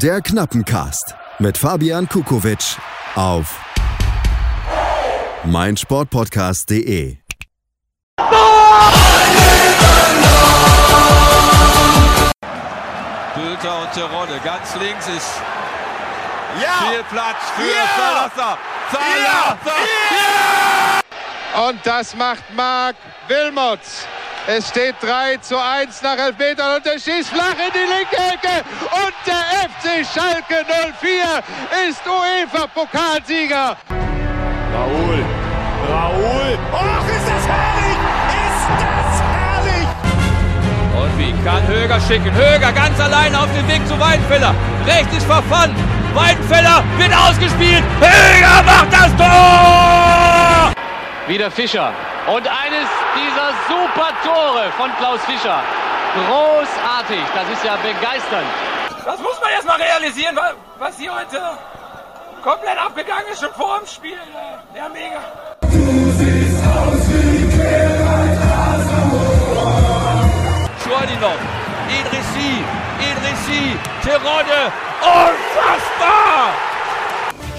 Der 0.00 0.20
Knappencast 0.22 1.14
mit 1.38 1.58
Fabian 1.58 2.08
Kukowitsch 2.08 2.76
auf 3.14 3.60
meinsportpodcast.de. 5.44 7.18
Bülter 13.34 13.82
und 13.82 13.92
Terodde. 13.92 14.40
Ganz 14.44 14.74
links 14.76 15.08
ist 15.08 15.40
Ja! 16.60 16.88
viel 16.90 17.02
Platz 17.04 17.36
für 17.56 17.62
Ja! 17.62 17.86
Salazar. 17.96 18.58
Salazar. 18.90 19.82
Und 21.68 21.80
das 21.84 22.14
macht 22.16 22.44
Marc 22.54 22.96
Wilmots. 23.28 24.06
Es 24.46 24.68
steht 24.68 24.96
3 25.00 25.36
zu 25.36 25.56
1 25.56 26.02
nach 26.02 26.18
Elfmetern 26.18 26.76
und 26.76 26.86
er 26.86 26.98
schießt 26.98 27.28
flach 27.28 27.54
in 27.54 27.72
die 27.72 27.78
linke 27.78 28.16
Ecke. 28.16 28.64
Und 28.90 29.14
der 29.24 29.68
FC 29.70 30.04
Schalke 30.04 30.66
04 31.00 31.42
ist 31.88 32.02
UEFA-Pokalsieger. 32.04 33.76
Raoul. 34.74 35.24
Raoul. 35.88 36.58
Och, 36.72 37.08
ist 37.08 37.28
das 37.28 37.46
herrlich! 37.46 37.98
Ist 38.48 38.68
das 38.82 39.22
herrlich! 39.22 39.88
Und 41.00 41.18
wie 41.18 41.44
kann 41.44 41.64
Höger 41.68 42.00
schicken? 42.00 42.34
Höger 42.34 42.72
ganz 42.72 42.98
allein 42.98 43.36
auf 43.36 43.48
dem 43.56 43.68
Weg 43.68 43.86
zu 43.86 43.98
Weidenfeller. 44.00 44.54
Rechts 44.86 45.16
ist 45.18 45.26
verfangen. 45.26 45.76
Weidenfeller 46.14 46.82
wird 46.98 47.12
ausgespielt. 47.14 47.84
Höger 48.00 48.62
macht 48.64 48.92
das 48.92 49.16
Tor! 49.16 50.72
Wieder 51.28 51.48
Fischer. 51.48 51.92
Und 52.26 52.46
eines 52.48 52.88
dieser 53.16 53.52
super 53.68 54.10
Tore 54.22 54.70
von 54.76 54.90
Klaus 54.98 55.20
Fischer. 55.24 55.60
Großartig. 56.14 57.20
Das 57.34 57.48
ist 57.50 57.64
ja 57.64 57.76
begeisternd. 57.76 58.46
Das 59.04 59.18
muss 59.18 59.40
man 59.40 59.50
erst 59.50 59.66
mal 59.66 59.76
realisieren, 59.76 60.36
wa- 60.36 60.52
was 60.78 60.96
hier 60.98 61.12
heute 61.14 61.40
komplett 62.42 62.78
abgegangen 62.78 63.26
ist, 63.32 63.40
schon 63.40 63.52
vor 63.54 63.78
dem 63.80 63.86
Spiel. 63.86 64.12
äh, 64.14 64.78
Ja, 64.78 64.88
mega. 64.88 65.18
Schwerdinov. 70.82 71.38
Idrissi. 71.88 72.50
Idrissi. 73.10 73.76
Terodde. 74.02 74.72
Unfassbar! 75.02 76.52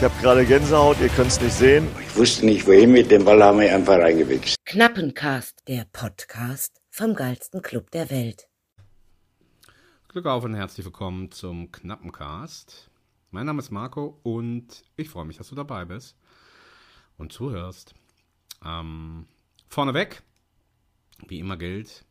Ich 0.03 0.09
habe 0.09 0.21
gerade 0.21 0.45
Gänsehaut, 0.45 0.99
ihr 0.99 1.07
könnt 1.07 1.29
es 1.29 1.39
nicht 1.39 1.53
sehen. 1.53 1.87
Ich 2.01 2.17
wusste 2.17 2.45
nicht 2.45 2.67
wohin 2.67 2.91
mit 2.91 3.09
dem 3.09 3.23
Ball, 3.23 3.41
haben 3.41 3.61
wir 3.61 3.73
einfach 3.73 3.99
reingewichst. 3.99 4.57
Knappencast, 4.65 5.65
der 5.69 5.85
Podcast 5.93 6.81
vom 6.89 7.15
geilsten 7.15 7.61
Club 7.61 7.89
der 7.91 8.09
Welt. 8.09 8.49
Glück 10.09 10.25
auf 10.25 10.43
und 10.43 10.55
herzlich 10.55 10.85
willkommen 10.85 11.31
zum 11.31 11.71
Knappencast. 11.71 12.89
Mein 13.31 13.45
Name 13.45 13.59
ist 13.59 13.71
Marco 13.71 14.19
und 14.23 14.83
ich 14.97 15.07
freue 15.07 15.23
mich, 15.23 15.37
dass 15.37 15.47
du 15.47 15.55
dabei 15.55 15.85
bist 15.85 16.17
und 17.17 17.31
zuhörst. 17.31 17.95
Ähm, 18.65 19.25
vorneweg, 19.69 20.21
wie 21.29 21.39
immer 21.39 21.55
gilt, 21.55 22.03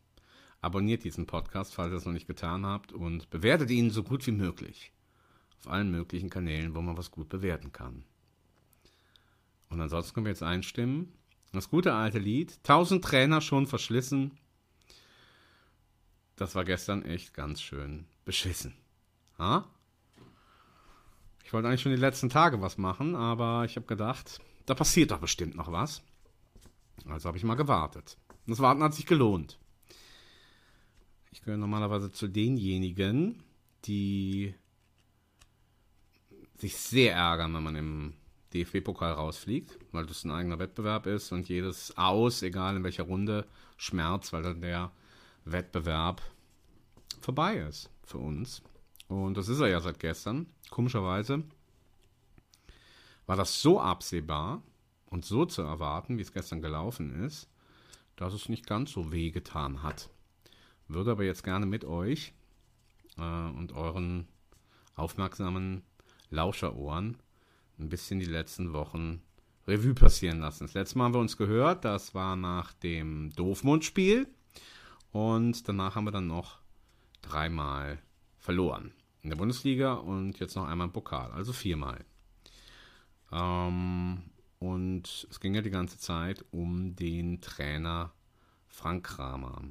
abonniert 0.61 1.03
diesen 1.03 1.27
Podcast, 1.27 1.75
falls 1.75 1.91
ihr 1.91 1.97
es 1.97 2.05
noch 2.05 2.13
nicht 2.13 2.25
getan 2.25 2.65
habt 2.65 2.91
und 2.91 3.29
bewertet 3.29 3.69
ihn 3.69 3.91
so 3.91 4.01
gut 4.01 4.25
wie 4.25 4.31
möglich. 4.31 4.92
Auf 5.63 5.71
allen 5.71 5.91
möglichen 5.91 6.29
Kanälen, 6.29 6.75
wo 6.75 6.81
man 6.81 6.97
was 6.97 7.11
gut 7.11 7.29
bewerten 7.29 7.71
kann. 7.71 8.03
Und 9.69 9.79
ansonsten 9.79 10.13
können 10.13 10.25
wir 10.25 10.31
jetzt 10.31 10.43
einstimmen. 10.43 11.13
Das 11.53 11.69
gute 11.69 11.93
alte 11.93 12.19
Lied, 12.19 12.57
1000 12.63 13.03
Trainer 13.03 13.39
schon 13.39 13.67
verschlissen, 13.67 14.31
das 16.35 16.55
war 16.55 16.65
gestern 16.65 17.03
echt 17.03 17.33
ganz 17.33 17.61
schön 17.61 18.05
beschissen. 18.25 18.73
Ha? 19.37 19.67
Ich 21.43 21.53
wollte 21.53 21.67
eigentlich 21.67 21.81
schon 21.81 21.91
die 21.91 21.97
letzten 21.97 22.29
Tage 22.29 22.59
was 22.61 22.77
machen, 22.77 23.15
aber 23.15 23.65
ich 23.65 23.75
habe 23.75 23.85
gedacht, 23.85 24.41
da 24.65 24.73
passiert 24.73 25.11
doch 25.11 25.19
bestimmt 25.19 25.55
noch 25.55 25.71
was. 25.71 26.01
Also 27.05 27.27
habe 27.27 27.37
ich 27.37 27.43
mal 27.43 27.55
gewartet. 27.55 28.17
Und 28.29 28.51
das 28.51 28.59
Warten 28.59 28.83
hat 28.83 28.93
sich 28.93 29.05
gelohnt. 29.05 29.59
Ich 31.31 31.41
gehöre 31.41 31.57
normalerweise 31.57 32.11
zu 32.11 32.27
denjenigen, 32.27 33.43
die 33.85 34.55
sich 36.63 36.77
sehr 36.77 37.13
ärgern, 37.13 37.53
wenn 37.53 37.63
man 37.63 37.75
im 37.75 38.13
DFB-Pokal 38.53 39.11
rausfliegt, 39.11 39.77
weil 39.91 40.05
das 40.05 40.23
ein 40.23 40.31
eigener 40.31 40.59
Wettbewerb 40.59 41.07
ist 41.07 41.33
und 41.33 41.49
jedes 41.49 41.97
Aus, 41.97 42.41
egal 42.41 42.77
in 42.77 42.83
welcher 42.85 43.03
Runde, 43.03 43.45
schmerzt, 43.75 44.31
weil 44.31 44.43
dann 44.43 44.61
der 44.61 44.91
Wettbewerb 45.43 46.21
vorbei 47.19 47.57
ist 47.57 47.89
für 48.05 48.19
uns. 48.19 48.61
Und 49.09 49.35
das 49.35 49.49
ist 49.49 49.59
er 49.59 49.67
ja 49.67 49.81
seit 49.81 49.99
gestern. 49.99 50.47
Komischerweise 50.69 51.43
war 53.25 53.35
das 53.35 53.61
so 53.61 53.81
absehbar 53.81 54.63
und 55.07 55.25
so 55.25 55.45
zu 55.45 55.63
erwarten, 55.63 56.17
wie 56.17 56.21
es 56.21 56.31
gestern 56.31 56.61
gelaufen 56.61 57.25
ist, 57.25 57.49
dass 58.15 58.33
es 58.33 58.47
nicht 58.47 58.67
ganz 58.67 58.93
so 58.93 59.11
wehgetan 59.11 59.83
hat. 59.83 60.09
Würde 60.87 61.11
aber 61.11 61.25
jetzt 61.25 61.43
gerne 61.43 61.65
mit 61.65 61.83
euch 61.83 62.33
äh, 63.17 63.49
und 63.49 63.73
euren 63.73 64.29
aufmerksamen 64.95 65.83
Lauscherohren 66.33 67.17
ein 67.79 67.89
bisschen 67.89 68.19
die 68.19 68.25
letzten 68.25 68.73
Wochen 68.73 69.21
Revue 69.67 69.93
passieren 69.93 70.39
lassen. 70.39 70.65
Das 70.65 70.73
letzte 70.73 70.97
Mal 70.97 71.05
haben 71.05 71.13
wir 71.13 71.21
uns 71.21 71.37
gehört, 71.37 71.85
das 71.85 72.13
war 72.13 72.35
nach 72.35 72.73
dem 72.73 73.31
Doofmund-Spiel. 73.35 74.27
Und 75.11 75.67
danach 75.67 75.95
haben 75.95 76.05
wir 76.05 76.11
dann 76.11 76.27
noch 76.27 76.59
dreimal 77.21 77.99
verloren. 78.39 78.91
In 79.21 79.29
der 79.29 79.37
Bundesliga 79.37 79.93
und 79.93 80.39
jetzt 80.39 80.55
noch 80.55 80.67
einmal 80.67 80.87
im 80.87 80.93
Pokal, 80.93 81.31
also 81.31 81.53
viermal. 81.53 82.03
Ähm, 83.31 84.23
und 84.59 85.27
es 85.29 85.39
ging 85.39 85.55
ja 85.55 85.61
die 85.61 85.69
ganze 85.69 85.97
Zeit 85.97 86.43
um 86.51 86.95
den 86.95 87.39
Trainer 87.39 88.11
Frank 88.67 89.05
Kramer. 89.05 89.61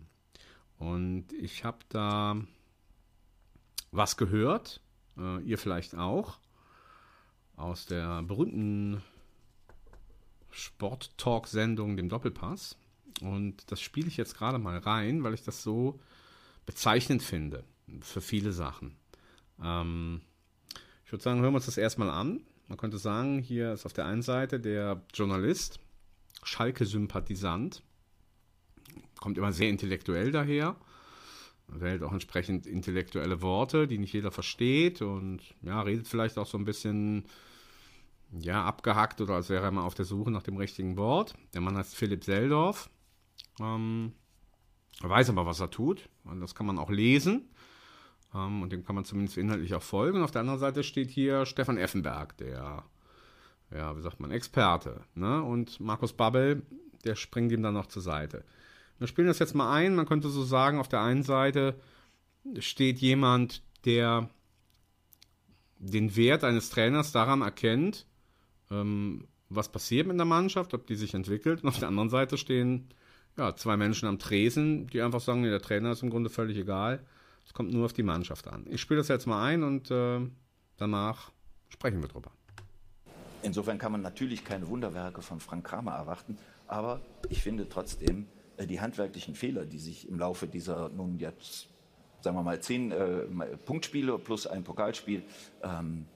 Und 0.78 1.32
ich 1.34 1.64
habe 1.64 1.78
da 1.90 2.36
was 3.90 4.16
gehört, 4.16 4.80
äh, 5.18 5.42
ihr 5.42 5.58
vielleicht 5.58 5.94
auch, 5.96 6.38
aus 7.56 7.86
der 7.86 8.22
berühmten 8.22 9.02
Sport-Talk-Sendung, 10.50 11.96
dem 11.96 12.08
Doppelpass. 12.08 12.76
Und 13.20 13.70
das 13.70 13.80
spiele 13.80 14.08
ich 14.08 14.16
jetzt 14.16 14.36
gerade 14.36 14.58
mal 14.58 14.78
rein, 14.78 15.22
weil 15.22 15.34
ich 15.34 15.42
das 15.42 15.62
so 15.62 16.00
bezeichnend 16.66 17.22
finde 17.22 17.64
für 18.00 18.20
viele 18.20 18.52
Sachen. 18.52 18.96
Ähm, 19.62 20.22
ich 21.04 21.12
würde 21.12 21.22
sagen, 21.22 21.40
hören 21.40 21.52
wir 21.52 21.56
uns 21.56 21.66
das 21.66 21.76
erstmal 21.76 22.10
an. 22.10 22.40
Man 22.68 22.78
könnte 22.78 22.98
sagen, 22.98 23.38
hier 23.38 23.72
ist 23.72 23.86
auf 23.86 23.92
der 23.92 24.06
einen 24.06 24.22
Seite 24.22 24.58
der 24.58 25.02
Journalist, 25.12 25.80
Schalke-Sympathisant, 26.42 27.82
kommt 29.20 29.38
immer 29.38 29.52
sehr 29.52 29.68
intellektuell 29.68 30.32
daher, 30.32 30.76
wählt 31.80 32.02
auch 32.02 32.12
entsprechend 32.12 32.66
intellektuelle 32.66 33.42
Worte, 33.42 33.86
die 33.86 33.98
nicht 33.98 34.12
jeder 34.12 34.30
versteht 34.30 35.02
und 35.02 35.40
ja, 35.62 35.80
redet 35.82 36.08
vielleicht 36.08 36.38
auch 36.38 36.46
so 36.46 36.58
ein 36.58 36.64
bisschen 36.64 37.24
ja, 38.38 38.64
abgehackt 38.64 39.20
oder 39.20 39.34
als 39.34 39.48
wäre 39.48 39.64
er 39.64 39.70
mal 39.70 39.84
auf 39.84 39.94
der 39.94 40.04
Suche 40.04 40.30
nach 40.30 40.42
dem 40.42 40.56
richtigen 40.56 40.96
Wort. 40.96 41.34
Der 41.54 41.60
Mann 41.60 41.76
heißt 41.76 41.94
Philipp 41.94 42.24
Seldorf. 42.24 42.88
Ähm, 43.60 44.12
er 45.02 45.10
weiß 45.10 45.30
aber, 45.30 45.46
was 45.46 45.60
er 45.60 45.70
tut. 45.70 46.08
Und 46.24 46.40
das 46.40 46.54
kann 46.54 46.66
man 46.66 46.78
auch 46.78 46.90
lesen. 46.90 47.50
Ähm, 48.34 48.62
und 48.62 48.72
dem 48.72 48.84
kann 48.84 48.94
man 48.94 49.04
zumindest 49.04 49.36
inhaltlich 49.36 49.74
auch 49.74 49.82
folgen. 49.82 50.18
Und 50.18 50.24
auf 50.24 50.30
der 50.30 50.40
anderen 50.40 50.60
Seite 50.60 50.82
steht 50.82 51.10
hier 51.10 51.44
Stefan 51.46 51.76
Effenberg, 51.76 52.36
der, 52.38 52.84
ja, 53.70 53.96
wie 53.96 54.02
sagt 54.02 54.20
man, 54.20 54.30
Experte. 54.30 55.02
Ne? 55.14 55.42
Und 55.42 55.80
Markus 55.80 56.12
Babbel, 56.12 56.62
der 57.04 57.16
springt 57.16 57.52
ihm 57.52 57.62
dann 57.62 57.74
noch 57.74 57.86
zur 57.86 58.02
Seite. 58.02 58.44
Wir 59.02 59.08
spielen 59.08 59.26
das 59.26 59.40
jetzt 59.40 59.56
mal 59.56 59.74
ein. 59.74 59.96
Man 59.96 60.06
könnte 60.06 60.28
so 60.28 60.44
sagen, 60.44 60.78
auf 60.78 60.86
der 60.86 61.00
einen 61.00 61.24
Seite 61.24 61.74
steht 62.60 63.00
jemand, 63.00 63.60
der 63.84 64.30
den 65.78 66.14
Wert 66.14 66.44
eines 66.44 66.70
Trainers 66.70 67.10
daran 67.10 67.42
erkennt, 67.42 68.06
ähm, 68.70 69.26
was 69.48 69.72
passiert 69.72 70.06
mit 70.06 70.16
der 70.18 70.24
Mannschaft, 70.24 70.72
ob 70.72 70.86
die 70.86 70.94
sich 70.94 71.14
entwickelt. 71.14 71.64
Und 71.64 71.70
auf 71.70 71.80
der 71.80 71.88
anderen 71.88 72.10
Seite 72.10 72.38
stehen 72.38 72.90
ja, 73.36 73.56
zwei 73.56 73.76
Menschen 73.76 74.06
am 74.06 74.20
Tresen, 74.20 74.86
die 74.86 75.02
einfach 75.02 75.20
sagen, 75.20 75.42
der 75.42 75.60
Trainer 75.60 75.90
ist 75.90 76.04
im 76.04 76.10
Grunde 76.10 76.30
völlig 76.30 76.56
egal. 76.56 77.04
Es 77.44 77.52
kommt 77.54 77.72
nur 77.72 77.86
auf 77.86 77.92
die 77.92 78.04
Mannschaft 78.04 78.46
an. 78.46 78.66
Ich 78.70 78.80
spiele 78.80 78.98
das 78.98 79.08
jetzt 79.08 79.26
mal 79.26 79.44
ein 79.44 79.64
und 79.64 79.90
äh, 79.90 80.20
danach 80.76 81.32
sprechen 81.70 82.00
wir 82.00 82.08
drüber. 82.08 82.30
Insofern 83.42 83.78
kann 83.78 83.90
man 83.90 84.02
natürlich 84.02 84.44
keine 84.44 84.68
Wunderwerke 84.68 85.22
von 85.22 85.40
Frank 85.40 85.66
Kramer 85.66 85.94
erwarten, 85.94 86.38
aber 86.68 87.00
ich 87.30 87.42
finde 87.42 87.68
trotzdem 87.68 88.28
die 88.66 88.80
handwerklichen 88.80 89.34
Fehler, 89.34 89.64
die 89.64 89.78
sich 89.78 90.08
im 90.08 90.18
Laufe 90.18 90.46
dieser 90.46 90.88
nun 90.90 91.18
jetzt, 91.18 91.68
sagen 92.20 92.36
wir 92.36 92.42
mal, 92.42 92.60
zehn 92.60 92.92
äh, 92.92 93.24
Punktspiele 93.64 94.18
plus 94.18 94.46
ein 94.46 94.64
Pokalspiel 94.64 95.22
ähm, 95.62 96.06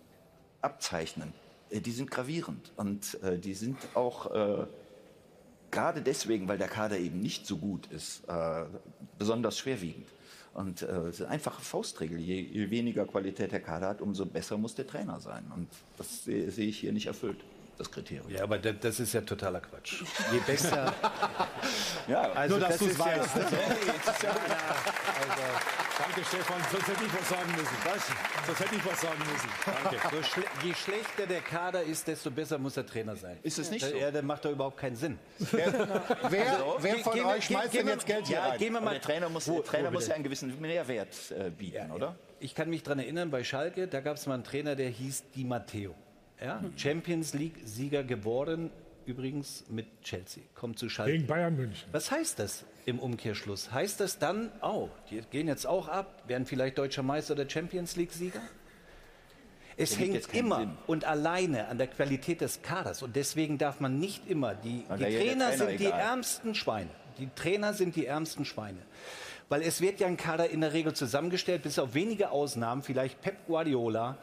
abzeichnen, 0.61 1.33
äh, 1.71 1.81
die 1.81 1.93
sind 1.93 2.11
gravierend 2.11 2.73
und 2.77 3.23
äh, 3.23 3.39
die 3.39 3.55
sind 3.55 3.77
auch 3.95 4.33
äh, 4.33 4.67
gerade 5.71 6.03
deswegen, 6.03 6.49
weil 6.49 6.59
der 6.59 6.69
Kader 6.69 6.99
eben 6.99 7.21
nicht 7.21 7.47
so 7.47 7.59
gut 7.59 7.87
ist, 7.89 8.23
äh, 8.29 8.65
besonders 9.19 9.59
schwerwiegend. 9.59 10.07
Und 10.55 10.81
äh, 10.81 11.09
es 11.09 11.21
ist 11.21 11.27
einfache 11.27 11.61
Faustregel. 11.61 12.19
Je, 12.19 12.41
je, 12.41 12.71
weniger 12.71 13.05
Qualität 13.05 13.53
der 13.53 13.61
Kader 13.61 13.89
hat, 13.89 14.01
umso 14.01 14.25
besser 14.25 14.57
muss 14.57 14.75
der 14.75 14.87
Trainer 14.87 15.21
sein. 15.21 15.45
Und 15.55 15.69
das 15.99 16.25
sehe 16.25 16.51
seh 16.51 16.65
ich 16.65 16.79
hier 16.79 16.93
nicht 16.93 17.07
erfüllt, 17.09 17.45
das 17.79 17.91
Kriterium. 17.91 18.29
Ja, 18.31 18.43
aber 18.45 18.59
das, 18.59 18.75
das 18.81 19.01
ist 19.01 19.13
ja 19.13 19.21
totaler 19.21 19.61
Quatsch. 19.61 20.03
Je 20.33 20.39
besser. 20.47 20.93
ja, 22.09 22.33
also 22.33 22.57
Nur, 22.57 22.67
dass 22.69 22.79
das 22.79 22.79
du 22.79 22.87
es 22.87 22.99
ja- 22.99 23.05
weißt. 23.05 23.31
Also, 23.37 23.57
ja, 24.27 24.33
also, 25.21 25.43
Danke, 25.99 26.25
Stefan. 26.29 26.57
Sonst 26.71 26.89
hätte 26.89 27.05
ich 27.07 27.15
was 27.21 27.29
sagen 27.29 27.51
müssen. 27.53 27.77
Was? 27.85 28.47
Sonst 28.47 28.61
hätte 28.61 28.75
ich 28.75 28.85
was 28.87 29.01
sagen 29.01 29.19
müssen. 29.19 29.49
Danke. 29.83 30.17
so 30.17 30.23
schle 30.23 30.45
je 30.63 30.75
schlechter 30.75 31.27
der 31.27 31.41
Kader 31.41 31.83
ist, 31.83 32.07
desto 32.07 32.31
besser 32.31 32.59
muss 32.59 32.75
der 32.75 32.85
Trainer 32.85 33.17
sein. 33.17 33.39
Ist 33.43 33.59
es 33.59 33.71
nicht 33.71 33.85
so? 33.85 33.97
Ja, 33.97 34.11
dann 34.11 34.27
macht 34.27 34.45
doch 34.45 34.51
überhaupt 34.51 34.77
keinen 34.77 34.97
Sinn. 34.97 35.19
Wer, 35.39 35.73
wer 36.29 36.99
von 36.99 37.15
Gehen 37.15 37.25
wir- 37.25 37.33
euch 37.33 37.45
schmeißt 37.47 37.73
denn 37.75 37.89
jetzt 37.89 38.05
Geld 38.07 38.27
hier 38.27 38.37
ja, 38.37 38.49
rein? 38.49 38.59
Gehen 38.59 38.73
wir 38.75 38.81
mal, 38.83 38.91
der 38.93 39.01
Trainer 39.01 39.29
muss, 39.31 39.49
Wo- 39.49 39.55
der 39.55 39.65
Trainer 39.65 39.89
wo 39.89 39.95
muss 39.95 40.07
ja 40.07 40.15
einen 40.15 40.25
gewissen 40.25 40.61
Mehrwert 40.61 41.09
äh, 41.31 41.51
bieten, 41.51 41.91
oder? 41.91 42.15
Ich 42.41 42.55
kann 42.55 42.69
mich 42.69 42.83
daran 42.83 42.99
erinnern, 42.99 43.31
bei 43.31 43.43
Schalke, 43.43 43.89
da 43.89 44.01
gab 44.01 44.17
es 44.19 44.27
mal 44.27 44.35
einen 44.35 44.45
Trainer, 44.45 44.77
der 44.77 44.91
hieß 44.91 45.25
Di 45.35 45.45
Matteo. 45.45 45.95
Ja? 46.41 46.63
Champions 46.77 47.35
League-Sieger 47.35 48.05
geworden, 48.05 48.71
übrigens 49.07 49.65
mit 49.69 49.87
Chelsea. 50.03 50.43
Kommt 50.55 50.79
zu 50.79 50.89
Schalke. 50.89 51.13
Gegen 51.13 51.27
Bayern 51.27 51.57
München. 51.57 51.89
Was 51.93 52.11
heißt 52.11 52.39
das 52.39 52.65
im 52.85 52.99
Umkehrschluss? 52.99 53.73
Heißt 53.73 54.01
das 54.01 54.19
dann, 54.19 54.51
oh, 54.63 54.89
die 55.11 55.21
gehen 55.31 55.49
jetzt 55.49 55.67
auch 55.67 55.89
ab, 55.89 56.23
werden 56.27 56.47
vielleicht 56.47 56.79
deutscher 56.79 57.03
Meister 57.03 57.35
oder 57.35 57.49
Champions 57.49 57.97
League-Sieger? 57.97 58.41
Es 59.79 59.93
Ergibt 59.99 60.33
hängt 60.33 60.35
immer 60.35 60.61
Sinn. 60.61 60.79
und 60.87 61.05
alleine 61.05 61.69
an 61.69 61.77
der 61.77 61.87
Qualität 61.87 62.41
des 62.41 62.63
Kaders. 62.63 63.03
Und 63.03 63.15
deswegen 63.15 63.59
darf 63.59 63.79
man 63.81 63.99
nicht 63.99 64.27
immer, 64.27 64.55
die, 64.55 64.79
die 64.79 64.87
Trainer 64.87 64.97
Trainer 64.97 65.53
sind 65.53 65.81
die 65.81 65.87
egal. 65.87 66.01
ärmsten 66.01 66.55
Schweine. 66.55 66.91
Die 67.19 67.29
Trainer 67.35 67.75
sind 67.75 67.95
die 67.95 68.07
ärmsten 68.07 68.45
Schweine. 68.47 68.79
Weil 69.49 69.63
es 69.63 69.81
wird 69.81 70.01
ja 70.01 70.07
ein 70.07 70.17
Kader 70.17 70.49
in 70.51 70.63
der 70.63 70.73
Regel 70.73 70.95
zusammengestellt, 70.95 71.63
bis 71.63 71.79
auf 71.79 71.95
wenige 71.95 72.31
Ausnahmen, 72.31 72.83
vielleicht 72.83 73.21
Pep 73.21 73.47
Guardiola, 73.47 74.17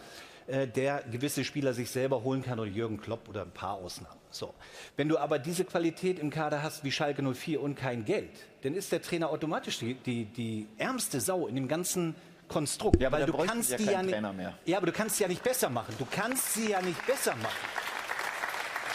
äh, 0.47 0.67
der 0.67 1.03
gewisse 1.11 1.43
Spieler 1.43 1.73
sich 1.73 1.89
selber 1.89 2.23
holen 2.23 2.43
kann 2.43 2.59
oder 2.59 2.69
Jürgen 2.69 2.99
Klopp 2.99 3.29
oder 3.29 3.43
ein 3.43 3.51
paar 3.51 3.75
Ausnahmen. 3.75 4.19
So. 4.29 4.53
Wenn 4.97 5.09
du 5.09 5.17
aber 5.17 5.39
diese 5.39 5.63
Qualität 5.63 6.19
im 6.19 6.29
Kader 6.29 6.63
hast 6.63 6.83
wie 6.83 6.91
Schalke 6.91 7.21
04 7.21 7.61
und 7.61 7.75
kein 7.75 8.03
Geld, 8.03 8.31
dann 8.61 8.73
ist 8.73 8.91
der 8.91 9.01
Trainer 9.01 9.29
automatisch 9.29 9.79
die, 9.79 9.93
die, 9.93 10.25
die 10.25 10.67
ärmste 10.77 11.21
Sau 11.21 11.47
in 11.47 11.55
dem 11.55 11.67
ganzen 11.67 12.15
Konstrukt. 12.47 12.99
Ja, 12.99 13.07
aber 13.07 13.19
weil 13.19 13.25
du 13.25 13.37
kannst 13.37 13.69
sie 13.69 13.83
ja 13.85 14.01
die 14.03 14.11
ja 14.11 14.21
nicht. 14.33 14.53
Ja, 14.65 14.77
aber 14.77 14.87
du 14.87 14.91
kannst 14.91 15.17
sie 15.17 15.23
ja 15.23 15.29
nicht 15.29 15.43
besser 15.43 15.69
machen. 15.69 15.95
Du 15.97 16.05
kannst 16.09 16.53
sie 16.53 16.71
ja 16.71 16.81
nicht 16.81 17.05
besser 17.05 17.35
machen. 17.35 17.67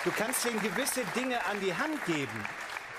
Du 0.05 0.11
kannst 0.11 0.45
denen 0.45 0.61
gewisse 0.61 1.00
Dinge 1.17 1.45
an 1.47 1.56
die 1.65 1.75
Hand 1.75 2.05
geben. 2.06 2.45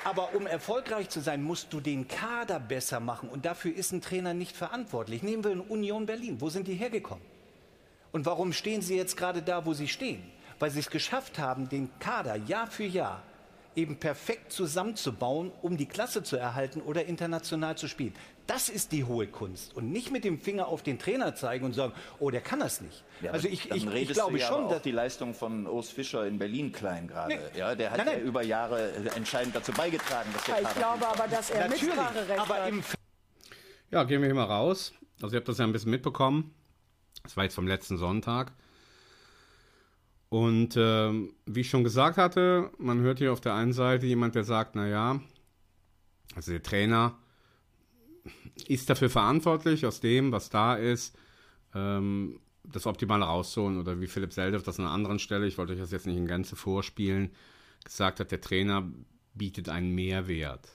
Aber 0.03 0.33
um 0.33 0.47
erfolgreich 0.47 1.09
zu 1.09 1.19
sein, 1.19 1.43
musst 1.43 1.73
du 1.73 1.81
den 1.81 2.07
Kader 2.07 2.59
besser 2.59 2.99
machen. 2.99 3.29
Und 3.29 3.45
dafür 3.45 3.75
ist 3.75 3.91
ein 3.91 4.01
Trainer 4.01 4.33
nicht 4.33 4.55
verantwortlich. 4.55 5.23
Nehmen 5.23 5.43
wir 5.43 5.51
in 5.51 5.61
Union 5.61 6.05
Berlin. 6.05 6.39
Wo 6.39 6.49
sind 6.49 6.67
die 6.67 6.75
hergekommen? 6.75 7.23
Und 8.11 8.25
warum 8.25 8.53
stehen 8.53 8.81
sie 8.81 8.95
jetzt 8.95 9.17
gerade 9.17 9.41
da, 9.41 9.65
wo 9.65 9.73
sie 9.73 9.87
stehen? 9.87 10.23
Weil 10.59 10.71
sie 10.71 10.79
es 10.79 10.89
geschafft 10.89 11.39
haben, 11.39 11.69
den 11.69 11.89
Kader 11.99 12.35
Jahr 12.35 12.67
für 12.67 12.85
Jahr 12.85 13.23
eben 13.75 13.97
perfekt 13.97 14.51
zusammenzubauen, 14.51 15.51
um 15.61 15.77
die 15.77 15.85
Klasse 15.85 16.23
zu 16.23 16.35
erhalten 16.35 16.81
oder 16.81 17.05
international 17.05 17.77
zu 17.77 17.87
spielen. 17.87 18.13
Das 18.47 18.67
ist 18.67 18.91
die 18.91 19.03
hohe 19.03 19.27
Kunst. 19.27 19.75
Und 19.75 19.91
nicht 19.91 20.11
mit 20.11 20.23
dem 20.23 20.39
Finger 20.39 20.67
auf 20.67 20.81
den 20.81 20.97
Trainer 20.97 21.35
zeigen 21.35 21.65
und 21.65 21.73
sagen, 21.73 21.93
oh, 22.19 22.31
der 22.31 22.41
kann 22.41 22.59
das 22.59 22.81
nicht. 22.81 23.03
Ja, 23.21 23.31
also 23.31 23.47
ich, 23.47 23.69
dann 23.69 23.77
ich, 23.77 23.85
ich 23.85 24.09
glaube 24.09 24.33
du 24.33 24.37
ja 24.39 24.47
schon, 24.47 24.55
aber 24.57 24.65
auch 24.65 24.71
dass 24.71 24.81
die 24.81 24.91
Leistung 24.91 25.35
von 25.35 25.67
Urs 25.67 25.89
Fischer 25.89 26.25
in 26.25 26.39
Berlin 26.39 26.71
klein 26.71 27.07
gerade. 27.07 27.35
Nee. 27.35 27.59
Ja, 27.59 27.75
der 27.75 27.91
hat 27.91 27.99
Nein, 27.99 28.07
ja 28.07 28.13
nein. 28.13 28.23
über 28.23 28.41
Jahre 28.41 28.91
äh, 28.91 29.15
entscheidend 29.15 29.55
dazu 29.55 29.71
beigetragen, 29.71 30.29
dass 30.33 30.43
der 30.45 30.57
Ich 30.57 30.63
Kader 30.63 30.79
glaube 30.79 31.07
aber, 31.07 31.27
dass 31.27 31.51
er 31.51 31.67
Natürlich, 31.67 31.83
Mitspracherecht 31.83 32.39
aber 32.39 32.55
hat. 32.55 32.69
im 32.69 32.83
Ja, 33.91 34.03
gehen 34.03 34.21
wir 34.21 34.27
hier 34.27 34.35
mal 34.35 34.45
raus. 34.45 34.93
Also 35.21 35.35
ihr 35.35 35.39
habt 35.39 35.47
das 35.47 35.59
ja 35.59 35.65
ein 35.65 35.71
bisschen 35.71 35.91
mitbekommen. 35.91 36.55
Das 37.23 37.37
war 37.37 37.43
jetzt 37.43 37.55
vom 37.55 37.67
letzten 37.67 37.97
Sonntag. 37.97 38.51
Und 40.29 40.75
ähm, 40.77 41.33
wie 41.45 41.61
ich 41.61 41.69
schon 41.69 41.83
gesagt 41.83 42.17
hatte, 42.17 42.69
man 42.77 42.99
hört 43.01 43.17
hier 43.17 43.33
auf 43.33 43.41
der 43.41 43.55
einen 43.55 43.73
Seite 43.73 44.05
jemand, 44.05 44.35
der 44.35 44.43
sagt, 44.43 44.75
naja, 44.75 45.19
also 46.35 46.51
der 46.51 46.61
Trainer 46.61 47.17
ist 48.67 48.89
dafür 48.89 49.09
verantwortlich, 49.09 49.85
aus 49.85 49.99
dem, 49.99 50.31
was 50.31 50.49
da 50.49 50.75
ist, 50.75 51.17
ähm, 51.73 52.39
das 52.63 52.85
Optimale 52.85 53.25
rauszuholen. 53.25 53.79
Oder 53.79 53.99
wie 53.99 54.07
Philipp 54.07 54.33
Seldev 54.33 54.63
das 54.63 54.79
an 54.79 54.85
einer 54.85 54.93
anderen 54.93 55.19
Stelle, 55.19 55.47
ich 55.47 55.57
wollte 55.57 55.73
euch 55.73 55.79
das 55.79 55.91
jetzt 55.91 56.05
nicht 56.05 56.17
in 56.17 56.27
Gänze 56.27 56.55
vorspielen, 56.55 57.31
gesagt 57.83 58.19
hat, 58.19 58.31
der 58.31 58.41
Trainer 58.41 58.87
bietet 59.33 59.69
einen 59.69 59.95
Mehrwert. 59.95 60.69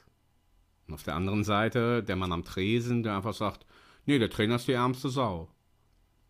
Und 0.88 0.94
auf 0.94 1.04
der 1.04 1.14
anderen 1.14 1.44
Seite 1.44 2.02
der 2.02 2.16
Mann 2.16 2.32
am 2.32 2.44
Tresen, 2.44 3.02
der 3.02 3.16
einfach 3.16 3.34
sagt, 3.34 3.64
nee, 4.04 4.18
der 4.18 4.30
Trainer 4.30 4.56
ist 4.56 4.68
die 4.68 4.72
ärmste 4.72 5.08
Sau. 5.08 5.48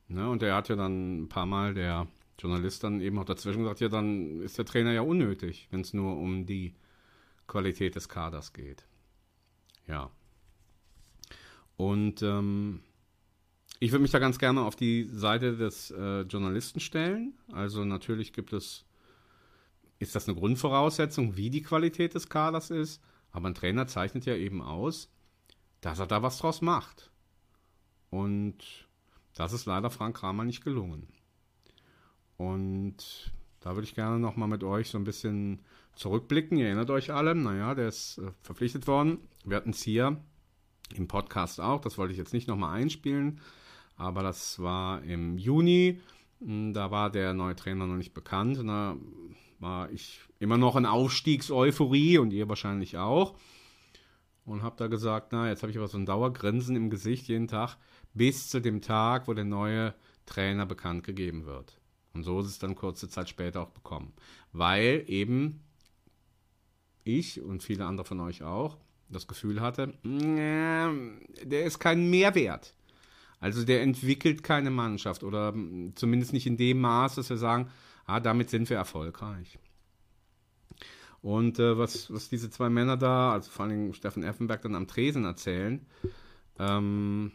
Ne? 0.09 0.29
Und 0.29 0.43
der 0.43 0.55
hat 0.55 0.69
ja 0.69 0.77
dann 0.77 1.23
ein 1.23 1.29
paar 1.29 1.47
Mal, 1.47 1.75
der 1.75 2.07
Journalist 2.39 2.85
dann 2.85 3.01
eben 3.01 3.19
auch 3.19 3.25
dazwischen 3.25 3.63
gesagt, 3.63 3.81
ja, 3.81 3.89
dann 3.89 4.43
ist 4.43 4.59
der 4.59 4.65
Trainer 4.65 4.93
ja 4.93 5.03
unnötig, 5.03 5.69
wenn 5.71 5.81
es 5.81 5.95
nur 5.95 6.17
um 6.17 6.47
die 6.47 6.75
Qualität 7.47 7.95
des 7.95 8.09
Kaders 8.09 8.53
geht. 8.53 8.87
Ja. 9.87 10.11
Und 11.77 12.23
ähm, 12.23 12.81
ich 13.81 13.93
würde 13.93 14.03
mich 14.03 14.11
da 14.11 14.19
ganz 14.19 14.39
gerne 14.39 14.63
auf 14.63 14.77
die 14.77 15.05
Seite 15.05 15.57
des 15.57 15.91
äh, 15.91 16.23
Journalisten 16.23 16.81
stellen. 16.81 17.35
Also 17.53 17.85
natürlich 17.85 18.33
gibt 18.33 18.53
es, 18.53 18.85
ist 19.99 20.15
das 20.15 20.29
eine 20.29 20.39
Grundvoraussetzung, 20.39 21.37
wie 21.37 21.51
die 21.51 21.63
Qualität 21.63 22.15
des 22.15 22.29
Kaders 22.29 22.71
ist. 22.71 23.03
Aber 23.31 23.49
ein 23.49 23.55
Trainer 23.55 23.87
zeichnet 23.87 24.27
ja 24.27 24.37
eben 24.37 24.63
aus, 24.63 25.11
dass 25.81 25.99
er 25.99 26.07
da 26.07 26.23
was 26.23 26.39
draus 26.39 26.63
macht. 26.63 27.11
Und 28.11 28.84
das 29.35 29.53
ist 29.53 29.67
leider 29.67 29.91
Frank 29.91 30.17
Kramer 30.17 30.45
nicht 30.45 30.65
gelungen. 30.65 31.09
Und 32.37 33.33
da 33.61 33.75
würde 33.75 33.87
ich 33.87 33.95
gerne 33.95 34.19
nochmal 34.19 34.49
mit 34.49 34.65
euch 34.65 34.91
so 34.91 34.99
ein 34.99 35.05
bisschen 35.05 35.61
zurückblicken. 35.95 36.59
Ihr 36.59 36.67
erinnert 36.67 36.91
euch 36.91 37.13
alle, 37.13 37.35
naja, 37.35 37.75
der 37.75 37.89
ist 37.89 38.19
äh, 38.19 38.31
verpflichtet 38.43 38.87
worden. 38.87 39.19
Wir 39.45 39.57
hatten 39.57 39.71
es 39.71 39.83
hier 39.83 40.21
im 40.95 41.09
Podcast 41.09 41.61
auch, 41.61 41.81
das 41.81 41.97
wollte 41.99 42.13
ich 42.13 42.19
jetzt 42.19 42.35
nicht 42.35 42.47
nochmal 42.49 42.79
einspielen, 42.79 43.41
aber 43.97 44.23
das 44.23 44.59
war 44.61 45.03
im 45.03 45.39
Juni. 45.39 46.01
Hm, 46.41 46.73
Da 46.75 46.91
war 46.91 47.11
der 47.11 47.33
neue 47.33 47.57
Trainer 47.57 47.87
noch 47.87 47.97
nicht 47.97 48.15
bekannt. 48.15 48.59
Und 48.59 48.67
da 48.69 48.97
war 49.61 49.91
ich 49.91 50.21
immer 50.39 50.59
noch 50.59 50.77
in 50.77 50.87
Aufstiegseuphorie 50.87 52.19
und 52.19 52.33
ihr 52.33 52.49
wahrscheinlich 52.49 52.99
auch. 52.99 53.35
Und 54.45 54.63
habe 54.63 54.77
da 54.77 54.89
gesagt, 54.89 55.29
na, 55.33 55.49
jetzt 55.49 55.63
habe 55.63 55.71
ich 55.71 55.79
aber 55.79 55.89
so 55.89 55.97
ein 55.97 56.05
Dauergrinsen 56.07 56.77
im 56.77 56.91
Gesicht 56.91 57.29
jeden 57.29 57.49
Tag, 57.49 57.79
bis 58.15 58.49
zu 58.49 58.61
dem 58.61 58.81
Tag, 58.81 59.29
wo 59.29 59.35
der 59.35 59.45
neue 59.45 59.95
Trainer 60.27 60.67
bekannt 60.67 61.05
gegeben 61.05 61.45
wird. 61.47 61.79
Und 62.15 62.23
so 62.23 62.41
ist 62.41 62.47
es 62.47 62.59
dann 62.59 62.75
kurze 62.75 63.09
Zeit 63.09 63.29
später 63.29 63.61
auch 63.61 63.71
bekommen. 63.71 64.13
Weil 64.53 65.05
eben 65.09 65.61
ich 67.03 67.43
und 67.43 67.63
viele 67.63 67.85
andere 67.85 68.07
von 68.07 68.21
euch 68.21 68.43
auch 68.43 68.79
das 69.09 69.27
Gefühl 69.27 69.61
hatte, 69.61 69.93
"Nja, 70.03 70.93
der 71.43 71.65
ist 71.65 71.79
kein 71.79 72.09
Mehrwert. 72.09 72.75
Also 73.41 73.65
der 73.65 73.83
entwickelt 73.83 74.43
keine 74.43 74.71
Mannschaft 74.71 75.23
oder 75.23 75.53
mm, 75.53 75.93
zumindest 75.97 76.33
nicht 76.33 76.47
in 76.47 76.57
dem 76.57 76.81
Maß, 76.81 77.17
dass 77.17 77.29
wir 77.29 77.37
sagen, 77.37 77.69
ah, 78.07 78.21
damit 78.21 78.49
sind 78.49 78.71
wir 78.71 78.79
erfolgreich. 78.79 79.59
Und 81.21 81.59
äh, 81.59 81.77
was, 81.77 82.13
was 82.13 82.29
diese 82.29 82.51
zwei 82.51 82.71
Männer 82.71 82.97
da, 82.97 83.33
also 83.33 83.51
vor 83.51 83.67
allem 83.67 83.93
Steffen 83.93 84.23
Effenberg, 84.23 84.63
dann 84.63 84.75
am 84.75 84.87
Tresen 84.87 85.25
erzählen, 85.25 85.85
ähm, 86.59 87.33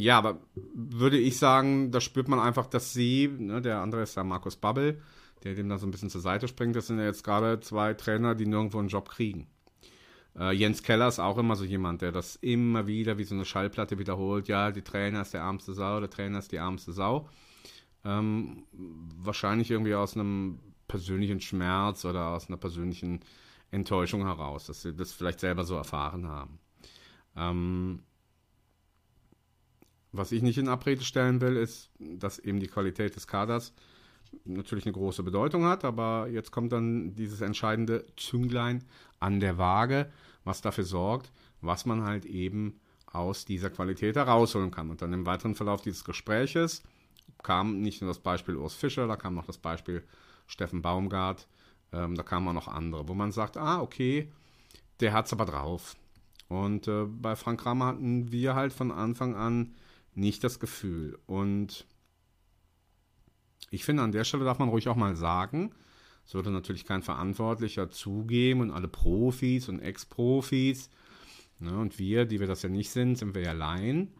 ja, 0.00 0.18
aber 0.18 0.40
würde 0.74 1.18
ich 1.18 1.38
sagen, 1.38 1.90
da 1.90 2.00
spürt 2.00 2.28
man 2.28 2.40
einfach, 2.40 2.66
dass 2.66 2.92
sie, 2.92 3.28
ne, 3.28 3.60
der 3.60 3.80
andere 3.80 4.02
ist 4.02 4.16
da 4.16 4.24
Markus 4.24 4.56
Babbel, 4.56 5.00
der 5.44 5.54
dem 5.54 5.68
da 5.68 5.78
so 5.78 5.86
ein 5.86 5.90
bisschen 5.90 6.10
zur 6.10 6.20
Seite 6.20 6.48
springt, 6.48 6.76
das 6.76 6.86
sind 6.86 6.98
ja 6.98 7.04
jetzt 7.04 7.24
gerade 7.24 7.60
zwei 7.60 7.94
Trainer, 7.94 8.34
die 8.34 8.46
nirgendwo 8.46 8.78
einen 8.78 8.88
Job 8.88 9.08
kriegen. 9.08 9.46
Äh, 10.38 10.52
Jens 10.52 10.82
Keller 10.82 11.08
ist 11.08 11.18
auch 11.18 11.38
immer 11.38 11.56
so 11.56 11.64
jemand, 11.64 12.02
der 12.02 12.12
das 12.12 12.36
immer 12.36 12.86
wieder 12.86 13.18
wie 13.18 13.24
so 13.24 13.34
eine 13.34 13.44
Schallplatte 13.44 13.98
wiederholt. 13.98 14.48
Ja, 14.48 14.70
die 14.70 14.82
Trainer 14.82 15.22
ist 15.22 15.34
der 15.34 15.42
armste 15.42 15.74
Sau, 15.74 16.00
der 16.00 16.10
Trainer 16.10 16.38
ist 16.38 16.52
die 16.52 16.58
armste 16.58 16.92
Sau. 16.92 17.28
Ähm, 18.04 18.64
wahrscheinlich 18.72 19.70
irgendwie 19.70 19.94
aus 19.94 20.14
einem 20.14 20.58
persönlichen 20.88 21.40
Schmerz 21.40 22.04
oder 22.04 22.28
aus 22.28 22.48
einer 22.48 22.56
persönlichen 22.56 23.20
Enttäuschung 23.70 24.24
heraus, 24.24 24.66
dass 24.66 24.82
sie 24.82 24.94
das 24.94 25.12
vielleicht 25.12 25.40
selber 25.40 25.64
so 25.64 25.76
erfahren 25.76 26.26
haben. 26.28 26.58
Ähm, 27.36 28.02
was 30.12 30.32
ich 30.32 30.42
nicht 30.42 30.58
in 30.58 30.68
Abrede 30.68 31.04
stellen 31.04 31.40
will, 31.40 31.56
ist, 31.56 31.90
dass 31.98 32.38
eben 32.38 32.60
die 32.60 32.66
Qualität 32.66 33.16
des 33.16 33.26
Kaders 33.26 33.72
natürlich 34.44 34.86
eine 34.86 34.92
große 34.92 35.22
Bedeutung 35.22 35.64
hat, 35.64 35.84
aber 35.84 36.28
jetzt 36.28 36.50
kommt 36.50 36.72
dann 36.72 37.14
dieses 37.14 37.40
entscheidende 37.40 38.04
Zünglein 38.16 38.84
an 39.18 39.40
der 39.40 39.58
Waage, 39.58 40.10
was 40.44 40.60
dafür 40.60 40.84
sorgt, 40.84 41.32
was 41.60 41.84
man 41.84 42.02
halt 42.02 42.24
eben 42.24 42.80
aus 43.06 43.44
dieser 43.44 43.70
Qualität 43.70 44.16
herausholen 44.16 44.70
kann. 44.70 44.90
Und 44.90 45.02
dann 45.02 45.12
im 45.12 45.26
weiteren 45.26 45.54
Verlauf 45.54 45.82
dieses 45.82 46.04
Gespräches 46.04 46.82
kam 47.42 47.80
nicht 47.80 48.00
nur 48.00 48.10
das 48.10 48.20
Beispiel 48.20 48.56
Urs 48.56 48.74
Fischer, 48.74 49.06
da 49.06 49.16
kam 49.16 49.34
noch 49.34 49.46
das 49.46 49.58
Beispiel 49.58 50.04
Steffen 50.46 50.82
Baumgart, 50.82 51.46
ähm, 51.92 52.14
da 52.14 52.22
kamen 52.22 52.48
auch 52.48 52.52
noch 52.52 52.68
andere, 52.68 53.08
wo 53.08 53.14
man 53.14 53.32
sagt, 53.32 53.56
ah, 53.56 53.80
okay, 53.80 54.30
der 55.00 55.12
hat's 55.12 55.32
aber 55.32 55.44
drauf. 55.44 55.96
Und 56.48 56.88
äh, 56.88 57.04
bei 57.04 57.36
Frank 57.36 57.60
Kramer 57.60 57.86
hatten 57.86 58.32
wir 58.32 58.54
halt 58.54 58.72
von 58.72 58.90
Anfang 58.90 59.34
an 59.34 59.74
nicht 60.14 60.44
das 60.44 60.60
Gefühl. 60.60 61.18
Und 61.26 61.86
ich 63.70 63.84
finde, 63.84 64.02
an 64.02 64.12
der 64.12 64.24
Stelle 64.24 64.44
darf 64.44 64.58
man 64.58 64.68
ruhig 64.68 64.88
auch 64.88 64.96
mal 64.96 65.16
sagen, 65.16 65.72
würde 66.34 66.50
natürlich 66.50 66.84
kein 66.84 67.02
Verantwortlicher 67.02 67.90
zugeben 67.90 68.60
und 68.60 68.70
alle 68.70 68.88
Profis 68.88 69.68
und 69.68 69.80
Ex-Profis. 69.80 70.90
Ne, 71.58 71.76
und 71.76 71.98
wir, 71.98 72.24
die 72.24 72.40
wir 72.40 72.46
das 72.46 72.62
ja 72.62 72.68
nicht 72.68 72.90
sind, 72.90 73.16
sind 73.16 73.34
wir 73.34 73.42
ja 73.42 73.52
Laien. 73.52 74.12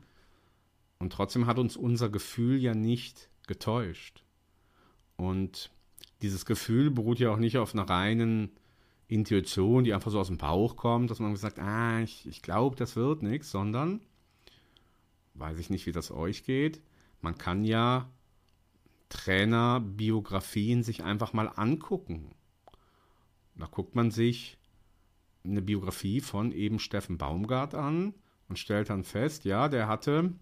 Und 0.99 1.13
trotzdem 1.13 1.47
hat 1.47 1.59
uns 1.59 1.77
unser 1.77 2.11
Gefühl 2.11 2.59
ja 2.59 2.75
nicht 2.75 3.31
getäuscht. 3.47 4.25
Und 5.17 5.71
dieses 6.23 6.45
Gefühl 6.45 6.91
beruht 6.91 7.19
ja 7.19 7.33
auch 7.33 7.39
nicht 7.39 7.57
auf 7.59 7.75
einer 7.75 7.89
reinen 7.89 8.51
Intuition, 9.07 9.85
die 9.85 9.95
einfach 9.95 10.11
so 10.11 10.21
aus 10.21 10.29
dem 10.29 10.37
Bauch 10.37 10.77
kommt, 10.77 11.11
dass 11.11 11.19
man 11.19 11.35
sagt, 11.37 11.59
ah, 11.59 12.01
ich, 12.01 12.27
ich 12.27 12.43
glaube, 12.43 12.77
das 12.77 12.97
wird 12.97 13.23
nichts, 13.23 13.51
sondern, 13.51 14.01
weiß 15.41 15.59
ich 15.59 15.71
nicht, 15.71 15.87
wie 15.87 15.93
das 15.93 16.11
euch 16.11 16.45
geht, 16.45 16.83
man 17.21 17.37
kann 17.37 17.65
ja 17.65 18.11
Trainerbiografien 19.09 20.83
sich 20.83 21.03
einfach 21.03 21.33
mal 21.33 21.49
angucken. 21.49 22.35
Da 23.57 23.67
guckt 23.67 23.95
man 23.95 24.11
sich 24.11 24.59
eine 25.45 25.63
Biografie 25.63 26.21
von 26.21 26.53
eben 26.53 26.79
Steffen 26.79 27.19
Baumgart 27.19 27.75
an 27.75 28.15
und 28.49 28.59
stellt 28.59 28.91
dann 28.91 29.05
fest, 29.05 29.45
ja, 29.45 29.69
der 29.69 29.89
hatte, 29.89 30.33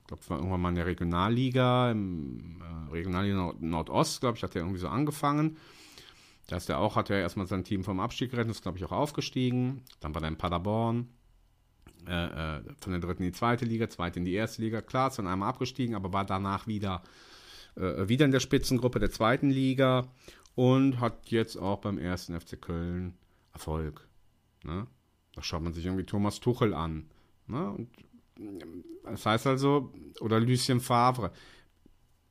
ich 0.00 0.06
glaube, 0.06 0.22
es 0.22 0.30
war 0.30 0.38
irgendwann 0.38 0.60
mal 0.60 0.68
in 0.70 0.74
der 0.74 0.86
Regionalliga, 0.86 1.90
im 1.90 2.60
äh, 2.60 2.92
Regionalliga 2.92 3.36
Nord 3.36 3.62
Nordost, 3.62 4.20
glaube 4.20 4.36
ich, 4.36 4.42
hat 4.42 4.54
er 4.54 4.62
irgendwie 4.62 4.80
so 4.80 4.88
angefangen. 4.88 5.56
Da 6.48 6.56
ist 6.56 6.68
er 6.70 6.78
auch, 6.78 6.96
hat 6.96 7.10
er 7.10 7.20
erstmal 7.20 7.46
sein 7.46 7.64
Team 7.64 7.84
vom 7.84 8.00
Abstieg 8.00 8.30
gerettet, 8.30 8.52
ist, 8.52 8.62
glaube 8.62 8.78
ich, 8.78 8.84
auch 8.84 8.92
aufgestiegen. 8.92 9.82
Dann 10.00 10.14
war 10.14 10.22
er 10.22 10.28
in 10.28 10.38
Paderborn, 10.38 11.08
äh, 12.06 12.56
äh, 12.56 12.60
von 12.80 12.92
der 12.92 13.00
dritten 13.00 13.22
in 13.22 13.32
die 13.32 13.36
zweite 13.36 13.64
Liga, 13.64 13.88
zweite 13.88 14.18
in 14.18 14.24
die 14.24 14.34
erste 14.34 14.62
Liga. 14.62 14.80
Klar, 14.80 15.08
ist 15.08 15.18
dann 15.18 15.26
einmal 15.26 15.48
abgestiegen, 15.48 15.94
aber 15.94 16.12
war 16.12 16.24
danach 16.24 16.66
wieder, 16.66 17.02
äh, 17.76 18.08
wieder 18.08 18.24
in 18.24 18.30
der 18.30 18.40
Spitzengruppe 18.40 18.98
der 18.98 19.10
zweiten 19.10 19.50
Liga 19.50 20.08
und 20.54 21.00
hat 21.00 21.30
jetzt 21.30 21.56
auch 21.56 21.80
beim 21.80 21.98
ersten 21.98 22.38
FC 22.38 22.60
Köln 22.60 23.14
Erfolg. 23.52 24.08
Ne? 24.62 24.86
Da 25.34 25.42
schaut 25.42 25.62
man 25.62 25.72
sich 25.72 25.84
irgendwie 25.84 26.04
Thomas 26.04 26.40
Tuchel 26.40 26.74
an. 26.74 27.10
Ne? 27.46 27.70
Und 27.70 27.88
das 29.04 29.26
heißt 29.26 29.46
also, 29.46 29.92
oder 30.20 30.40
Lucien 30.40 30.80
Favre. 30.80 31.32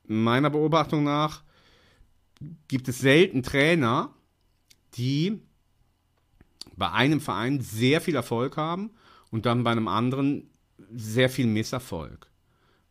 Meiner 0.04 0.50
Beobachtung 0.50 1.04
nach 1.04 1.42
gibt 2.68 2.88
es 2.88 2.98
selten 2.98 3.42
Trainer, 3.42 4.14
die 4.94 5.40
bei 6.76 6.90
einem 6.92 7.20
Verein 7.20 7.60
sehr 7.60 8.00
viel 8.00 8.14
Erfolg 8.14 8.56
haben 8.56 8.90
und 9.30 9.46
dann 9.46 9.64
bei 9.64 9.70
einem 9.70 9.88
anderen 9.88 10.50
sehr 10.94 11.28
viel 11.28 11.46
Misserfolg. 11.46 12.30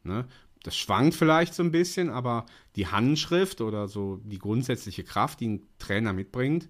Ne? 0.03 0.27
Das 0.63 0.75
schwankt 0.75 1.15
vielleicht 1.15 1.53
so 1.53 1.63
ein 1.63 1.71
bisschen, 1.71 2.09
aber 2.09 2.45
die 2.75 2.87
Handschrift 2.87 3.61
oder 3.61 3.87
so 3.87 4.17
die 4.23 4.39
grundsätzliche 4.39 5.03
Kraft, 5.03 5.39
die 5.39 5.49
ein 5.49 5.67
Trainer 5.79 6.13
mitbringt, 6.13 6.69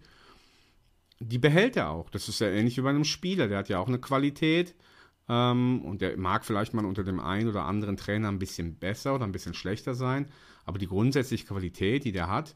die 1.19 1.39
behält 1.39 1.75
er 1.75 1.89
auch. 1.89 2.09
Das 2.09 2.29
ist 2.29 2.39
ja 2.39 2.47
ähnlich 2.47 2.77
wie 2.77 2.81
bei 2.81 2.89
einem 2.89 3.03
Spieler. 3.03 3.47
Der 3.47 3.57
hat 3.57 3.69
ja 3.69 3.79
auch 3.79 3.87
eine 3.87 3.99
Qualität 3.99 4.75
ähm, 5.29 5.81
und 5.83 6.01
der 6.01 6.17
mag 6.17 6.45
vielleicht 6.45 6.73
mal 6.73 6.85
unter 6.85 7.03
dem 7.03 7.19
einen 7.19 7.49
oder 7.49 7.65
anderen 7.65 7.97
Trainer 7.97 8.29
ein 8.29 8.39
bisschen 8.39 8.75
besser 8.75 9.15
oder 9.15 9.25
ein 9.25 9.31
bisschen 9.31 9.53
schlechter 9.53 9.95
sein, 9.95 10.29
aber 10.65 10.79
die 10.79 10.87
grundsätzliche 10.87 11.45
Qualität, 11.45 12.03
die 12.03 12.11
der 12.11 12.27
hat, 12.27 12.55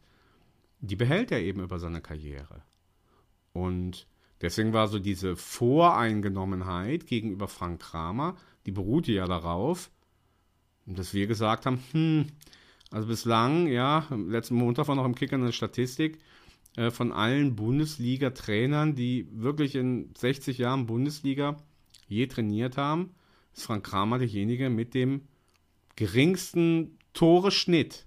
die 0.80 0.96
behält 0.96 1.32
er 1.32 1.42
eben 1.42 1.62
über 1.62 1.80
seine 1.80 2.02
Karriere. 2.02 2.64
Und 3.54 4.08
deswegen 4.42 4.74
war 4.74 4.88
so 4.88 5.00
diese 5.00 5.36
Voreingenommenheit 5.36 7.08
gegenüber 7.08 7.48
Frank 7.48 7.82
Kramer, 7.82 8.36
die 8.66 8.72
beruhte 8.72 9.12
ja 9.12 9.26
darauf, 9.26 9.92
dass 10.86 11.14
wir 11.14 11.28
gesagt 11.28 11.66
haben, 11.66 11.80
hm, 11.92 12.28
also 12.92 13.08
bislang, 13.08 13.68
ja, 13.68 14.08
letzten 14.10 14.56
Montag 14.56 14.88
war 14.88 14.96
noch 14.96 15.06
im 15.06 15.16
Kicker 15.16 15.38
eine 15.38 15.54
Statistik, 15.54 16.20
äh, 16.76 16.92
von 16.92 17.12
allen 17.12 17.56
Bundesliga-Trainern, 17.56 18.96
die 18.96 19.28
wirklich 19.32 19.76
in 19.76 20.14
60 20.18 20.58
Jahren 20.58 20.86
Bundesliga 20.86 21.58
je 22.08 22.28
trainiert 22.28 22.78
haben, 22.78 23.12
ist 23.54 23.66
Frank 23.66 23.86
Kramer 23.86 24.20
derjenige 24.20 24.70
mit 24.70 24.94
dem 24.94 25.28
geringsten 25.96 26.98
Tore-Schnitt 27.14 28.06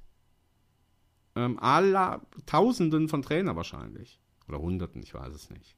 ähm, 1.36 1.58
aller 1.58 2.22
Tausenden 2.46 3.08
von 3.08 3.22
Trainer 3.22 3.56
wahrscheinlich. 3.56 4.20
Oder 4.48 4.60
Hunderten, 4.60 5.02
ich 5.02 5.14
weiß 5.14 5.34
es 5.34 5.50
nicht. 5.50 5.76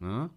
Ne? 0.00 0.30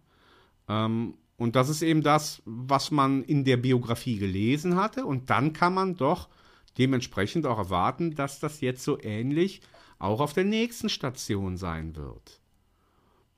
Ähm, 0.68 1.16
und 1.38 1.56
das 1.56 1.70
ist 1.70 1.82
eben 1.82 2.04
das, 2.04 2.42
was 2.46 2.92
man 2.92 3.24
in 3.24 3.44
der 3.44 3.58
Biografie 3.58 4.20
gelesen 4.20 4.76
hatte. 4.76 5.06
Und 5.06 5.30
dann 5.30 5.54
kann 5.54 5.74
man 5.74 5.96
doch 5.96 6.30
dementsprechend 6.78 7.48
auch 7.48 7.58
erwarten, 7.58 8.14
dass 8.16 8.40
das 8.40 8.62
jetzt 8.62 8.84
so 8.84 9.02
ähnlich 9.02 9.62
auch 9.98 10.20
auf 10.20 10.34
der 10.34 10.44
nächsten 10.44 10.90
Station 10.90 11.58
sein 11.58 11.96
wird. 11.96 12.42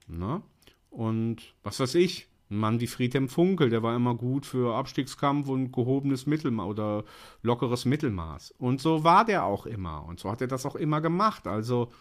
Ne? 0.07 0.41
Und 0.89 1.55
was 1.63 1.79
weiß 1.79 1.95
ich, 1.95 2.27
ein 2.49 2.57
Mann 2.57 2.79
wie 2.79 2.87
Friedhelm 2.87 3.29
Funkel, 3.29 3.69
der 3.69 3.83
war 3.83 3.95
immer 3.95 4.15
gut 4.15 4.45
für 4.45 4.75
Abstiegskampf 4.75 5.47
und 5.47 5.71
gehobenes 5.71 6.25
Mittelmaß 6.25 6.67
oder 6.67 7.03
lockeres 7.41 7.85
Mittelmaß. 7.85 8.51
Und 8.57 8.79
so 8.79 9.03
war 9.03 9.25
der 9.25 9.45
auch 9.45 9.65
immer. 9.65 10.05
Und 10.05 10.19
so 10.19 10.29
hat 10.29 10.41
er 10.41 10.47
das 10.47 10.65
auch 10.65 10.75
immer 10.75 11.01
gemacht. 11.01 11.47
Also 11.47 11.91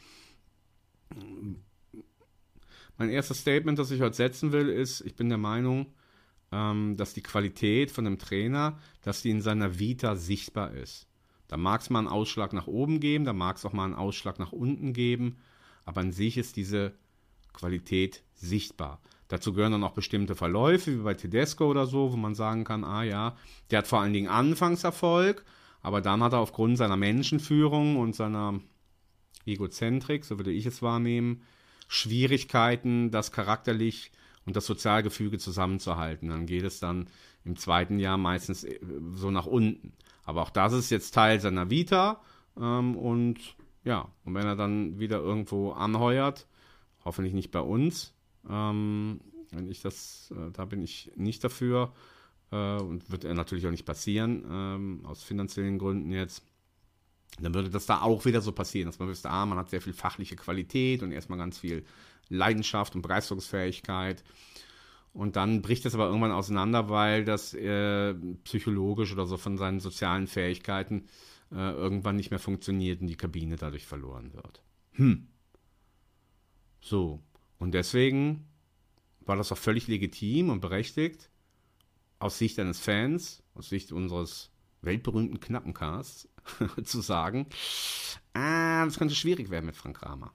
mein 2.99 3.11
erstes 3.11 3.41
Statement, 3.41 3.79
das 3.79 3.91
ich 3.91 4.01
heute 4.01 4.17
setzen 4.17 4.53
will, 4.53 4.69
ist, 4.69 5.01
ich 5.03 5.15
bin 5.15 5.29
der 5.29 5.39
Meinung, 5.39 5.87
ähm, 6.53 6.97
dass 6.97 7.15
die 7.15 7.23
Qualität 7.23 7.91
von 7.91 8.07
einem 8.07 8.19
Trainer, 8.19 8.79
dass 9.03 9.23
die 9.23 9.31
in 9.31 9.41
seiner 9.41 9.79
Vita 9.79 10.17
sichtbar 10.17 10.73
ist. 10.73 11.07
Da 11.49 11.57
mag 11.57 11.81
es 11.81 11.91
mal 11.91 12.01
einen 12.01 12.09
Ausschlag 12.09 12.53
nach 12.53 12.67
oben 12.67 13.01
geben, 13.01 13.25
da 13.25 13.33
mag 13.33 13.57
es 13.57 13.65
auch 13.65 13.73
mal 13.73 13.85
einen 13.85 13.95
Ausschlag 13.95 14.39
nach 14.39 14.53
unten 14.53 14.93
geben, 14.93 15.37
aber 15.85 16.01
an 16.01 16.13
sich 16.13 16.39
ist 16.39 16.57
diese 16.57 16.93
Qualität 17.53 18.23
sichtbar. 18.35 19.01
Dazu 19.29 19.53
gehören 19.53 19.73
dann 19.73 19.85
auch 19.85 19.93
bestimmte 19.93 20.35
Verläufe, 20.35 20.93
wie 20.93 21.03
bei 21.03 21.15
Tedesco 21.15 21.67
oder 21.67 21.87
so, 21.87 22.13
wo 22.13 22.17
man 22.17 22.35
sagen 22.35 22.65
kann, 22.65 22.85
ah 22.85 23.03
ja, 23.03 23.37
der 23.71 23.79
hat 23.79 23.87
vor 23.87 24.01
allen 24.01 24.13
Dingen 24.13 24.29
Anfangserfolg, 24.29 25.45
aber 25.81 26.01
dann 26.01 26.23
hat 26.23 26.33
er 26.33 26.41
aufgrund 26.41 26.79
seiner 26.79 26.97
Menschenführung 26.97 27.97
und 27.97 28.15
seiner 28.15 28.61
Egozentrik, 29.47 30.25
so 30.25 30.39
würde 30.39 30.53
ich 30.53 30.67
es 30.67 30.83
wahrnehmen, 30.83 31.43
Schwierigkeiten, 31.93 33.11
das 33.11 33.33
charakterlich 33.33 34.13
und 34.47 34.57
das 34.57 34.65
Sozialgefüge 34.65 35.37
zusammenzuhalten. 35.37 36.31
Dann 36.31 36.47
geht 36.47 36.65
es 36.65 36.81
dann 36.81 37.09
im 37.45 37.57
zweiten 37.57 37.99
Jahr 37.99 38.17
meistens 38.17 38.65
äh, 38.65 38.81
so 39.13 39.31
nach 39.31 39.45
unten. 39.45 39.93
Aber 40.25 40.41
auch 40.41 40.49
das 40.49 40.73
ist 40.73 40.89
jetzt 40.89 41.13
Teil 41.13 41.39
seiner 41.39 41.69
Vita 41.69 42.23
ähm, 42.59 42.97
und 42.97 43.37
ja, 43.85 44.09
und 44.25 44.35
wenn 44.35 44.47
er 44.47 44.57
dann 44.57 45.01
wieder 45.01 45.19
irgendwo 45.19 45.73
anheuert, 45.73 46.47
hoffentlich 47.05 47.35
nicht 47.35 47.51
bei 47.51 47.61
uns, 47.61 48.15
ähm, 48.49 49.21
wenn 49.51 49.69
ich 49.69 49.83
das, 49.83 50.33
äh, 50.35 50.51
da 50.51 50.65
bin 50.65 50.81
ich 50.81 51.13
nicht 51.15 51.45
dafür 51.45 51.93
äh, 52.53 52.81
und 52.81 53.11
wird 53.11 53.25
er 53.25 53.35
natürlich 53.35 53.67
auch 53.67 53.71
nicht 53.71 53.85
passieren, 53.85 54.47
ähm, 54.51 55.01
aus 55.05 55.23
finanziellen 55.23 55.79
Gründen 55.79 56.11
jetzt. 56.11 56.43
Dann 57.41 57.55
würde 57.55 57.71
das 57.71 57.87
da 57.87 58.03
auch 58.03 58.25
wieder 58.25 58.41
so 58.41 58.53
passieren, 58.53 58.87
dass 58.87 58.99
man 58.99 59.09
wüsste, 59.09 59.31
ah, 59.31 59.47
man 59.47 59.59
hat 59.59 59.71
sehr 59.71 59.81
viel 59.81 59.95
fachliche 59.95 60.37
Qualität 60.37 61.03
und 61.03 61.12
erstmal 61.12 61.39
ganz 61.39 61.59
viel 61.59 61.85
Leidenschaft 62.29 62.95
und 62.95 63.03
Begeisterungsfähigkeit. 63.03 64.23
Und 65.12 65.37
dann 65.37 65.61
bricht 65.62 65.85
es 65.85 65.95
aber 65.95 66.07
irgendwann 66.07 66.33
auseinander, 66.33 66.89
weil 66.89 67.25
das 67.25 67.53
äh, 67.55 68.15
psychologisch 68.45 69.12
oder 69.12 69.27
so 69.27 69.37
von 69.37 69.59
seinen 69.59 69.81
sozialen 69.81 70.27
Fähigkeiten 70.27 71.07
äh, 71.51 71.73
irgendwann 71.73 72.17
nicht 72.17 72.31
mehr 72.31 72.41
funktioniert 72.41 73.01
und 73.01 73.09
die 73.09 73.17
Kabine 73.17 73.57
dadurch 73.57 73.87
verloren 73.87 74.33
wird. 74.33 74.62
Hm. 74.93 75.29
So, 76.81 77.21
und 77.59 77.73
deswegen 77.73 78.47
war 79.21 79.37
das 79.37 79.53
auch 79.53 79.59
völlig 79.59 79.87
legitim 79.87 80.51
und 80.51 80.61
berechtigt, 80.61 81.31
aus 82.19 82.39
Sicht 82.39 82.59
eines 82.59 82.81
Fans, 82.81 83.43
aus 83.55 83.69
Sicht 83.69 83.93
unseres 83.93 84.51
weltberühmten 84.81 85.41
Knappencasts, 85.41 86.29
zu 86.85 87.01
sagen, 87.01 87.47
ah, 88.35 88.85
das 88.85 88.99
könnte 88.99 89.15
schwierig 89.15 89.51
werden 89.51 89.67
mit 89.67 89.77
Frank 89.77 89.99
Kramer. 89.99 90.33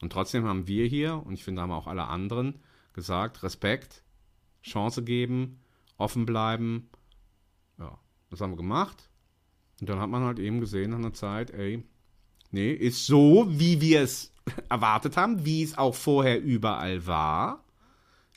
Und 0.00 0.12
trotzdem 0.12 0.44
haben 0.44 0.66
wir 0.66 0.86
hier, 0.86 1.22
und 1.24 1.34
ich 1.34 1.44
finde, 1.44 1.62
haben 1.62 1.72
auch 1.72 1.86
alle 1.86 2.04
anderen, 2.04 2.60
gesagt, 2.92 3.42
Respekt, 3.42 4.04
Chance 4.62 5.02
geben, 5.02 5.60
offen 5.96 6.26
bleiben. 6.26 6.88
Ja, 7.78 7.98
das 8.30 8.40
haben 8.40 8.52
wir 8.52 8.56
gemacht. 8.56 9.10
Und 9.80 9.88
dann 9.88 10.00
hat 10.00 10.10
man 10.10 10.24
halt 10.24 10.38
eben 10.38 10.60
gesehen 10.60 10.94
an 10.94 11.02
der 11.02 11.12
Zeit, 11.12 11.50
ey, 11.50 11.82
nee, 12.50 12.72
ist 12.72 13.06
so, 13.06 13.46
wie 13.48 13.80
wir 13.80 14.02
es 14.02 14.32
erwartet 14.68 15.16
haben, 15.16 15.44
wie 15.44 15.62
es 15.62 15.76
auch 15.76 15.94
vorher 15.94 16.42
überall 16.42 17.06
war. 17.06 17.64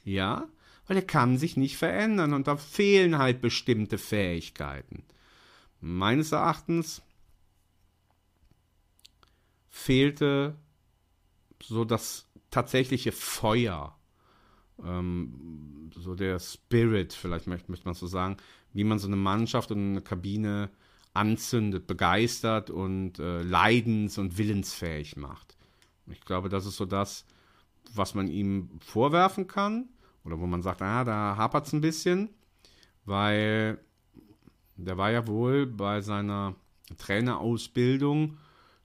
Ja, 0.04 0.48
weil 0.88 0.98
er 0.98 1.06
kann 1.06 1.38
sich 1.38 1.58
nicht 1.58 1.78
verändern 1.78 2.34
und 2.34 2.48
da 2.48 2.56
fehlen 2.56 3.18
halt 3.18 3.42
bestimmte 3.42 3.98
Fähigkeiten. 3.98 5.04
Meines 5.79 6.31
Erachtens 6.31 7.01
fehlte 9.69 10.55
so 11.62 11.86
das 11.86 12.27
tatsächliche 12.50 13.12
Feuer 13.12 13.98
ähm, 14.84 15.91
so 15.96 16.15
der 16.15 16.39
Spirit, 16.39 17.13
vielleicht 17.13 17.48
möchte, 17.48 17.72
möchte 17.72 17.86
man 17.86 17.96
so 17.96 18.07
sagen, 18.07 18.38
wie 18.74 18.84
man 18.84 19.00
so 19.00 19.07
eine 19.07 19.15
Mannschaft 19.15 19.72
und 19.72 19.79
eine 19.79 20.01
Kabine 20.01 20.69
anzündet, 21.13 21.88
begeistert 21.88 22.69
und 22.69 23.19
äh, 23.19 23.41
leidens- 23.41 24.17
und 24.17 24.38
willensfähig 24.38 25.17
macht. 25.17 25.57
Ich 26.07 26.22
glaube, 26.22 26.50
das 26.50 26.65
ist 26.65 26.77
so 26.77 26.86
das, 26.86 27.25
was 27.93 28.13
man 28.13 28.27
ihm 28.27 28.69
vorwerfen 28.79 29.48
kann 29.48 29.89
oder 30.24 30.39
wo 30.39 30.46
man 30.46 30.62
sagt, 30.62 30.81
ah, 30.81 31.03
da 31.03 31.36
hapert 31.38 31.65
es 31.65 31.74
ein 31.74 31.81
bisschen, 31.81 32.29
weil 33.05 33.79
der 34.77 34.98
war 34.98 35.12
ja 35.12 35.27
wohl 35.27 35.65
bei 35.65 36.01
seiner 36.01 36.55
Trainerausbildung 36.98 38.38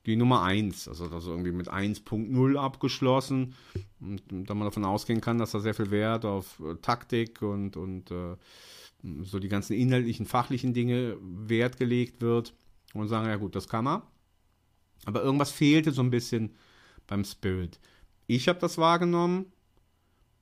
die 0.07 0.17
Nummer 0.17 0.43
1, 0.43 0.89
also 0.89 1.09
das 1.09 1.27
irgendwie 1.27 1.53
mit 1.53 1.71
1.0 1.71 2.57
abgeschlossen 2.57 3.55
und 4.01 4.23
da 4.31 4.55
man 4.55 4.67
davon 4.67 4.85
ausgehen 4.85 5.21
kann, 5.21 5.39
dass 5.39 5.53
da 5.53 5.61
sehr 5.61 5.75
viel 5.75 5.91
Wert 5.91 6.25
auf 6.25 6.61
äh, 6.61 6.75
Taktik 6.83 7.41
und, 7.43 7.77
und 7.77 8.11
äh, 8.11 8.37
so 9.23 9.39
die 9.39 9.49
ganzen 9.49 9.75
inhaltlichen, 9.75 10.27
fachlichen 10.27 10.75
Dinge 10.75 11.17
Wert 11.21 11.77
gelegt 11.77 12.21
wird 12.21 12.55
und 12.95 13.09
sagen, 13.09 13.29
ja 13.29 13.37
gut, 13.37 13.55
das 13.55 13.69
kann 13.69 13.87
er. 13.87 14.03
Aber 15.05 15.23
irgendwas 15.23 15.51
fehlte 15.51 15.93
so 15.93 16.03
ein 16.03 16.11
bisschen 16.11 16.55
beim 17.07 17.25
Spirit. 17.25 17.81
Ich 18.27 18.49
habe 18.49 18.59
das 18.59 18.79
wahrgenommen 18.79 19.47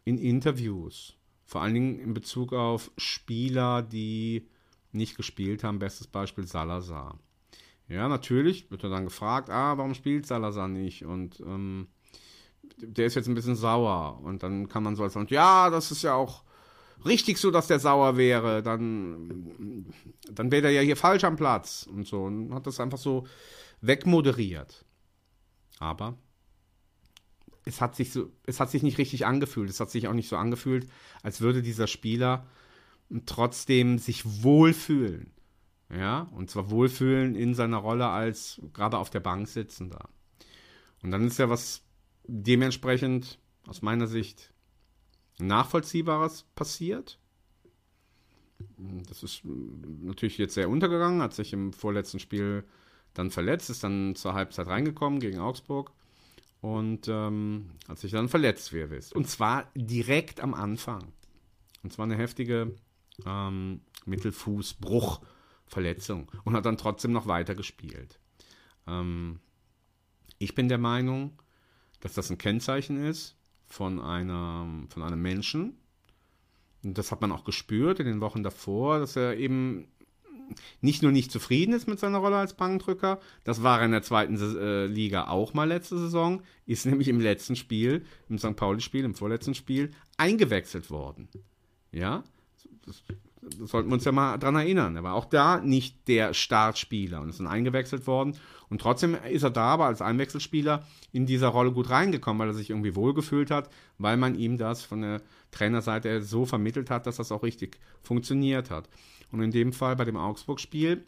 in 0.04 0.19
Interviews, 0.19 1.16
vor 1.45 1.62
allen 1.62 1.75
Dingen 1.75 1.99
in 1.99 2.14
Bezug 2.14 2.52
auf 2.52 2.90
Spieler, 2.97 3.83
die 3.83 4.47
nicht 4.93 5.17
gespielt 5.17 5.65
haben. 5.65 5.79
Bestes 5.79 6.07
Beispiel 6.07 6.47
Salazar. 6.47 7.19
Ja, 7.89 8.09
natürlich 8.09 8.71
wird 8.71 8.85
er 8.85 8.91
dann 8.91 9.05
gefragt, 9.05 9.51
ah, 9.51 9.77
warum 9.77 9.95
spielt 9.95 10.27
Salazar 10.27 10.69
nicht? 10.69 11.05
Und 11.05 11.41
ähm, 11.41 11.89
der 12.79 13.07
ist 13.07 13.17
jetzt 13.17 13.29
ein 13.29 13.35
bisschen 13.35 13.57
sauer. 13.57 14.21
Und 14.23 14.43
dann 14.43 14.69
kann 14.69 14.83
man 14.83 14.97
so 14.97 15.03
als 15.03 15.17
ja, 15.29 15.71
das 15.71 15.91
ist 15.91 16.03
ja 16.03 16.15
auch 16.15 16.45
richtig 17.05 17.39
so, 17.39 17.51
dass 17.51 17.67
der 17.67 17.81
sauer 17.81 18.17
wäre, 18.17 18.63
dann, 18.63 19.87
dann 20.31 20.53
wäre 20.53 20.63
der 20.63 20.71
ja 20.71 20.83
hier 20.83 20.97
falsch 20.97 21.25
am 21.25 21.37
Platz 21.37 21.89
und 21.91 22.07
so. 22.07 22.23
Und 22.25 22.55
hat 22.55 22.67
das 22.67 22.81
einfach 22.81 22.99
so 22.99 23.27
wegmoderiert. 23.81 24.85
Aber 25.79 26.17
es 27.65 27.81
hat 27.81 27.97
sich 27.97 28.13
so, 28.13 28.31
es 28.47 28.61
hat 28.61 28.71
sich 28.71 28.83
nicht 28.83 28.99
richtig 28.99 29.27
angefühlt. 29.27 29.71
Es 29.71 29.81
hat 29.81 29.91
sich 29.91 30.09
auch 30.09 30.15
nicht 30.15 30.29
so 30.29 30.37
angefühlt, 30.37 30.89
als 31.23 31.41
würde 31.41 31.63
dieser 31.63 31.87
Spieler 31.87 32.47
trotzdem 33.26 33.99
sich 33.99 34.43
wohlfühlen. 34.43 35.33
Ja, 35.93 36.29
und 36.37 36.50
zwar 36.50 36.71
wohlfühlen 36.71 37.35
in 37.35 37.55
seiner 37.55 37.79
Rolle 37.79 38.09
als 38.09 38.61
gerade 38.73 38.99
auf 38.99 39.11
der 39.11 39.21
Bank 39.21 39.49
sitzender. 39.49 40.09
Und 41.02 41.11
dann 41.11 41.26
ist 41.26 41.38
ja 41.38 41.50
was 41.50 41.83
dementsprechend 42.26 43.38
aus 43.67 43.83
meiner 43.83 44.07
Sicht 44.07 44.52
Nachvollziehbares 45.38 46.45
passiert. 46.55 47.19
Das 49.09 49.23
ist 49.23 49.43
natürlich 49.45 50.38
jetzt 50.38 50.55
sehr 50.55 50.69
untergegangen, 50.69 51.23
hat 51.23 51.35
sich 51.35 51.52
im 51.52 51.73
vorletzten 51.73 52.21
Spiel 52.21 52.64
dann 53.14 53.31
verletzt, 53.31 53.71
ist 53.71 53.83
dann 53.83 54.14
zur 54.14 54.35
Halbzeit 54.35 54.67
reingekommen 54.67 55.19
gegen 55.19 55.38
Augsburg 55.38 55.90
und 56.61 57.09
ähm, 57.09 57.71
hat 57.88 57.99
sich 57.99 58.12
dann 58.12 58.29
verletzt, 58.29 58.73
wie 58.73 58.79
ihr 58.79 58.90
wisst. 58.90 59.14
Und 59.14 59.29
zwar 59.29 59.71
direkt 59.75 60.40
am 60.40 60.55
Anfang. 60.55 61.12
Und 61.83 61.93
zwar 61.93 62.05
eine 62.05 62.17
heftige 62.17 62.75
ähm, 63.27 63.81
Mittelfußbruchverletzung 64.07 66.31
und 66.45 66.55
hat 66.55 66.67
dann 66.67 66.79
trotzdem 66.79 67.12
noch 67.12 67.27
weiter 67.27 67.55
gespielt. 67.55 68.19
Ähm, 68.87 69.41
ich 70.39 70.55
bin 70.55 70.69
der 70.69 70.79
Meinung, 70.79 71.33
dass 72.00 72.15
das 72.15 72.31
ein 72.31 72.39
Kennzeichen 72.39 73.05
ist 73.05 73.37
von, 73.67 74.00
einer, 74.00 74.67
von 74.89 75.03
einem 75.03 75.21
Menschen. 75.21 75.77
Und 76.83 76.97
das 76.97 77.12
hat 77.12 77.21
man 77.21 77.33
auch 77.33 77.45
gespürt 77.45 78.00
in 78.00 78.07
den 78.07 78.23
Wochen 78.23 78.43
davor, 78.43 79.00
dass 79.00 79.17
er 79.17 79.37
eben 79.37 79.87
nicht 80.81 81.03
nur 81.03 81.12
nicht 81.12 81.31
zufrieden 81.31 81.73
ist 81.73 81.87
mit 81.87 81.99
seiner 81.99 82.19
Rolle 82.19 82.37
als 82.37 82.55
Bankdrücker, 82.55 83.21
das 83.45 83.62
war 83.62 83.79
er 83.79 83.87
in 83.87 83.93
der 83.93 84.03
zweiten 84.03 84.37
äh, 84.37 84.87
Liga 84.87 85.29
auch 85.29 85.55
mal 85.55 85.69
letzte 85.69 85.99
Saison, 85.99 86.43
ist 86.67 86.87
nämlich 86.87 87.09
im 87.09 87.21
letzten 87.21 87.56
Spiel, 87.56 88.04
im 88.28 88.39
St. 88.39 88.56
Pauli-Spiel, 88.56 89.04
im 89.04 89.15
vorletzten 89.15 89.54
Spiel, 89.54 89.91
eingewechselt 90.17 90.91
worden. 90.91 91.28
Ja, 91.93 92.25
das, 92.85 93.03
das 93.41 93.71
sollten 93.71 93.89
wir 93.89 93.95
uns 93.95 94.05
ja 94.05 94.13
mal 94.13 94.37
dran 94.39 94.57
erinnern. 94.57 94.97
Er 94.97 95.03
war 95.03 95.15
auch 95.15 95.25
da 95.25 95.61
nicht 95.61 96.09
der 96.09 96.35
Startspieler 96.35 97.21
und 97.21 97.31
ist 97.31 97.41
dann 97.41 97.47
eingewechselt 97.47 98.07
worden. 98.07 98.37
Und 98.69 98.81
trotzdem 98.81 99.17
ist 99.31 99.43
er 99.43 99.51
da 99.51 99.65
aber 99.65 99.87
als 99.87 100.03
Einwechselspieler 100.03 100.87
in 101.13 101.27
dieser 101.27 101.49
Rolle 101.49 101.73
gut 101.73 101.91
reingekommen, 101.91 102.41
weil 102.41 102.49
er 102.49 102.55
sich 102.55 102.71
irgendwie 102.71 102.95
wohlgefühlt 102.95 103.51
hat, 103.51 103.71
weil 103.99 104.17
man 104.17 104.35
ihm 104.35 104.59
das 104.59 104.83
von 104.83 105.03
der 105.03 105.23
Trainerseite 105.51 106.23
so 106.23 106.47
vermittelt 106.47 106.91
hat, 106.91 107.07
dass 107.07 107.17
das 107.17 107.33
auch 107.33 107.43
richtig 107.43 107.79
funktioniert 108.03 108.71
hat. 108.71 108.89
Und 109.33 109.43
in 109.43 109.51
dem 109.51 109.73
Fall 109.73 109.97
bei 109.97 110.05
dem 110.05 110.17
Augsburg-Spiel 110.17 111.05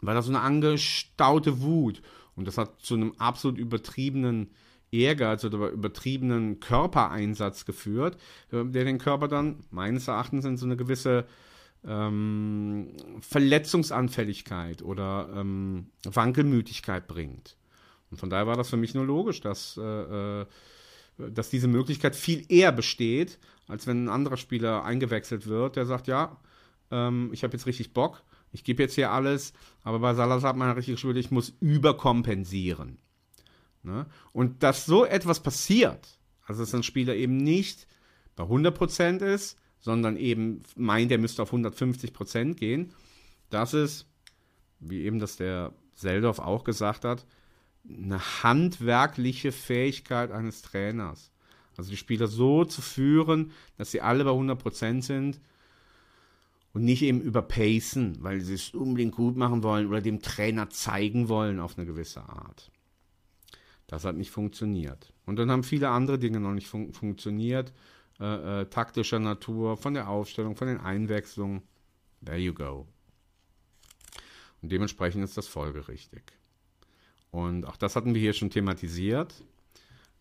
war 0.00 0.14
das 0.14 0.26
so 0.26 0.32
eine 0.32 0.40
angestaute 0.40 1.60
Wut. 1.60 2.00
Und 2.36 2.46
das 2.46 2.56
hat 2.56 2.80
zu 2.80 2.94
einem 2.94 3.12
absolut 3.18 3.58
übertriebenen 3.58 4.50
Ehrgeiz 4.92 5.44
oder 5.44 5.68
übertriebenen 5.68 6.60
Körpereinsatz 6.60 7.64
geführt, 7.64 8.16
äh, 8.52 8.64
der 8.64 8.84
den 8.84 8.98
Körper 8.98 9.28
dann 9.28 9.64
meines 9.70 10.08
Erachtens 10.08 10.44
in 10.44 10.56
so 10.56 10.66
eine 10.66 10.76
gewisse 10.76 11.26
ähm, 11.86 12.88
Verletzungsanfälligkeit 13.20 14.82
oder 14.82 15.28
ähm, 15.34 15.86
Wankelmütigkeit 16.04 17.06
bringt. 17.06 17.56
Und 18.10 18.18
von 18.18 18.30
daher 18.30 18.46
war 18.46 18.56
das 18.56 18.70
für 18.70 18.76
mich 18.76 18.94
nur 18.94 19.04
logisch, 19.06 19.40
dass, 19.40 19.76
äh, 19.76 20.40
äh, 20.42 20.46
dass 21.16 21.50
diese 21.50 21.68
Möglichkeit 21.68 22.16
viel 22.16 22.44
eher 22.48 22.72
besteht, 22.72 23.38
als 23.68 23.86
wenn 23.86 24.04
ein 24.04 24.08
anderer 24.08 24.36
Spieler 24.36 24.84
eingewechselt 24.84 25.46
wird, 25.46 25.76
der 25.76 25.86
sagt, 25.86 26.08
ja, 26.08 26.36
ähm, 26.90 27.30
ich 27.32 27.44
habe 27.44 27.52
jetzt 27.52 27.66
richtig 27.66 27.92
Bock, 27.92 28.22
ich 28.52 28.64
gebe 28.64 28.82
jetzt 28.82 28.96
hier 28.96 29.12
alles, 29.12 29.52
aber 29.84 30.00
bei 30.00 30.12
Salazar 30.14 30.50
hat 30.50 30.56
man 30.56 30.70
richtig 30.72 30.94
gespürt, 30.94 31.16
ich 31.16 31.30
muss 31.30 31.54
überkompensieren. 31.60 32.98
Ne? 33.82 34.06
Und 34.32 34.62
dass 34.62 34.86
so 34.86 35.04
etwas 35.04 35.40
passiert, 35.40 36.18
also 36.44 36.62
dass 36.62 36.74
ein 36.74 36.82
Spieler 36.82 37.14
eben 37.14 37.36
nicht 37.36 37.86
bei 38.36 38.44
100% 38.44 39.24
ist, 39.24 39.58
sondern 39.80 40.16
eben 40.16 40.62
meint, 40.76 41.10
er 41.10 41.18
müsste 41.18 41.42
auf 41.42 41.52
150% 41.52 42.54
gehen, 42.54 42.92
das 43.48 43.74
ist, 43.74 44.06
wie 44.78 45.02
eben 45.02 45.18
das 45.18 45.36
der 45.36 45.72
Seldorf 45.94 46.38
auch 46.38 46.64
gesagt 46.64 47.04
hat, 47.04 47.26
eine 47.88 48.20
handwerkliche 48.42 49.52
Fähigkeit 49.52 50.30
eines 50.30 50.62
Trainers. 50.62 51.32
Also 51.76 51.90
die 51.90 51.96
Spieler 51.96 52.26
so 52.26 52.64
zu 52.64 52.82
führen, 52.82 53.52
dass 53.78 53.90
sie 53.90 54.02
alle 54.02 54.24
bei 54.24 54.30
100% 54.30 55.02
sind 55.02 55.40
und 56.72 56.84
nicht 56.84 57.02
eben 57.02 57.20
überpacen, 57.20 58.18
weil 58.20 58.42
sie 58.42 58.54
es 58.54 58.74
unbedingt 58.74 59.14
gut 59.14 59.36
machen 59.36 59.62
wollen 59.62 59.88
oder 59.88 60.02
dem 60.02 60.20
Trainer 60.20 60.68
zeigen 60.68 61.28
wollen 61.28 61.58
auf 61.58 61.78
eine 61.78 61.86
gewisse 61.86 62.22
Art. 62.22 62.70
Das 63.90 64.04
hat 64.04 64.14
nicht 64.14 64.30
funktioniert. 64.30 65.12
Und 65.26 65.36
dann 65.40 65.50
haben 65.50 65.64
viele 65.64 65.88
andere 65.88 66.16
Dinge 66.16 66.38
noch 66.38 66.52
nicht 66.52 66.68
fun 66.68 66.92
funktioniert. 66.92 67.72
Äh, 68.20 68.60
äh, 68.60 68.66
taktischer 68.66 69.18
Natur, 69.18 69.76
von 69.76 69.94
der 69.94 70.08
Aufstellung, 70.08 70.54
von 70.54 70.68
den 70.68 70.78
Einwechslungen. 70.78 71.62
There 72.24 72.38
you 72.38 72.54
go. 72.54 72.86
Und 74.62 74.70
dementsprechend 74.70 75.24
ist 75.24 75.36
das 75.36 75.48
folgerichtig. 75.48 76.22
Und 77.32 77.64
auch 77.64 77.76
das 77.76 77.96
hatten 77.96 78.14
wir 78.14 78.20
hier 78.20 78.32
schon 78.32 78.50
thematisiert. 78.50 79.34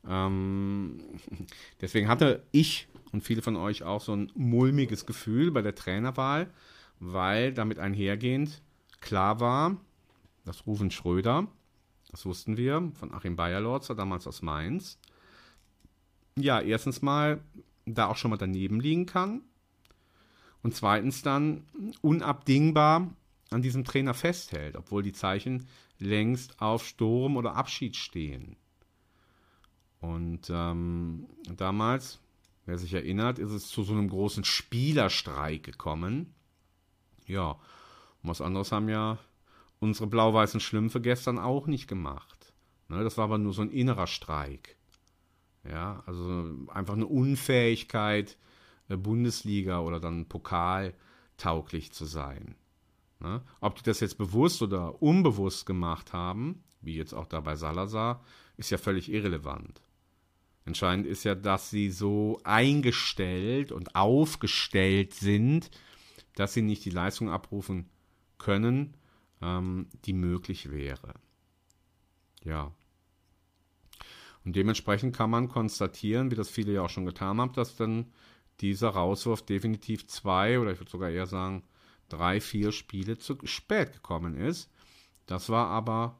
Ähm, 0.07 1.03
deswegen 1.81 2.07
hatte 2.07 2.41
ich 2.51 2.87
und 3.11 3.23
viele 3.23 3.43
von 3.43 3.55
euch 3.55 3.83
auch 3.83 4.01
so 4.01 4.15
ein 4.15 4.31
mulmiges 4.33 5.05
Gefühl 5.05 5.51
bei 5.51 5.61
der 5.61 5.75
Trainerwahl, 5.75 6.49
weil 6.99 7.53
damit 7.53 7.77
einhergehend 7.77 8.63
klar 8.99 9.39
war, 9.39 9.77
dass 10.43 10.65
Rufen 10.65 10.89
Schröder 10.89 11.47
das 12.11 12.25
wussten 12.25 12.57
wir 12.57 12.91
von 12.99 13.13
Achim 13.13 13.35
Bayerlorzer, 13.35 13.95
damals 13.95 14.27
aus 14.27 14.41
Mainz. 14.41 14.99
Ja, 16.35 16.59
erstens 16.59 17.01
mal 17.01 17.41
da 17.85 18.07
auch 18.07 18.17
schon 18.17 18.31
mal 18.31 18.37
daneben 18.37 18.79
liegen 18.79 19.05
kann. 19.05 19.41
Und 20.61 20.75
zweitens 20.75 21.21
dann 21.21 21.63
unabdingbar 22.01 23.09
an 23.49 23.61
diesem 23.61 23.83
Trainer 23.85 24.13
festhält, 24.13 24.75
obwohl 24.75 25.03
die 25.03 25.13
Zeichen 25.13 25.67
längst 25.97 26.61
auf 26.61 26.85
Sturm 26.85 27.37
oder 27.37 27.55
Abschied 27.55 27.95
stehen. 27.95 28.57
Und 30.01 30.49
ähm, 30.49 31.27
damals, 31.57 32.19
wer 32.65 32.77
sich 32.77 32.93
erinnert, 32.93 33.39
ist 33.39 33.51
es 33.51 33.67
zu 33.67 33.83
so 33.83 33.93
einem 33.93 34.09
großen 34.09 34.43
Spielerstreik 34.43 35.63
gekommen. 35.63 36.33
Ja, 37.25 37.51
und 38.21 38.29
was 38.29 38.41
anderes 38.41 38.71
haben 38.71 38.89
ja 38.89 39.17
unsere 39.79 40.07
blau-weißen 40.07 40.59
Schlümpfe 40.59 41.01
gestern 41.01 41.39
auch 41.39 41.67
nicht 41.67 41.87
gemacht. 41.87 42.53
Ne, 42.87 43.03
das 43.03 43.17
war 43.17 43.25
aber 43.25 43.37
nur 43.37 43.53
so 43.53 43.61
ein 43.61 43.71
innerer 43.71 44.07
Streik. 44.07 44.77
Ja, 45.63 46.03
also 46.05 46.55
einfach 46.69 46.93
eine 46.93 47.05
Unfähigkeit, 47.05 48.37
äh, 48.87 48.97
Bundesliga 48.97 49.79
oder 49.81 49.99
dann 49.99 50.27
Pokal 50.27 50.93
tauglich 51.37 51.91
zu 51.91 52.05
sein. 52.05 52.55
Ne? 53.19 53.41
Ob 53.59 53.75
die 53.75 53.83
das 53.83 53.99
jetzt 53.99 54.17
bewusst 54.17 54.61
oder 54.61 55.01
unbewusst 55.01 55.65
gemacht 55.65 56.13
haben, 56.13 56.63
wie 56.81 56.95
jetzt 56.95 57.13
auch 57.13 57.27
da 57.27 57.41
bei 57.41 57.55
Salazar, 57.55 58.23
ist 58.57 58.69
ja 58.69 58.77
völlig 58.77 59.11
irrelevant. 59.11 59.81
Entscheidend 60.65 61.07
ist 61.07 61.23
ja, 61.23 61.35
dass 61.35 61.69
sie 61.69 61.89
so 61.89 62.39
eingestellt 62.43 63.71
und 63.71 63.95
aufgestellt 63.95 65.13
sind, 65.13 65.71
dass 66.35 66.53
sie 66.53 66.61
nicht 66.61 66.85
die 66.85 66.91
Leistung 66.91 67.29
abrufen 67.29 67.89
können, 68.37 68.95
ähm, 69.41 69.87
die 70.05 70.13
möglich 70.13 70.71
wäre. 70.71 71.13
Ja. 72.43 72.71
Und 74.45 74.55
dementsprechend 74.55 75.15
kann 75.15 75.29
man 75.29 75.49
konstatieren, 75.49 76.31
wie 76.31 76.35
das 76.35 76.49
viele 76.49 76.73
ja 76.73 76.81
auch 76.81 76.89
schon 76.89 77.05
getan 77.05 77.39
haben, 77.39 77.53
dass 77.53 77.75
dann 77.75 78.11
dieser 78.61 78.89
Rauswurf 78.89 79.41
definitiv 79.45 80.07
zwei 80.07 80.59
oder 80.59 80.71
ich 80.71 80.79
würde 80.79 80.91
sogar 80.91 81.09
eher 81.09 81.25
sagen 81.25 81.63
drei, 82.09 82.41
vier 82.41 82.71
Spiele 82.71 83.17
zu 83.17 83.37
spät 83.43 83.93
gekommen 83.93 84.35
ist. 84.35 84.71
Das 85.25 85.49
war 85.49 85.67
aber 85.67 86.17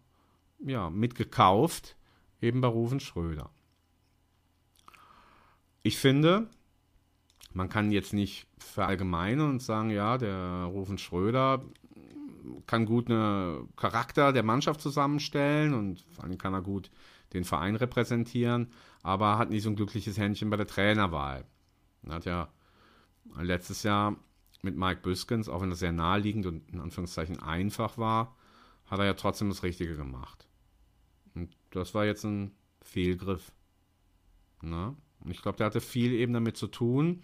ja 0.59 0.89
mitgekauft 0.89 1.95
eben 2.41 2.61
bei 2.61 2.67
Rufen 2.67 2.99
Schröder. 2.99 3.49
Ich 5.81 5.97
finde, 5.97 6.49
man 7.53 7.69
kann 7.69 7.91
jetzt 7.91 8.13
nicht 8.13 8.47
verallgemeinern 8.59 9.49
und 9.51 9.61
sagen, 9.61 9.89
ja, 9.89 10.17
der 10.17 10.65
Rufen 10.65 10.97
Schröder 10.97 11.65
kann 12.67 12.85
gut 12.85 13.09
einen 13.09 13.75
Charakter 13.75 14.33
der 14.33 14.43
Mannschaft 14.43 14.81
zusammenstellen 14.81 15.73
und 15.73 16.05
vor 16.11 16.23
allem 16.23 16.37
kann 16.37 16.53
er 16.53 16.61
gut 16.61 16.91
den 17.33 17.43
Verein 17.43 17.75
repräsentieren, 17.75 18.71
aber 19.03 19.37
hat 19.37 19.49
nicht 19.49 19.63
so 19.63 19.69
ein 19.69 19.75
glückliches 19.75 20.17
Händchen 20.17 20.49
bei 20.49 20.57
der 20.57 20.67
Trainerwahl. 20.67 21.45
Er 22.03 22.13
hat 22.13 22.25
ja 22.25 22.49
letztes 23.39 23.83
Jahr 23.83 24.15
mit 24.61 24.75
Mike 24.75 25.01
Büskens, 25.01 25.47
auch 25.47 25.61
wenn 25.61 25.69
das 25.69 25.79
sehr 25.79 25.91
naheliegend 25.91 26.45
und 26.45 26.69
in 26.69 26.79
Anführungszeichen 26.79 27.39
einfach 27.39 27.97
war, 27.97 28.35
hat 28.85 28.99
er 28.99 29.05
ja 29.05 29.13
trotzdem 29.13 29.49
das 29.49 29.63
Richtige 29.63 29.95
gemacht. 29.95 30.47
Und 31.35 31.55
das 31.69 31.93
war 31.93 32.05
jetzt 32.05 32.23
ein 32.25 32.51
Fehlgriff. 32.81 33.51
Und 34.61 34.97
ich 35.29 35.41
glaube, 35.41 35.57
der 35.57 35.67
hatte 35.67 35.81
viel 35.81 36.11
eben 36.13 36.33
damit 36.33 36.57
zu 36.57 36.67
tun. 36.67 37.23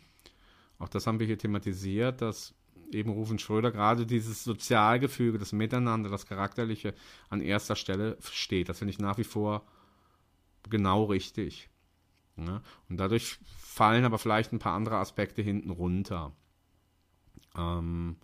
Auch 0.78 0.90
das 0.90 1.08
haben 1.08 1.20
wir 1.20 1.26
hier 1.26 1.38
thematisiert, 1.38 2.22
dass 2.22 2.54
eben 2.92 3.12
Rufen 3.12 3.40
Schröder 3.40 3.72
gerade 3.72 4.06
dieses 4.06 4.44
Sozialgefüge, 4.44 5.38
das 5.38 5.52
Miteinander, 5.52 6.10
das 6.10 6.26
Charakterliche 6.26 6.94
an 7.30 7.42
erster 7.42 7.76
Stelle 7.76 8.18
steht. 8.22 8.70
Das 8.70 8.80
finde 8.80 8.92
ich 8.92 9.00
nach 9.00 9.18
wie 9.18 9.24
vor 9.24 9.66
genau 10.70 11.06
richtig. 11.06 11.70
Ja? 12.38 12.62
Und 12.90 12.98
dadurch 12.98 13.38
fallen 13.58 14.06
aber 14.06 14.18
vielleicht 14.18 14.54
ein 14.54 14.60
paar 14.60 14.76
andere 14.76 14.98
Aspekte 14.98 15.42
hinten 15.42 15.70
runter. 15.70 16.36
Ähm, 17.56 18.18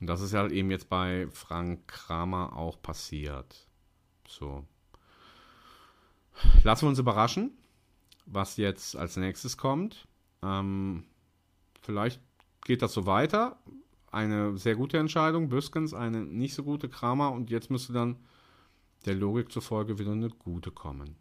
und 0.00 0.06
das 0.06 0.20
ist 0.20 0.32
ja 0.32 0.40
halt 0.40 0.52
eben 0.52 0.70
jetzt 0.70 0.88
bei 0.88 1.28
Frank 1.30 1.88
Kramer 1.88 2.56
auch 2.56 2.80
passiert. 2.80 3.68
So. 4.26 4.66
Lassen 6.62 6.82
wir 6.82 6.88
uns 6.88 6.98
überraschen, 6.98 7.52
was 8.26 8.56
jetzt 8.56 8.96
als 8.96 9.16
nächstes 9.16 9.56
kommt. 9.56 10.08
Ähm, 10.42 11.04
vielleicht 11.82 12.20
geht 12.64 12.82
das 12.82 12.92
so 12.92 13.06
weiter. 13.06 13.58
Eine 14.10 14.56
sehr 14.56 14.74
gute 14.74 14.98
Entscheidung, 14.98 15.48
Büskens, 15.48 15.94
eine 15.94 16.22
nicht 16.22 16.54
so 16.54 16.64
gute 16.64 16.88
Kramer 16.88 17.32
und 17.32 17.50
jetzt 17.50 17.70
müsste 17.70 17.92
dann 17.92 18.16
der 19.06 19.14
Logik 19.14 19.52
zufolge 19.52 19.98
wieder 19.98 20.12
eine 20.12 20.28
gute 20.28 20.70
kommen. 20.70 21.16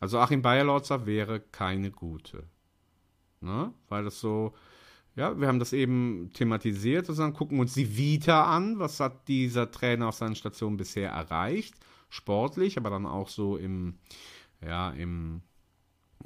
Also 0.00 0.18
Achim 0.18 0.42
Bayerlotzer 0.42 1.06
wäre 1.06 1.40
keine 1.40 1.90
gute. 1.90 2.44
Ne? 3.40 3.72
Weil 3.88 4.04
das 4.04 4.20
so, 4.20 4.54
ja, 5.16 5.38
wir 5.38 5.48
haben 5.48 5.58
das 5.58 5.72
eben 5.72 6.30
thematisiert, 6.32 7.06
sozusagen, 7.06 7.34
gucken 7.34 7.60
uns 7.60 7.74
die 7.74 7.96
Vita 7.96 8.44
an, 8.44 8.78
was 8.78 9.00
hat 9.00 9.28
dieser 9.28 9.70
Trainer 9.70 10.08
auf 10.08 10.14
seinen 10.14 10.34
Stationen 10.34 10.76
bisher 10.76 11.10
erreicht, 11.10 11.74
sportlich, 12.08 12.78
aber 12.78 12.90
dann 12.90 13.06
auch 13.06 13.28
so 13.28 13.56
im, 13.56 13.98
ja, 14.64 14.90
im, 14.90 15.42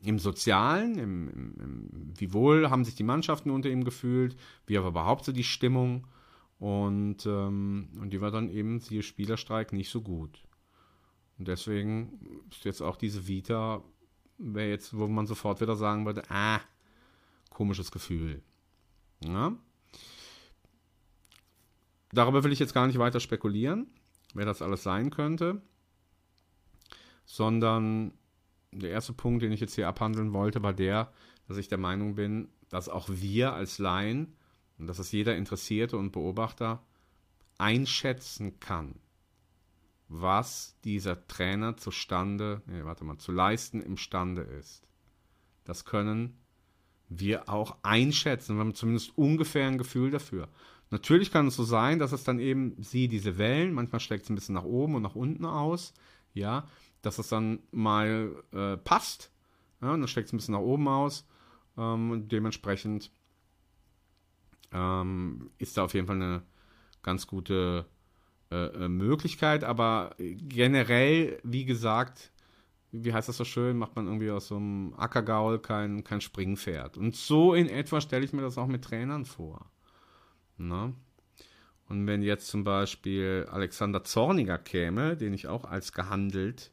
im 0.03 0.19
Sozialen, 0.19 0.99
im, 0.99 1.29
im, 1.29 1.55
im, 1.61 2.13
wie 2.17 2.33
wohl 2.33 2.71
haben 2.71 2.85
sich 2.85 2.95
die 2.95 3.03
Mannschaften 3.03 3.51
unter 3.51 3.69
ihm 3.69 3.85
gefühlt, 3.85 4.37
wie 4.67 4.77
war 4.77 4.89
überhaupt 4.89 5.25
so 5.25 5.33
die 5.33 5.45
Stimmung 5.45 6.07
und, 6.59 7.27
ähm, 7.27 7.89
und 8.01 8.11
die 8.11 8.21
war 8.21 8.31
dann 8.31 8.49
eben, 8.49 8.81
siehe 8.81 9.03
Spielerstreik, 9.03 9.73
nicht 9.73 9.91
so 9.91 10.01
gut. 10.01 10.45
Und 11.39 11.49
deswegen 11.49 12.43
ist 12.51 12.65
jetzt 12.65 12.81
auch 12.81 12.97
diese 12.97 13.27
Vita, 13.27 13.83
wäre 14.39 14.71
jetzt, 14.71 14.97
wo 14.97 15.07
man 15.09 15.27
sofort 15.27 15.61
wieder 15.61 15.77
sagen 15.77 16.07
würde, 16.07 16.23
ah, 16.31 16.61
komisches 17.51 17.91
Gefühl. 17.91 18.43
Ja? 19.25 19.57
Darüber 22.13 22.45
will 22.45 22.53
ich 22.53 22.61
jetzt 22.61 22.75
gar 22.75 22.87
nicht 22.87 22.99
weiter 22.99 23.21
spekulieren, 23.21 23.89
wer 24.35 24.47
das 24.47 24.63
alles 24.63 24.83
sein 24.83 25.11
könnte, 25.11 25.61
sondern 27.25 28.13
der 28.81 28.91
erste 28.91 29.13
Punkt, 29.13 29.43
den 29.43 29.53
ich 29.53 29.61
jetzt 29.61 29.75
hier 29.75 29.89
abhandeln 29.89 30.33
wollte, 30.33 30.63
war 30.63 30.73
der, 30.73 31.13
dass 31.49 31.57
ich 31.57 31.69
der 31.69 31.79
Meinung 31.79 32.15
bin, 32.15 32.49
dass 32.69 32.89
auch 32.89 33.09
wir 33.09 33.53
als 33.53 33.79
Laien 33.79 34.35
und 34.79 34.87
dass 34.87 34.99
es 34.99 35.13
jeder 35.13 35.37
Interessierte 35.37 35.97
und 35.97 36.13
Beobachter 36.13 36.83
einschätzen 37.59 38.59
kann, 38.61 38.97
was 40.09 40.77
dieser 40.85 41.27
Trainer 41.27 41.77
zustande, 41.77 42.63
nee, 42.67 42.85
warte 42.85 43.05
mal, 43.05 43.19
zu 43.19 43.33
leisten 43.33 43.81
imstande 43.81 44.43
ist. 44.43 44.87
Das 45.65 45.85
können 45.85 46.39
wir 47.09 47.49
auch 47.49 47.77
einschätzen. 47.83 48.57
Wir 48.57 48.61
haben 48.61 48.75
zumindest 48.75 49.17
ungefähr 49.17 49.67
ein 49.67 49.79
Gefühl 49.79 50.11
dafür. 50.11 50.49
Natürlich 50.91 51.31
kann 51.31 51.47
es 51.47 51.57
so 51.57 51.65
sein, 51.65 51.99
dass 51.99 52.13
es 52.13 52.25
dann 52.25 52.39
eben, 52.39 52.77
sie 52.83 53.09
diese 53.09 53.39
Wellen, 53.39 53.73
manchmal 53.73 54.01
steckt 54.01 54.25
es 54.25 54.31
ein 54.31 54.35
bisschen 54.35 54.55
nach 54.55 54.65
oben 54.65 54.95
und 54.95 55.03
nach 55.03 55.15
unten 55.15 55.45
aus, 55.45 55.95
ja, 56.35 56.69
dass 57.07 57.19
es 57.19 57.29
dann 57.29 57.61
mal 57.71 58.43
äh, 58.53 58.77
passt, 58.77 59.31
ja, 59.81 59.93
und 59.93 60.01
dann 60.01 60.09
steckt 60.09 60.29
es 60.29 60.33
ein 60.33 60.39
bisschen 60.39 60.55
nach 60.55 60.61
oben 60.61 60.89
aus 60.89 61.27
ähm, 61.77 62.11
und 62.11 62.33
dementsprechend 62.33 63.11
ähm, 64.73 65.51
ist 65.59 65.77
da 65.77 65.85
auf 65.85 65.95
jeden 65.95 66.07
Fall 66.07 66.17
eine 66.17 66.43
ganz 67.03 67.27
gute 67.27 67.87
äh, 68.51 68.85
äh 68.85 68.89
Möglichkeit, 68.89 69.65
aber 69.65 70.15
generell, 70.19 71.41
wie 71.45 71.65
gesagt, 71.65 72.33
wie 72.93 73.13
heißt 73.13 73.29
das 73.29 73.37
so 73.37 73.45
schön, 73.45 73.77
macht 73.77 73.97
man 73.97 74.07
irgendwie 74.07 74.31
aus 74.31 74.49
so 74.49 74.57
einem 74.57 74.95
Ackergaul 74.97 75.59
kein, 75.59 76.05
kein 76.05 76.21
Springpferd. 76.21 76.97
Und 76.97 77.17
so 77.17 77.53
in 77.55 77.69
etwa 77.69 78.01
stelle 78.01 78.25
ich 78.25 78.33
mir 78.33 78.43
das 78.43 78.57
auch 78.57 78.69
mit 78.69 78.85
Trainern 78.85 79.25
vor. 79.25 79.71
Na? 80.57 80.89
Ne? 80.89 80.95
Und 81.89 82.07
wenn 82.07 82.23
jetzt 82.23 82.47
zum 82.49 82.65
Beispiel 82.65 83.47
Alexander 83.51 84.05
Zorniger 84.05 84.59
käme, 84.59 85.17
den 85.17 85.35
ich 85.35 85.49
auch 85.49 85.65
als 85.65 85.93
gehandelt 85.93 86.73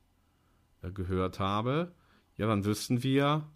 gehört 0.90 1.40
habe, 1.40 1.94
ja, 2.38 2.48
dann 2.48 2.66
wüssten 2.66 3.04
wir, 3.04 3.48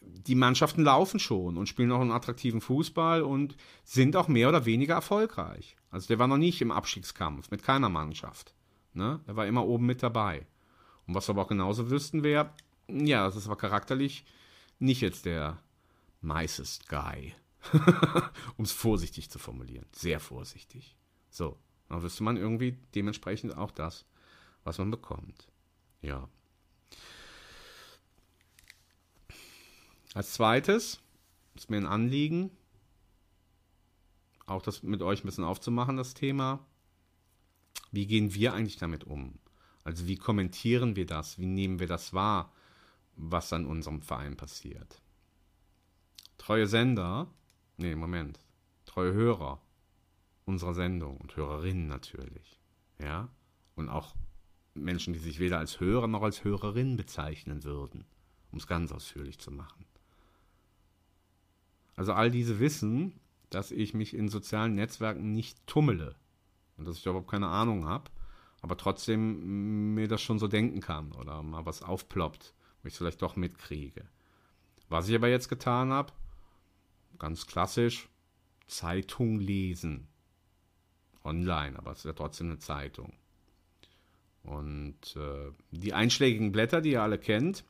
die 0.00 0.34
Mannschaften 0.34 0.82
laufen 0.82 1.20
schon 1.20 1.56
und 1.56 1.68
spielen 1.68 1.92
auch 1.92 2.00
einen 2.00 2.12
attraktiven 2.12 2.60
Fußball 2.60 3.22
und 3.22 3.56
sind 3.84 4.16
auch 4.16 4.28
mehr 4.28 4.48
oder 4.48 4.66
weniger 4.66 4.94
erfolgreich. 4.94 5.76
Also 5.90 6.08
der 6.08 6.18
war 6.18 6.26
noch 6.26 6.36
nicht 6.36 6.60
im 6.60 6.70
Abstiegskampf 6.70 7.50
mit 7.50 7.62
keiner 7.62 7.88
Mannschaft. 7.88 8.54
Ne? 8.92 9.20
Er 9.26 9.36
war 9.36 9.46
immer 9.46 9.66
oben 9.66 9.86
mit 9.86 10.02
dabei. 10.02 10.46
Und 11.06 11.14
was 11.14 11.28
wir 11.28 11.32
aber 11.32 11.42
auch 11.42 11.48
genauso 11.48 11.90
wüssten 11.90 12.22
wäre, 12.22 12.50
ja, 12.88 13.24
das 13.24 13.46
aber 13.46 13.56
charakterlich 13.56 14.24
nicht 14.78 15.00
jetzt 15.00 15.24
der 15.24 15.58
nicest 16.20 16.88
guy. 16.88 17.34
um 18.56 18.64
es 18.64 18.72
vorsichtig 18.72 19.30
zu 19.30 19.38
formulieren. 19.38 19.86
Sehr 19.92 20.20
vorsichtig. 20.20 20.96
So, 21.30 21.58
dann 21.88 22.02
wüsste 22.02 22.22
man 22.22 22.36
irgendwie 22.36 22.78
dementsprechend 22.94 23.56
auch 23.56 23.70
das, 23.70 24.04
was 24.64 24.78
man 24.78 24.90
bekommt. 24.90 25.48
Ja. 26.02 26.28
Als 30.14 30.32
zweites 30.32 31.00
ist 31.54 31.70
mir 31.70 31.76
ein 31.76 31.86
Anliegen, 31.86 32.50
auch 34.46 34.62
das 34.62 34.82
mit 34.82 35.02
euch 35.02 35.22
ein 35.22 35.26
bisschen 35.26 35.44
aufzumachen, 35.44 35.96
das 35.96 36.14
Thema. 36.14 36.64
Wie 37.90 38.06
gehen 38.06 38.34
wir 38.34 38.52
eigentlich 38.52 38.76
damit 38.76 39.04
um? 39.04 39.38
Also 39.84 40.06
wie 40.06 40.16
kommentieren 40.16 40.96
wir 40.96 41.06
das? 41.06 41.38
Wie 41.38 41.46
nehmen 41.46 41.78
wir 41.78 41.86
das 41.86 42.12
wahr, 42.12 42.52
was 43.16 43.52
an 43.52 43.66
unserem 43.66 44.02
Verein 44.02 44.36
passiert? 44.36 45.00
Treue 46.38 46.66
Sender, 46.66 47.28
nee, 47.76 47.94
Moment, 47.94 48.40
treue 48.84 49.12
Hörer 49.12 49.60
unserer 50.44 50.74
Sendung 50.74 51.16
und 51.16 51.36
Hörerinnen 51.36 51.86
natürlich, 51.86 52.60
ja, 52.98 53.28
und 53.76 53.88
auch 53.88 54.14
Menschen, 54.74 55.12
die 55.12 55.18
sich 55.18 55.38
weder 55.38 55.58
als 55.58 55.80
Hörer 55.80 56.06
noch 56.06 56.22
als 56.22 56.44
Hörerin 56.44 56.96
bezeichnen 56.96 57.64
würden, 57.64 58.04
um 58.50 58.58
es 58.58 58.66
ganz 58.66 58.92
ausführlich 58.92 59.38
zu 59.38 59.50
machen. 59.50 59.86
Also 61.96 62.12
all 62.12 62.30
diese 62.30 62.58
wissen, 62.58 63.20
dass 63.50 63.70
ich 63.70 63.94
mich 63.94 64.14
in 64.14 64.28
sozialen 64.28 64.74
Netzwerken 64.74 65.32
nicht 65.32 65.64
tummele 65.66 66.16
und 66.76 66.86
dass 66.86 66.98
ich 66.98 67.06
überhaupt 67.06 67.30
keine 67.30 67.48
Ahnung 67.48 67.86
habe 67.86 68.10
aber 68.64 68.78
trotzdem 68.78 69.92
mir 69.94 70.08
das 70.08 70.22
schon 70.22 70.38
so 70.38 70.48
denken 70.48 70.80
kann 70.80 71.12
oder 71.12 71.42
mal 71.42 71.66
was 71.66 71.82
aufploppt, 71.82 72.54
wo 72.80 72.86
ich 72.86 72.94
es 72.94 72.98
vielleicht 72.98 73.20
doch 73.20 73.36
mitkriege. 73.36 74.08
Was 74.88 75.06
ich 75.06 75.14
aber 75.14 75.28
jetzt 75.28 75.50
getan 75.50 75.92
habe, 75.92 76.14
ganz 77.18 77.46
klassisch, 77.46 78.08
Zeitung 78.66 79.38
lesen. 79.38 80.08
Online, 81.24 81.78
aber 81.78 81.90
es 81.90 81.98
ist 81.98 82.04
ja 82.06 82.14
trotzdem 82.14 82.46
eine 82.46 82.58
Zeitung. 82.58 83.12
Und 84.44 85.16
äh, 85.16 85.50
die 85.70 85.94
einschlägigen 85.94 86.52
Blätter, 86.52 86.80
die 86.80 86.92
ihr 86.92 87.02
alle 87.02 87.18
kennt, 87.18 87.64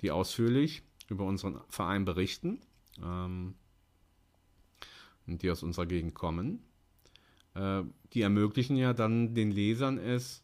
die 0.00 0.10
ausführlich 0.10 0.82
über 1.08 1.24
unseren 1.24 1.60
Verein 1.68 2.04
berichten, 2.04 2.60
ähm, 3.02 3.54
die 5.26 5.50
aus 5.50 5.62
unserer 5.62 5.86
Gegend 5.86 6.14
kommen. 6.14 6.64
Äh, 7.54 7.82
die 8.12 8.22
ermöglichen 8.22 8.76
ja 8.76 8.92
dann 8.92 9.34
den 9.34 9.52
Lesern 9.52 9.98
es, 9.98 10.42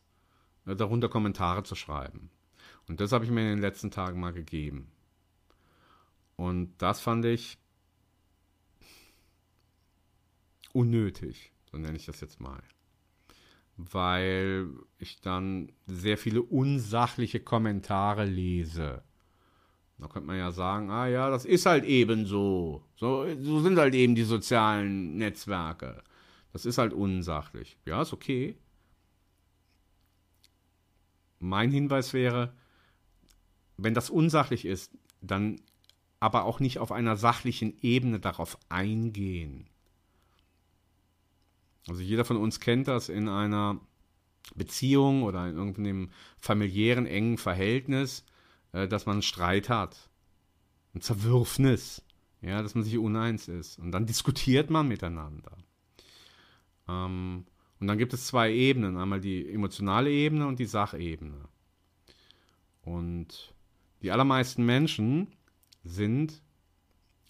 äh, 0.67 0.77
darunter 0.77 1.09
Kommentare 1.09 1.65
zu 1.65 1.75
schreiben. 1.75 2.31
Und 2.87 3.01
das 3.01 3.13
habe 3.13 3.25
ich 3.25 3.31
mir 3.31 3.41
in 3.41 3.49
den 3.49 3.61
letzten 3.61 3.91
Tagen 3.91 4.21
mal 4.21 4.33
gegeben. 4.33 4.91
Und 6.37 6.73
das 6.79 7.01
fand 7.01 7.25
ich 7.25 7.59
unnötig, 10.73 11.53
so 11.71 11.79
nenne 11.79 11.97
ich 11.97 12.07
das 12.07 12.21
jetzt 12.21 12.41
mal. 12.41 12.63
Weil 13.79 14.67
ich 14.99 15.21
dann 15.21 15.73
sehr 15.87 16.19
viele 16.19 16.43
unsachliche 16.43 17.41
Kommentare 17.41 18.25
lese. 18.25 19.03
Da 19.99 20.07
könnte 20.07 20.27
man 20.27 20.37
ja 20.37 20.53
sagen, 20.53 20.91
ah 20.91 21.07
ja, 21.07 21.31
das 21.31 21.45
ist 21.45 21.67
halt 21.67 21.85
eben 21.85 22.27
so. 22.27 22.85
So, 22.97 23.27
so 23.41 23.61
sind 23.61 23.79
halt 23.79 23.95
eben 23.95 24.15
die 24.15 24.25
sozialen 24.25 25.17
Netzwerke. 25.17 26.03
Das 26.53 26.67
ist 26.67 26.79
halt 26.79 26.93
unsachlich. 26.93 27.79
Ja, 27.85 28.03
ist 28.03 28.13
okay. 28.13 28.57
Mein 31.41 31.71
Hinweis 31.71 32.13
wäre, 32.13 32.53
wenn 33.77 33.95
das 33.95 34.11
unsachlich 34.11 34.65
ist, 34.65 34.93
dann 35.21 35.61
aber 36.21 36.45
auch 36.45 36.61
nicht 36.61 36.79
auf 36.79 36.93
einer 36.93 37.17
sachlichen 37.17 37.77
Ebene 37.81 38.19
darauf 38.19 38.59
eingehen. 38.69 39.69
Also 41.89 42.03
jeder 42.03 42.25
von 42.25 42.37
uns 42.37 42.61
kennt 42.61 42.89
das 42.89 43.09
in 43.09 43.29
einer 43.29 43.81
Beziehung 44.55 45.23
oder 45.23 45.49
in 45.49 45.57
irgendeinem 45.57 46.11
familiären 46.39 47.07
engen 47.07 47.39
Verhältnis, 47.39 48.25
äh, 48.73 48.89
dass 48.89 49.07
man 49.07 49.15
einen 49.15 49.23
Streit 49.23 49.69
hat, 49.69 50.11
ein 50.95 51.01
Zerwürfnis, 51.01 52.03
ja, 52.41 52.63
dass 52.63 52.75
man 52.75 52.85
sich 52.85 52.97
uneins 52.99 53.49
ist 53.49 53.79
und 53.79 53.93
dann 53.93 54.07
diskutiert 54.07 54.71
man 54.71 54.89
miteinander. 54.89 55.57
Ähm, 56.89 57.45
und 57.81 57.87
dann 57.87 57.99
gibt 57.99 58.13
es 58.13 58.27
zwei 58.27 58.53
Ebenen, 58.53 58.97
einmal 58.97 59.21
die 59.21 59.49
emotionale 59.53 60.11
Ebene 60.11 60.47
und 60.47 60.59
die 60.59 60.65
Sachebene. 60.65 61.49
Und 62.83 63.55
die 64.03 64.11
allermeisten 64.11 64.65
Menschen 64.65 65.29
sind 65.85 66.43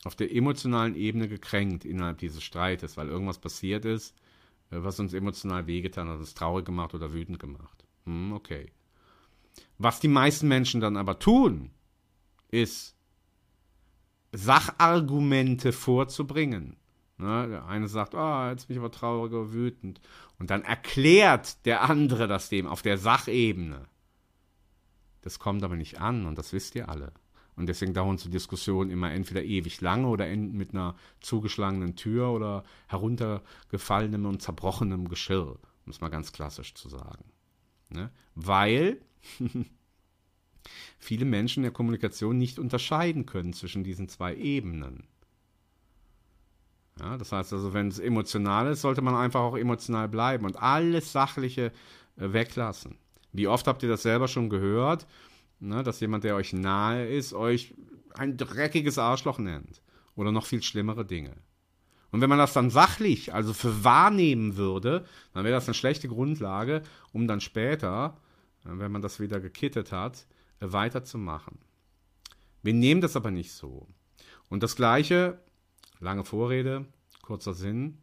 auf 0.05 0.15
der 0.15 0.35
emotionalen 0.35 0.95
Ebene 0.95 1.29
gekränkt 1.29 1.85
innerhalb 1.85 2.19
dieses 2.19 2.43
Streites, 2.43 2.97
weil 2.97 3.09
irgendwas 3.09 3.39
passiert 3.39 3.85
ist, 3.85 4.15
was 4.71 5.01
uns 5.01 5.15
emotional 5.15 5.67
wehgetan 5.67 6.09
hat, 6.09 6.19
uns 6.19 6.35
traurig 6.35 6.65
gemacht 6.65 6.95
oder 6.95 7.13
wütend 7.13 7.39
gemacht. 7.39 7.85
Hm, 8.05 8.33
okay. 8.33 8.71
Was 9.79 10.01
die 10.01 10.09
meisten 10.09 10.49
Menschen 10.49 10.81
dann 10.81 10.97
aber 10.97 11.19
tun, 11.19 11.71
ist 12.51 12.97
Sachargumente 14.33 15.73
vorzubringen. 15.73 16.77
Ne, 17.17 17.49
der 17.49 17.67
eine 17.67 17.89
sagt, 17.89 18.15
ah, 18.15 18.47
oh, 18.47 18.51
jetzt 18.51 18.69
bin 18.69 18.77
ich 18.77 18.79
aber 18.79 18.93
traurig 18.93 19.33
oder 19.33 19.53
wütend. 19.53 20.01
Und 20.39 20.51
dann 20.51 20.63
erklärt 20.63 21.65
der 21.67 21.83
andere 21.83 22.29
das 22.29 22.49
dem 22.49 22.67
auf 22.69 22.83
der 22.83 22.97
Sachebene. 22.97 23.87
Das 25.23 25.41
kommt 25.41 25.65
aber 25.65 25.75
nicht 25.75 26.01
an 26.01 26.27
und 26.27 26.39
das 26.39 26.53
wisst 26.53 26.77
ihr 26.77 26.89
alle. 26.89 27.13
Und 27.59 27.67
deswegen 27.67 27.93
dauern 27.93 28.19
so 28.19 28.31
Diskussionen 28.31 28.91
immer 28.91 29.11
entweder 29.11 29.43
ewig 29.43 29.81
lange 29.81 30.07
oder 30.07 30.29
enden 30.29 30.57
mit 30.57 30.71
einer 30.71 30.95
zugeschlagenen 31.21 31.97
Tür 31.97 32.31
oder 32.31 32.63
heruntergefallenem 32.87 34.27
und 34.27 34.41
zerbrochenem 34.41 35.09
Geschirr, 35.09 35.59
um 35.85 35.91
es 35.91 36.01
mal 36.01 36.09
ganz 36.09 36.33
klassisch 36.33 36.75
zu 36.75 36.89
sagen. 36.89 37.25
Ne? 37.91 38.11
Weil 38.37 39.01
viele 41.01 41.25
Menschen 41.25 41.61
in 41.61 41.65
der 41.65 41.73
Kommunikation 41.73 42.39
nicht 42.39 42.61
unterscheiden 42.61 43.27
können 43.27 43.53
zwischen 43.53 43.83
diesen 43.83 44.09
zwei 44.09 44.37
Ebenen. 44.37 45.09
Ja, 47.01 47.17
das 47.17 47.33
heißt 47.33 47.53
also, 47.53 47.75
wenn 47.75 47.89
es 47.89 47.99
emotional 47.99 48.69
ist, 48.69 48.83
sollte 48.83 49.03
man 49.03 49.17
einfach 49.17 49.41
auch 49.41 49.57
emotional 49.57 50.09
bleiben 50.09 50.45
und 50.45 50.63
alles 50.63 51.11
Sachliche 51.11 51.73
äh, 52.17 52.33
weglassen. 52.33 52.99
Wie 53.33 53.49
oft 53.49 53.67
habt 53.67 53.83
ihr 53.83 53.89
das 53.89 54.03
selber 54.03 54.29
schon 54.29 54.49
gehört, 54.49 55.07
ne, 55.61 55.83
dass 55.83 56.01
jemand, 56.01 56.25
der 56.25 56.37
euch 56.37 56.53
nahe 56.53 57.07
ist, 57.07 57.33
euch 57.33 57.75
ein 58.15 58.37
dreckiges 58.37 58.99
Arschloch 58.99 59.39
nennt 59.39 59.83
oder 60.17 60.33
noch 60.33 60.47
viel 60.47 60.63
schlimmere 60.63 61.05
Dinge. 61.05 61.37
Und 62.11 62.21
wenn 62.21 62.31
man 62.31 62.39
das 62.39 62.55
dann 62.55 62.71
sachlich, 62.71 63.35
also 63.35 63.53
für 63.53 63.85
wahrnehmen 63.85 64.57
würde, 64.57 65.05
dann 65.35 65.45
wäre 65.45 65.55
das 65.55 65.67
eine 65.67 65.75
schlechte 65.75 66.09
Grundlage, 66.09 66.83
um 67.13 67.29
dann 67.29 67.41
später, 67.41 68.17
äh, 68.65 68.71
wenn 68.73 68.93
man 68.93 69.03
das 69.03 69.21
wieder 69.21 69.41
gekittet 69.41 69.93
hat, 69.93 70.27
äh, 70.61 70.73
weiterzumachen. 70.73 71.59
Wir 72.63 72.75
nehmen 72.75 73.01
das 73.01 73.17
aber 73.17 73.31
nicht 73.31 73.53
so. 73.53 73.87
Und 74.49 74.63
das 74.63 74.75
Gleiche 74.75 75.39
Lange 76.01 76.25
Vorrede, 76.25 76.87
kurzer 77.23 77.55
Sinn. 77.55 77.99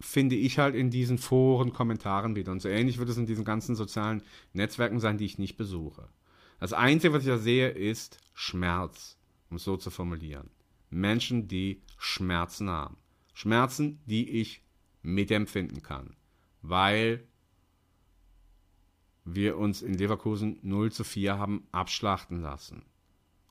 Finde 0.00 0.36
ich 0.36 0.58
halt 0.58 0.74
in 0.74 0.90
diesen 0.90 1.18
Foren, 1.18 1.72
Kommentaren 1.72 2.36
wieder. 2.36 2.52
Und 2.52 2.60
so 2.60 2.68
ähnlich 2.68 2.98
wird 2.98 3.08
es 3.08 3.16
in 3.16 3.26
diesen 3.26 3.44
ganzen 3.44 3.74
sozialen 3.74 4.22
Netzwerken 4.52 5.00
sein, 5.00 5.18
die 5.18 5.24
ich 5.24 5.38
nicht 5.38 5.56
besuche. 5.56 6.08
Das 6.60 6.72
Einzige, 6.72 7.14
was 7.14 7.22
ich 7.22 7.28
da 7.28 7.38
sehe, 7.38 7.68
ist 7.68 8.18
Schmerz, 8.34 9.18
um 9.50 9.56
es 9.56 9.64
so 9.64 9.76
zu 9.76 9.90
formulieren. 9.90 10.50
Menschen, 10.90 11.48
die 11.48 11.82
Schmerzen 11.98 12.70
haben. 12.70 12.96
Schmerzen, 13.32 14.00
die 14.06 14.28
ich 14.40 14.62
mitempfinden 15.02 15.82
kann. 15.82 16.16
Weil 16.62 17.26
wir 19.24 19.58
uns 19.58 19.82
in 19.82 19.94
Leverkusen 19.94 20.58
0 20.62 20.92
zu 20.92 21.04
4 21.04 21.38
haben 21.38 21.66
abschlachten 21.72 22.40
lassen 22.40 22.84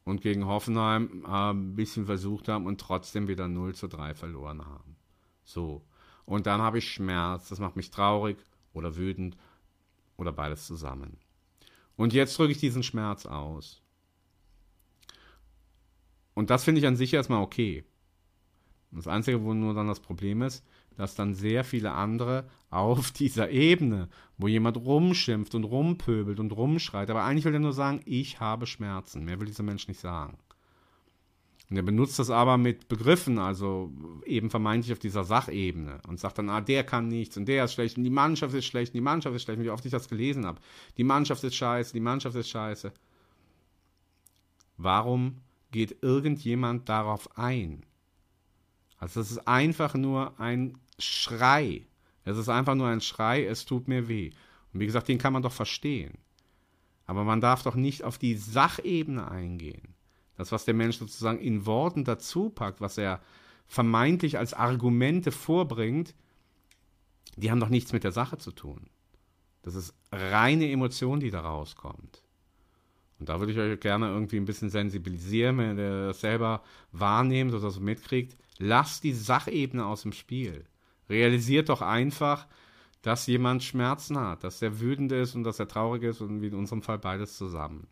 und 0.06 0.22
gegen 0.22 0.46
Hoffenheim 0.46 1.24
äh, 1.26 1.52
ein 1.52 1.76
bisschen 1.76 2.06
versucht 2.06 2.48
haben 2.48 2.66
und 2.66 2.80
trotzdem 2.80 3.28
wieder 3.28 3.48
0 3.48 3.76
zu 3.76 3.88
3 3.88 4.14
verloren 4.14 4.66
haben. 4.66 4.96
So. 5.44 5.86
Und 6.26 6.48
dann 6.48 6.62
habe 6.62 6.80
ich 6.80 6.92
Schmerz, 6.92 7.50
das 7.50 7.60
macht 7.60 7.76
mich 7.76 7.92
traurig 7.92 8.38
oder 8.74 8.96
wütend 8.96 9.38
oder 10.18 10.32
beides 10.32 10.66
zusammen. 10.66 11.18
Und 11.96 12.14
jetzt 12.14 12.38
drücke 12.38 12.52
ich 12.52 12.60
diesen 12.60 12.84
Schmerz 12.84 13.26
aus. 13.26 13.82
Und 16.34 16.50
das 16.50 16.64
finde 16.64 16.82
ich 16.82 16.88
an 16.88 16.96
sich 16.96 17.14
erstmal 17.14 17.42
okay. 17.42 17.86
Das 18.92 19.08
Einzige, 19.08 19.44
wo 19.44 19.54
nur 19.54 19.74
dann 19.74 19.88
das 19.88 20.00
Problem 20.00 20.42
ist, 20.42 20.66
dass 20.96 21.16
dann 21.16 21.34
sehr 21.34 21.64
viele 21.64 21.92
andere 21.92 22.48
auf 22.70 23.12
dieser 23.12 23.50
Ebene, 23.50 24.10
wo 24.38 24.48
jemand 24.48 24.78
rumschimpft 24.78 25.56
und 25.56 25.64
rumpöbelt 25.64 26.40
und 26.40 26.52
rumschreit, 26.52 27.10
aber 27.10 27.24
eigentlich 27.24 27.46
will 27.46 27.54
er 27.54 27.60
nur 27.60 27.74
sagen, 27.74 28.02
ich 28.06 28.40
habe 28.40 28.68
Schmerzen. 28.68 29.26
Mehr 29.26 29.40
will 29.40 29.48
dieser 29.48 29.64
Mensch 29.64 29.88
nicht 29.88 30.00
sagen. 30.00 30.38
Und 31.70 31.78
er 31.78 31.84
benutzt 31.84 32.20
das 32.20 32.30
aber 32.30 32.58
mit 32.58 32.88
Begriffen, 32.88 33.40
also 33.40 33.92
eben 34.26 34.52
vermeintlich 34.52 34.94
auf 34.94 35.00
dieser 35.00 35.24
Sachebene 35.24 36.00
und 36.08 36.20
sagt 36.20 36.38
dann, 36.38 36.50
ah, 36.50 36.62
der 36.62 36.84
kann 36.84 37.08
nichts 37.08 37.38
und 37.38 37.48
der 37.48 37.66
ist 37.66 37.74
schlecht 37.74 37.98
und 37.98 38.04
die 38.04 38.12
Mannschaft 38.12 38.54
ist 38.54 38.66
schlecht 38.66 38.92
und 38.92 38.98
die 38.98 39.02
Mannschaft 39.02 39.36
ist 39.36 39.44
schlecht, 39.44 39.62
wie 39.62 39.72
oft 39.72 39.84
ich 39.84 39.92
das 39.92 40.08
gelesen 40.08 40.46
habe. 40.46 40.60
Die 40.98 41.04
Mannschaft 41.04 41.44
ist 41.44 41.56
scheiße, 41.56 41.94
die 41.94 42.00
Mannschaft 42.00 42.36
ist 42.36 42.50
scheiße. 42.50 42.94
Warum 44.78 45.42
geht 45.72 46.04
irgendjemand 46.04 46.88
darauf 46.88 47.36
ein? 47.38 47.84
Also 49.00 49.22
es 49.22 49.32
ist 49.32 49.48
einfach 49.48 49.96
nur 49.96 50.40
ein 50.40 50.78
Schrei. 51.00 51.88
Es 52.26 52.38
ist 52.38 52.50
einfach 52.50 52.76
nur 52.76 52.88
ein 52.88 53.02
Schrei, 53.02 53.44
es 53.46 53.66
tut 53.66 53.88
mir 53.88 54.08
weh. 54.08 54.32
Und 54.72 54.80
wie 54.82 54.86
gesagt, 54.86 55.08
den 55.08 55.18
kann 55.18 55.34
man 55.34 55.42
doch 55.42 55.52
verstehen. 55.52 56.18
Aber 57.08 57.24
man 57.24 57.42
darf 57.42 57.64
doch 57.64 57.76
nicht 57.76 58.04
auf 58.04 58.18
die 58.18 58.36
Sachebene 58.36 59.30
eingehen. 59.30 59.95
Das, 60.38 60.52
was 60.52 60.66
der 60.66 60.74
Mensch 60.74 60.98
sozusagen 60.98 61.40
in 61.40 61.66
Worten 61.66 62.04
dazu 62.04 62.50
packt, 62.50 62.82
was 62.82 62.98
er 62.98 63.22
vermeintlich 63.68 64.38
als 64.38 64.54
Argumente 64.54 65.32
vorbringt, 65.32 66.14
die 67.36 67.52
haben 67.52 67.60
doch 67.60 67.70
nichts 67.70 67.94
mit 67.94 68.04
der 68.04 68.12
Sache 68.12 68.38
zu 68.38 68.52
tun. 68.52 68.88
Das 69.64 69.76
ist 69.76 69.94
reine 70.12 70.70
Emotion, 70.70 71.20
die 71.20 71.32
da 71.32 71.42
rauskommt. 71.42 72.22
Und 73.20 73.30
da 73.30 73.40
würde 73.40 73.54
ich 73.54 73.58
euch 73.58 73.80
gerne 73.80 74.10
irgendwie 74.10 74.38
ein 74.38 74.46
bisschen 74.46 74.70
sensibilisieren, 74.70 75.58
wenn 75.58 75.78
ihr 75.78 76.08
das 76.08 76.22
selber 76.22 76.64
wahrnehmt 76.92 77.54
oder 77.54 77.72
so 77.72 77.80
mitkriegt. 77.80 78.38
Lasst 78.58 79.04
die 79.04 79.14
Sachebene 79.14 79.86
aus 79.86 80.02
dem 80.02 80.12
Spiel. 80.12 80.66
Realisiert 81.10 81.70
doch 81.70 81.82
einfach, 81.82 82.48
dass 83.02 83.28
jemand 83.28 83.64
Schmerzen 83.64 84.20
hat, 84.20 84.44
dass 84.44 84.62
er 84.62 84.80
wütend 84.80 85.12
ist 85.12 85.36
und 85.36 85.44
dass 85.44 85.60
er 85.60 85.68
traurig 85.68 86.04
ist 86.04 86.22
und 86.22 86.42
wie 86.42 86.48
in 86.48 86.56
unserem 86.56 86.82
Fall 86.82 87.00
beides 87.00 87.38
zusammen. 87.38 87.88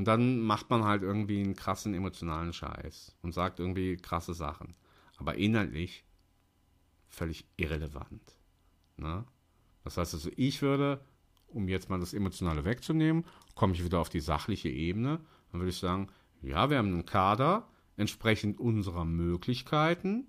Und 0.00 0.06
dann 0.06 0.40
macht 0.40 0.70
man 0.70 0.84
halt 0.84 1.02
irgendwie 1.02 1.42
einen 1.42 1.54
krassen 1.54 1.92
emotionalen 1.92 2.54
Scheiß 2.54 3.18
und 3.20 3.34
sagt 3.34 3.60
irgendwie 3.60 3.98
krasse 3.98 4.32
Sachen. 4.32 4.74
Aber 5.18 5.34
inhaltlich 5.34 6.06
völlig 7.06 7.44
irrelevant. 7.58 8.38
Ne? 8.96 9.26
Das 9.84 9.98
heißt 9.98 10.14
also, 10.14 10.30
ich 10.36 10.62
würde, 10.62 11.04
um 11.48 11.68
jetzt 11.68 11.90
mal 11.90 12.00
das 12.00 12.14
Emotionale 12.14 12.64
wegzunehmen, 12.64 13.26
komme 13.54 13.74
ich 13.74 13.84
wieder 13.84 13.98
auf 13.98 14.08
die 14.08 14.20
sachliche 14.20 14.70
Ebene. 14.70 15.20
Dann 15.52 15.60
würde 15.60 15.68
ich 15.68 15.76
sagen, 15.76 16.08
ja, 16.40 16.70
wir 16.70 16.78
haben 16.78 16.94
einen 16.94 17.04
Kader 17.04 17.68
entsprechend 17.98 18.58
unserer 18.58 19.04
Möglichkeiten. 19.04 20.28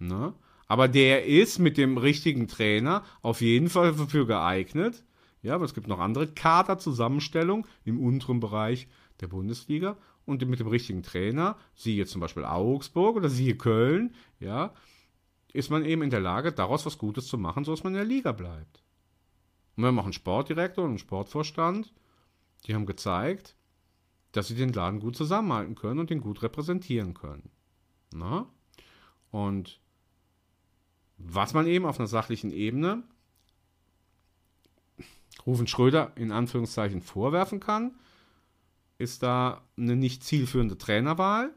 Ne? 0.00 0.34
Aber 0.68 0.86
der 0.86 1.24
ist 1.24 1.58
mit 1.58 1.78
dem 1.78 1.96
richtigen 1.96 2.46
Trainer 2.46 3.06
auf 3.22 3.40
jeden 3.40 3.70
Fall 3.70 3.94
dafür 3.94 4.26
geeignet. 4.26 5.02
Ja, 5.42 5.56
aber 5.56 5.64
es 5.64 5.74
gibt 5.74 5.88
noch 5.88 5.98
andere 5.98 6.28
Kaderzusammenstellungen 6.28 7.66
im 7.84 8.00
unteren 8.00 8.40
Bereich 8.40 8.88
der 9.20 9.26
Bundesliga 9.26 9.96
und 10.24 10.46
mit 10.48 10.60
dem 10.60 10.68
richtigen 10.68 11.02
Trainer, 11.02 11.56
siehe 11.74 12.06
zum 12.06 12.20
Beispiel 12.20 12.44
Augsburg 12.44 13.16
oder 13.16 13.28
siehe 13.28 13.56
Köln, 13.56 14.14
ja, 14.38 14.72
ist 15.52 15.70
man 15.70 15.84
eben 15.84 16.02
in 16.02 16.10
der 16.10 16.20
Lage, 16.20 16.52
daraus 16.52 16.86
was 16.86 16.96
Gutes 16.96 17.26
zu 17.26 17.38
machen, 17.38 17.64
sodass 17.64 17.84
man 17.84 17.92
in 17.92 17.98
der 17.98 18.06
Liga 18.06 18.32
bleibt. 18.32 18.82
Und 19.76 19.84
wir 19.84 19.92
machen 19.92 20.12
Sportdirektor 20.12 20.84
und 20.84 20.90
einen 20.90 20.98
Sportvorstand, 20.98 21.92
die 22.66 22.74
haben 22.74 22.86
gezeigt, 22.86 23.56
dass 24.32 24.48
sie 24.48 24.54
den 24.54 24.72
Laden 24.72 25.00
gut 25.00 25.16
zusammenhalten 25.16 25.74
können 25.74 26.00
und 26.00 26.10
den 26.10 26.20
gut 26.20 26.42
repräsentieren 26.42 27.14
können. 27.14 27.50
Na? 28.14 28.46
Und 29.30 29.80
was 31.18 31.54
man 31.54 31.66
eben 31.66 31.86
auf 31.86 31.98
einer 31.98 32.08
sachlichen 32.08 32.50
Ebene 32.50 33.02
Rufen 35.46 35.66
Schröder 35.66 36.12
in 36.16 36.32
Anführungszeichen 36.32 37.02
vorwerfen 37.02 37.60
kann, 37.60 37.92
ist 38.98 39.22
da 39.22 39.62
eine 39.76 39.96
nicht 39.96 40.24
zielführende 40.24 40.78
Trainerwahl. 40.78 41.50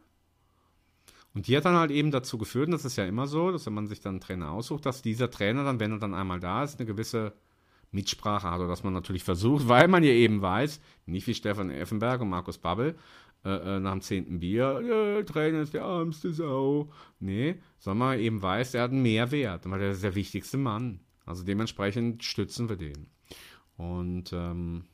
Und 1.33 1.47
die 1.47 1.57
hat 1.57 1.65
dann 1.65 1.75
halt 1.75 1.91
eben 1.91 2.11
dazu 2.11 2.37
geführt, 2.37 2.67
und 2.67 2.71
das 2.71 2.85
ist 2.85 2.95
ja 2.95 3.05
immer 3.05 3.27
so, 3.27 3.51
dass 3.51 3.65
wenn 3.65 3.73
man 3.73 3.87
sich 3.87 3.99
dann 3.99 4.15
einen 4.15 4.21
Trainer 4.21 4.51
aussucht, 4.51 4.85
dass 4.85 5.01
dieser 5.01 5.29
Trainer 5.29 5.65
dann, 5.65 5.79
wenn 5.79 5.91
er 5.91 5.99
dann 5.99 6.13
einmal 6.13 6.39
da 6.39 6.63
ist, 6.63 6.79
eine 6.79 6.87
gewisse 6.87 7.33
Mitsprache 7.91 8.49
hat 8.49 8.59
oder 8.59 8.69
dass 8.69 8.83
man 8.83 8.93
natürlich 8.93 9.23
versucht, 9.23 9.67
weil 9.67 9.87
man 9.87 10.03
ja 10.03 10.11
eben 10.11 10.41
weiß, 10.41 10.79
nicht 11.05 11.27
wie 11.27 11.33
Stefan 11.33 11.69
Effenberg 11.69 12.21
und 12.21 12.29
Markus 12.29 12.57
Babbel 12.57 12.95
äh, 13.43 13.49
äh 13.49 13.79
nach 13.79 13.91
dem 13.91 14.01
zehnten 14.01 14.39
Bier, 14.39 14.81
der 14.81 15.25
Trainer 15.25 15.61
ist 15.61 15.73
der 15.73 15.83
armste 15.83 16.33
Sau. 16.33 16.89
Nee, 17.19 17.55
sondern 17.79 18.09
man 18.09 18.19
eben 18.19 18.41
weiß, 18.41 18.73
er 18.73 18.83
hat 18.83 18.91
einen 18.91 19.01
Mehrwert, 19.01 19.69
weil 19.69 19.81
er 19.81 19.91
ist 19.91 20.03
der 20.03 20.15
wichtigste 20.15 20.57
Mann. 20.57 21.01
Also 21.25 21.43
dementsprechend 21.43 22.23
stützen 22.23 22.69
wir 22.69 22.77
den. 22.77 23.07
Und, 23.77 24.31
ähm, 24.33 24.85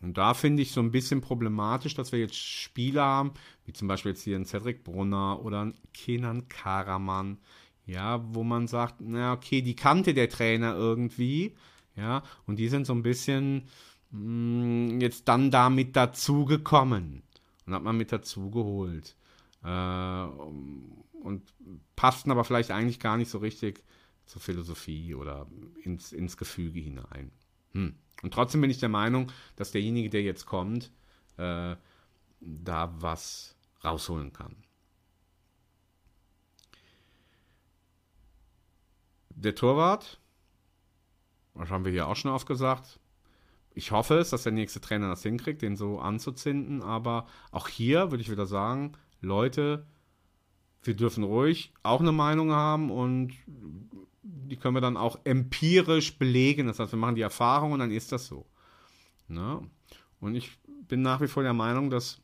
und 0.00 0.18
da 0.18 0.34
finde 0.34 0.62
ich 0.62 0.72
so 0.72 0.80
ein 0.80 0.90
bisschen 0.90 1.20
problematisch, 1.20 1.94
dass 1.94 2.12
wir 2.12 2.18
jetzt 2.18 2.36
Spieler 2.36 3.04
haben, 3.04 3.32
wie 3.64 3.72
zum 3.72 3.88
Beispiel 3.88 4.12
jetzt 4.12 4.22
hier 4.22 4.36
ein 4.36 4.46
Cedric 4.46 4.84
Brunner 4.84 5.44
oder 5.44 5.66
ein 5.66 5.74
Kenan 5.92 6.48
Karaman, 6.48 7.38
ja, 7.86 8.22
wo 8.34 8.44
man 8.44 8.66
sagt, 8.66 8.96
na 9.00 9.32
okay, 9.32 9.62
die 9.62 9.76
kannte 9.76 10.14
der 10.14 10.28
Trainer 10.28 10.74
irgendwie, 10.74 11.54
ja, 11.96 12.22
und 12.46 12.58
die 12.58 12.68
sind 12.68 12.86
so 12.86 12.92
ein 12.94 13.02
bisschen 13.02 13.68
mh, 14.10 14.94
mm, 14.94 15.00
jetzt 15.00 15.28
dann 15.28 15.50
damit 15.50 15.96
dazugekommen 15.96 17.22
und 17.66 17.74
hat 17.74 17.82
man 17.82 17.96
mit 17.96 18.12
dazu 18.12 18.50
geholt. 18.50 19.16
Äh, 19.62 20.24
und 21.22 21.52
passten 21.96 22.30
aber 22.30 22.44
vielleicht 22.44 22.70
eigentlich 22.70 22.98
gar 22.98 23.16
nicht 23.16 23.30
so 23.30 23.38
richtig 23.38 23.84
zur 24.24 24.40
Philosophie 24.40 25.14
oder 25.14 25.46
ins, 25.82 26.12
ins 26.12 26.36
Gefüge 26.36 26.80
hinein. 26.80 27.30
Hm. 27.72 27.94
Und 28.22 28.34
trotzdem 28.34 28.60
bin 28.60 28.70
ich 28.70 28.78
der 28.78 28.88
Meinung, 28.88 29.32
dass 29.56 29.70
derjenige, 29.70 30.10
der 30.10 30.22
jetzt 30.22 30.46
kommt, 30.46 30.92
äh, 31.36 31.76
da 32.40 32.94
was 32.98 33.56
rausholen 33.84 34.32
kann. 34.32 34.56
Der 39.30 39.54
Torwart, 39.54 40.20
das 41.54 41.70
haben 41.70 41.84
wir 41.84 41.92
hier 41.92 42.08
auch 42.08 42.16
schon 42.16 42.30
oft 42.30 42.46
gesagt. 42.46 43.00
Ich 43.72 43.92
hoffe 43.92 44.18
es, 44.18 44.30
dass 44.30 44.42
der 44.42 44.52
nächste 44.52 44.80
Trainer 44.80 45.08
das 45.08 45.22
hinkriegt, 45.22 45.62
den 45.62 45.76
so 45.76 46.00
anzuzinden. 46.00 46.82
Aber 46.82 47.26
auch 47.50 47.68
hier 47.68 48.10
würde 48.10 48.20
ich 48.20 48.30
wieder 48.30 48.46
sagen, 48.46 48.92
Leute, 49.20 49.86
wir 50.82 50.94
dürfen 50.94 51.24
ruhig 51.24 51.72
auch 51.82 52.00
eine 52.00 52.12
Meinung 52.12 52.52
haben 52.52 52.90
und 52.90 53.32
die 54.22 54.56
können 54.56 54.76
wir 54.76 54.80
dann 54.80 54.96
auch 54.96 55.18
empirisch 55.24 56.18
belegen. 56.18 56.66
Das 56.66 56.78
heißt, 56.78 56.92
wir 56.92 56.98
machen 56.98 57.14
die 57.14 57.22
Erfahrung 57.22 57.72
und 57.72 57.80
dann 57.80 57.90
ist 57.90 58.12
das 58.12 58.26
so. 58.26 58.46
Ne? 59.28 59.60
Und 60.20 60.34
ich 60.34 60.58
bin 60.88 61.02
nach 61.02 61.20
wie 61.20 61.28
vor 61.28 61.42
der 61.42 61.54
Meinung, 61.54 61.90
dass 61.90 62.20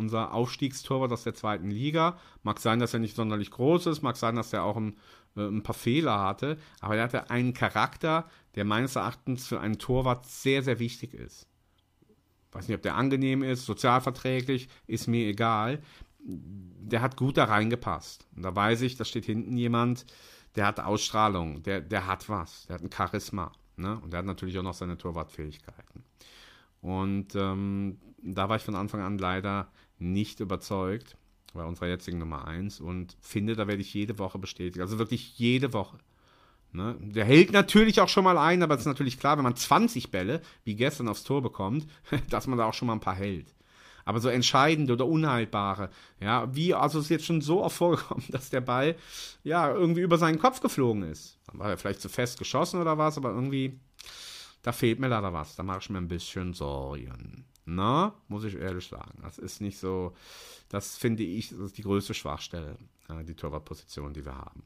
unser 0.00 0.32
Aufstiegstorwart 0.32 1.12
aus 1.12 1.24
der 1.24 1.34
zweiten 1.34 1.70
Liga, 1.70 2.18
mag 2.42 2.58
sein, 2.58 2.78
dass 2.78 2.94
er 2.94 3.00
nicht 3.00 3.14
sonderlich 3.14 3.50
groß 3.50 3.86
ist, 3.86 4.02
mag 4.02 4.16
sein, 4.16 4.34
dass 4.34 4.52
er 4.52 4.64
auch 4.64 4.76
ein, 4.76 4.96
äh, 5.36 5.42
ein 5.42 5.62
paar 5.62 5.74
Fehler 5.74 6.18
hatte, 6.20 6.56
aber 6.80 6.96
er 6.96 7.04
hatte 7.04 7.30
einen 7.30 7.52
Charakter, 7.52 8.28
der 8.54 8.64
meines 8.64 8.96
Erachtens 8.96 9.46
für 9.46 9.60
einen 9.60 9.78
Torwart 9.78 10.26
sehr, 10.26 10.62
sehr 10.62 10.78
wichtig 10.78 11.12
ist. 11.12 11.46
Weiß 12.52 12.66
nicht, 12.66 12.76
ob 12.76 12.82
der 12.82 12.96
angenehm 12.96 13.42
ist, 13.42 13.66
sozialverträglich, 13.66 14.68
ist 14.86 15.06
mir 15.06 15.28
egal. 15.28 15.80
Der 16.18 17.00
hat 17.02 17.16
gut 17.16 17.36
da 17.36 17.44
reingepasst. 17.44 18.26
Und 18.34 18.42
da 18.42 18.56
weiß 18.56 18.80
ich, 18.80 18.96
da 18.96 19.04
steht 19.04 19.26
hinten 19.26 19.56
jemand, 19.56 20.04
der 20.56 20.66
hat 20.66 20.80
Ausstrahlung, 20.80 21.62
der, 21.62 21.80
der 21.80 22.06
hat 22.06 22.28
was, 22.28 22.66
der 22.66 22.74
hat 22.74 22.82
ein 22.82 22.92
Charisma. 22.92 23.52
Ne? 23.76 23.98
Und 24.02 24.12
der 24.12 24.18
hat 24.18 24.26
natürlich 24.26 24.58
auch 24.58 24.62
noch 24.62 24.74
seine 24.74 24.98
Torwartfähigkeiten. 24.98 26.04
Und 26.80 27.34
ähm, 27.34 27.98
da 28.22 28.48
war 28.48 28.56
ich 28.56 28.62
von 28.62 28.74
Anfang 28.74 29.00
an 29.00 29.18
leider 29.18 29.70
nicht 29.98 30.40
überzeugt 30.40 31.16
bei 31.52 31.64
unserer 31.64 31.88
jetzigen 31.88 32.18
Nummer 32.18 32.46
1 32.46 32.80
und 32.80 33.16
finde, 33.20 33.56
da 33.56 33.66
werde 33.66 33.82
ich 33.82 33.92
jede 33.92 34.18
Woche 34.18 34.38
bestätigt. 34.38 34.80
Also 34.80 34.98
wirklich 34.98 35.38
jede 35.38 35.72
Woche. 35.72 35.98
Ne? 36.72 36.96
Der 37.00 37.24
hält 37.24 37.52
natürlich 37.52 38.00
auch 38.00 38.08
schon 38.08 38.24
mal 38.24 38.38
ein, 38.38 38.62
aber 38.62 38.74
es 38.74 38.82
ist 38.82 38.86
natürlich 38.86 39.18
klar, 39.18 39.36
wenn 39.36 39.44
man 39.44 39.56
20 39.56 40.10
Bälle, 40.10 40.40
wie 40.64 40.76
gestern, 40.76 41.08
aufs 41.08 41.24
Tor 41.24 41.42
bekommt, 41.42 41.86
dass 42.30 42.46
man 42.46 42.58
da 42.58 42.66
auch 42.66 42.74
schon 42.74 42.86
mal 42.86 42.94
ein 42.94 43.00
paar 43.00 43.16
hält 43.16 43.54
aber 44.04 44.20
so 44.20 44.28
entscheidende 44.28 44.92
oder 44.94 45.06
unhaltbare. 45.06 45.90
Ja, 46.20 46.54
wie, 46.54 46.74
also 46.74 47.00
ist 47.00 47.10
jetzt 47.10 47.26
schon 47.26 47.40
so 47.40 47.62
oft 47.62 47.76
vorgekommen, 47.76 48.24
dass 48.30 48.50
der 48.50 48.60
Ball 48.60 48.96
ja 49.42 49.72
irgendwie 49.72 50.00
über 50.02 50.18
seinen 50.18 50.38
Kopf 50.38 50.60
geflogen 50.60 51.02
ist. 51.02 51.38
Dann 51.46 51.58
war 51.58 51.70
er 51.70 51.78
vielleicht 51.78 52.00
zu 52.00 52.08
fest 52.08 52.38
geschossen 52.38 52.80
oder 52.80 52.98
was, 52.98 53.16
aber 53.16 53.30
irgendwie, 53.30 53.78
da 54.62 54.72
fehlt 54.72 55.00
mir 55.00 55.08
leider 55.08 55.32
was. 55.32 55.56
Da 55.56 55.62
mache 55.62 55.80
ich 55.80 55.90
mir 55.90 55.98
ein 55.98 56.08
bisschen 56.08 56.54
Sorgen. 56.54 57.44
Na, 57.64 58.14
muss 58.28 58.44
ich 58.44 58.56
ehrlich 58.56 58.88
sagen. 58.88 59.18
Das 59.22 59.38
ist 59.38 59.60
nicht 59.60 59.78
so, 59.78 60.14
das 60.68 60.96
finde 60.96 61.22
ich, 61.22 61.50
das 61.50 61.58
ist 61.58 61.78
die 61.78 61.82
größte 61.82 62.14
Schwachstelle, 62.14 62.76
die 63.24 63.34
Torwartposition, 63.34 64.12
die 64.12 64.24
wir 64.24 64.36
haben. 64.36 64.64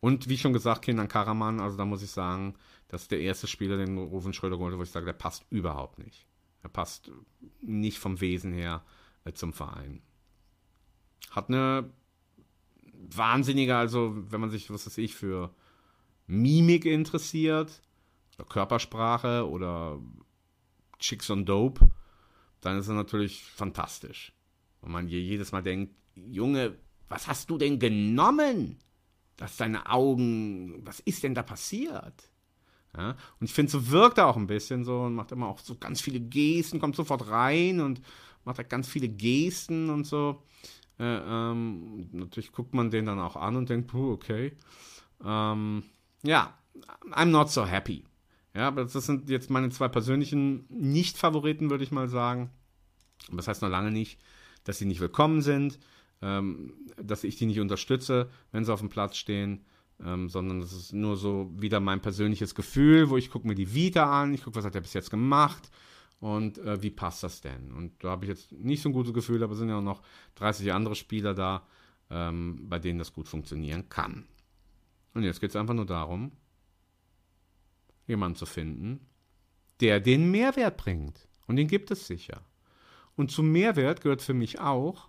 Und 0.00 0.28
wie 0.28 0.36
schon 0.36 0.52
gesagt, 0.52 0.82
Kindern 0.82 1.08
Karaman, 1.08 1.60
also 1.60 1.78
da 1.78 1.86
muss 1.86 2.02
ich 2.02 2.10
sagen, 2.10 2.56
das 2.88 3.02
ist 3.02 3.10
der 3.10 3.20
erste 3.20 3.46
Spieler, 3.46 3.78
den 3.78 3.96
Rufen 3.96 4.34
Schröder 4.34 4.58
geholt 4.58 4.72
hat, 4.72 4.78
wo 4.78 4.82
ich 4.82 4.90
sage, 4.90 5.06
der 5.06 5.14
passt 5.14 5.46
überhaupt 5.48 5.98
nicht. 5.98 6.26
Er 6.64 6.70
passt 6.70 7.12
nicht 7.60 7.98
vom 7.98 8.20
Wesen 8.20 8.52
her 8.52 8.82
äh, 9.24 9.32
zum 9.32 9.52
Verein. 9.52 10.02
Hat 11.30 11.48
eine 11.48 11.92
wahnsinnige, 12.92 13.76
also 13.76 14.14
wenn 14.30 14.40
man 14.40 14.50
sich, 14.50 14.70
was 14.70 14.86
weiß 14.86 14.98
ich, 14.98 15.14
für 15.14 15.54
Mimik 16.26 16.86
interessiert, 16.86 17.82
oder 18.38 18.48
Körpersprache 18.48 19.48
oder 19.48 20.00
Chicks 20.98 21.30
on 21.30 21.44
Dope, 21.44 21.90
dann 22.60 22.78
ist 22.78 22.88
er 22.88 22.94
natürlich 22.94 23.44
fantastisch. 23.44 24.32
Und 24.80 24.90
man 24.92 25.08
jedes 25.08 25.52
Mal 25.52 25.62
denkt, 25.62 25.94
Junge, 26.14 26.76
was 27.08 27.28
hast 27.28 27.50
du 27.50 27.58
denn 27.58 27.78
genommen? 27.78 28.78
Dass 29.36 29.56
deine 29.56 29.90
Augen, 29.90 30.84
was 30.86 31.00
ist 31.00 31.22
denn 31.22 31.34
da 31.34 31.42
passiert? 31.42 32.30
Ja? 32.96 33.16
Und 33.40 33.46
ich 33.46 33.52
finde, 33.52 33.72
so 33.72 33.90
wirkt 33.90 34.18
er 34.18 34.26
auch 34.26 34.36
ein 34.36 34.46
bisschen 34.46 34.84
so 34.84 35.00
und 35.02 35.14
macht 35.14 35.32
immer 35.32 35.48
auch 35.48 35.58
so 35.58 35.76
ganz 35.76 36.00
viele 36.00 36.20
Gesten, 36.20 36.80
kommt 36.80 36.96
sofort 36.96 37.28
rein 37.28 37.80
und 37.80 38.00
macht 38.44 38.58
halt 38.58 38.70
ganz 38.70 38.88
viele 38.88 39.08
Gesten 39.08 39.90
und 39.90 40.06
so. 40.06 40.42
Äh, 40.98 41.04
ähm, 41.04 42.08
natürlich 42.12 42.52
guckt 42.52 42.74
man 42.74 42.90
den 42.90 43.06
dann 43.06 43.18
auch 43.18 43.36
an 43.36 43.56
und 43.56 43.68
denkt, 43.68 43.88
puh, 43.88 44.12
okay. 44.12 44.52
Ähm, 45.24 45.82
ja, 46.22 46.56
I'm 47.10 47.26
not 47.26 47.50
so 47.50 47.66
happy. 47.66 48.04
Ja, 48.54 48.68
aber 48.68 48.84
das 48.84 48.92
sind 48.92 49.28
jetzt 49.28 49.50
meine 49.50 49.70
zwei 49.70 49.88
persönlichen 49.88 50.66
Nicht-Favoriten, 50.68 51.70
würde 51.70 51.82
ich 51.82 51.90
mal 51.90 52.08
sagen. 52.08 52.50
Und 53.28 53.36
das 53.36 53.48
heißt 53.48 53.62
noch 53.62 53.68
lange 53.68 53.90
nicht, 53.90 54.20
dass 54.62 54.78
sie 54.78 54.84
nicht 54.84 55.00
willkommen 55.00 55.42
sind, 55.42 55.78
ähm, 56.22 56.74
dass 56.96 57.24
ich 57.24 57.36
die 57.36 57.46
nicht 57.46 57.60
unterstütze, 57.60 58.30
wenn 58.52 58.64
sie 58.64 58.72
auf 58.72 58.80
dem 58.80 58.88
Platz 58.88 59.16
stehen 59.16 59.64
ähm, 60.02 60.28
sondern 60.28 60.60
das 60.60 60.72
ist 60.72 60.92
nur 60.92 61.16
so 61.16 61.50
wieder 61.56 61.80
mein 61.80 62.00
persönliches 62.00 62.54
Gefühl, 62.54 63.10
wo 63.10 63.16
ich 63.16 63.30
gucke 63.30 63.46
mir 63.46 63.54
die 63.54 63.74
Vita 63.74 64.22
an, 64.22 64.34
ich 64.34 64.42
gucke, 64.42 64.56
was 64.56 64.64
hat 64.64 64.74
er 64.74 64.80
bis 64.80 64.94
jetzt 64.94 65.10
gemacht 65.10 65.70
und 66.20 66.58
äh, 66.58 66.82
wie 66.82 66.90
passt 66.90 67.22
das 67.22 67.40
denn? 67.40 67.72
Und 67.72 68.02
da 68.02 68.10
habe 68.10 68.24
ich 68.24 68.30
jetzt 68.30 68.52
nicht 68.52 68.82
so 68.82 68.88
ein 68.88 68.92
gutes 68.92 69.14
Gefühl, 69.14 69.42
aber 69.42 69.52
es 69.52 69.58
sind 69.58 69.68
ja 69.68 69.78
auch 69.78 69.82
noch 69.82 70.02
30 70.36 70.72
andere 70.72 70.94
Spieler 70.94 71.34
da, 71.34 71.66
ähm, 72.10 72.68
bei 72.68 72.78
denen 72.78 72.98
das 72.98 73.12
gut 73.12 73.28
funktionieren 73.28 73.88
kann. 73.88 74.26
Und 75.14 75.22
jetzt 75.22 75.40
geht 75.40 75.50
es 75.50 75.56
einfach 75.56 75.74
nur 75.74 75.86
darum, 75.86 76.32
jemanden 78.06 78.36
zu 78.36 78.46
finden, 78.46 79.06
der 79.80 80.00
den 80.00 80.30
Mehrwert 80.30 80.76
bringt. 80.76 81.28
Und 81.46 81.56
den 81.56 81.68
gibt 81.68 81.90
es 81.90 82.06
sicher. 82.06 82.42
Und 83.16 83.30
zum 83.30 83.52
Mehrwert 83.52 84.00
gehört 84.00 84.22
für 84.22 84.34
mich 84.34 84.60
auch, 84.60 85.08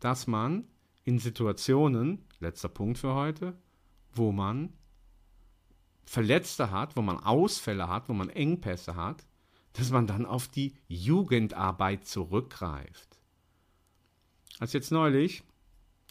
dass 0.00 0.26
man 0.26 0.64
in 1.04 1.18
Situationen, 1.18 2.24
letzter 2.40 2.68
Punkt 2.68 2.98
für 2.98 3.14
heute, 3.14 3.56
wo 4.14 4.32
man 4.32 4.72
Verletzte 6.04 6.70
hat, 6.70 6.96
wo 6.96 7.02
man 7.02 7.18
Ausfälle 7.18 7.88
hat, 7.88 8.08
wo 8.08 8.12
man 8.12 8.28
Engpässe 8.28 8.96
hat, 8.96 9.24
dass 9.74 9.90
man 9.90 10.06
dann 10.06 10.26
auf 10.26 10.48
die 10.48 10.74
Jugendarbeit 10.88 12.06
zurückgreift. 12.06 13.18
Als 14.58 14.72
jetzt 14.72 14.92
neulich 14.92 15.42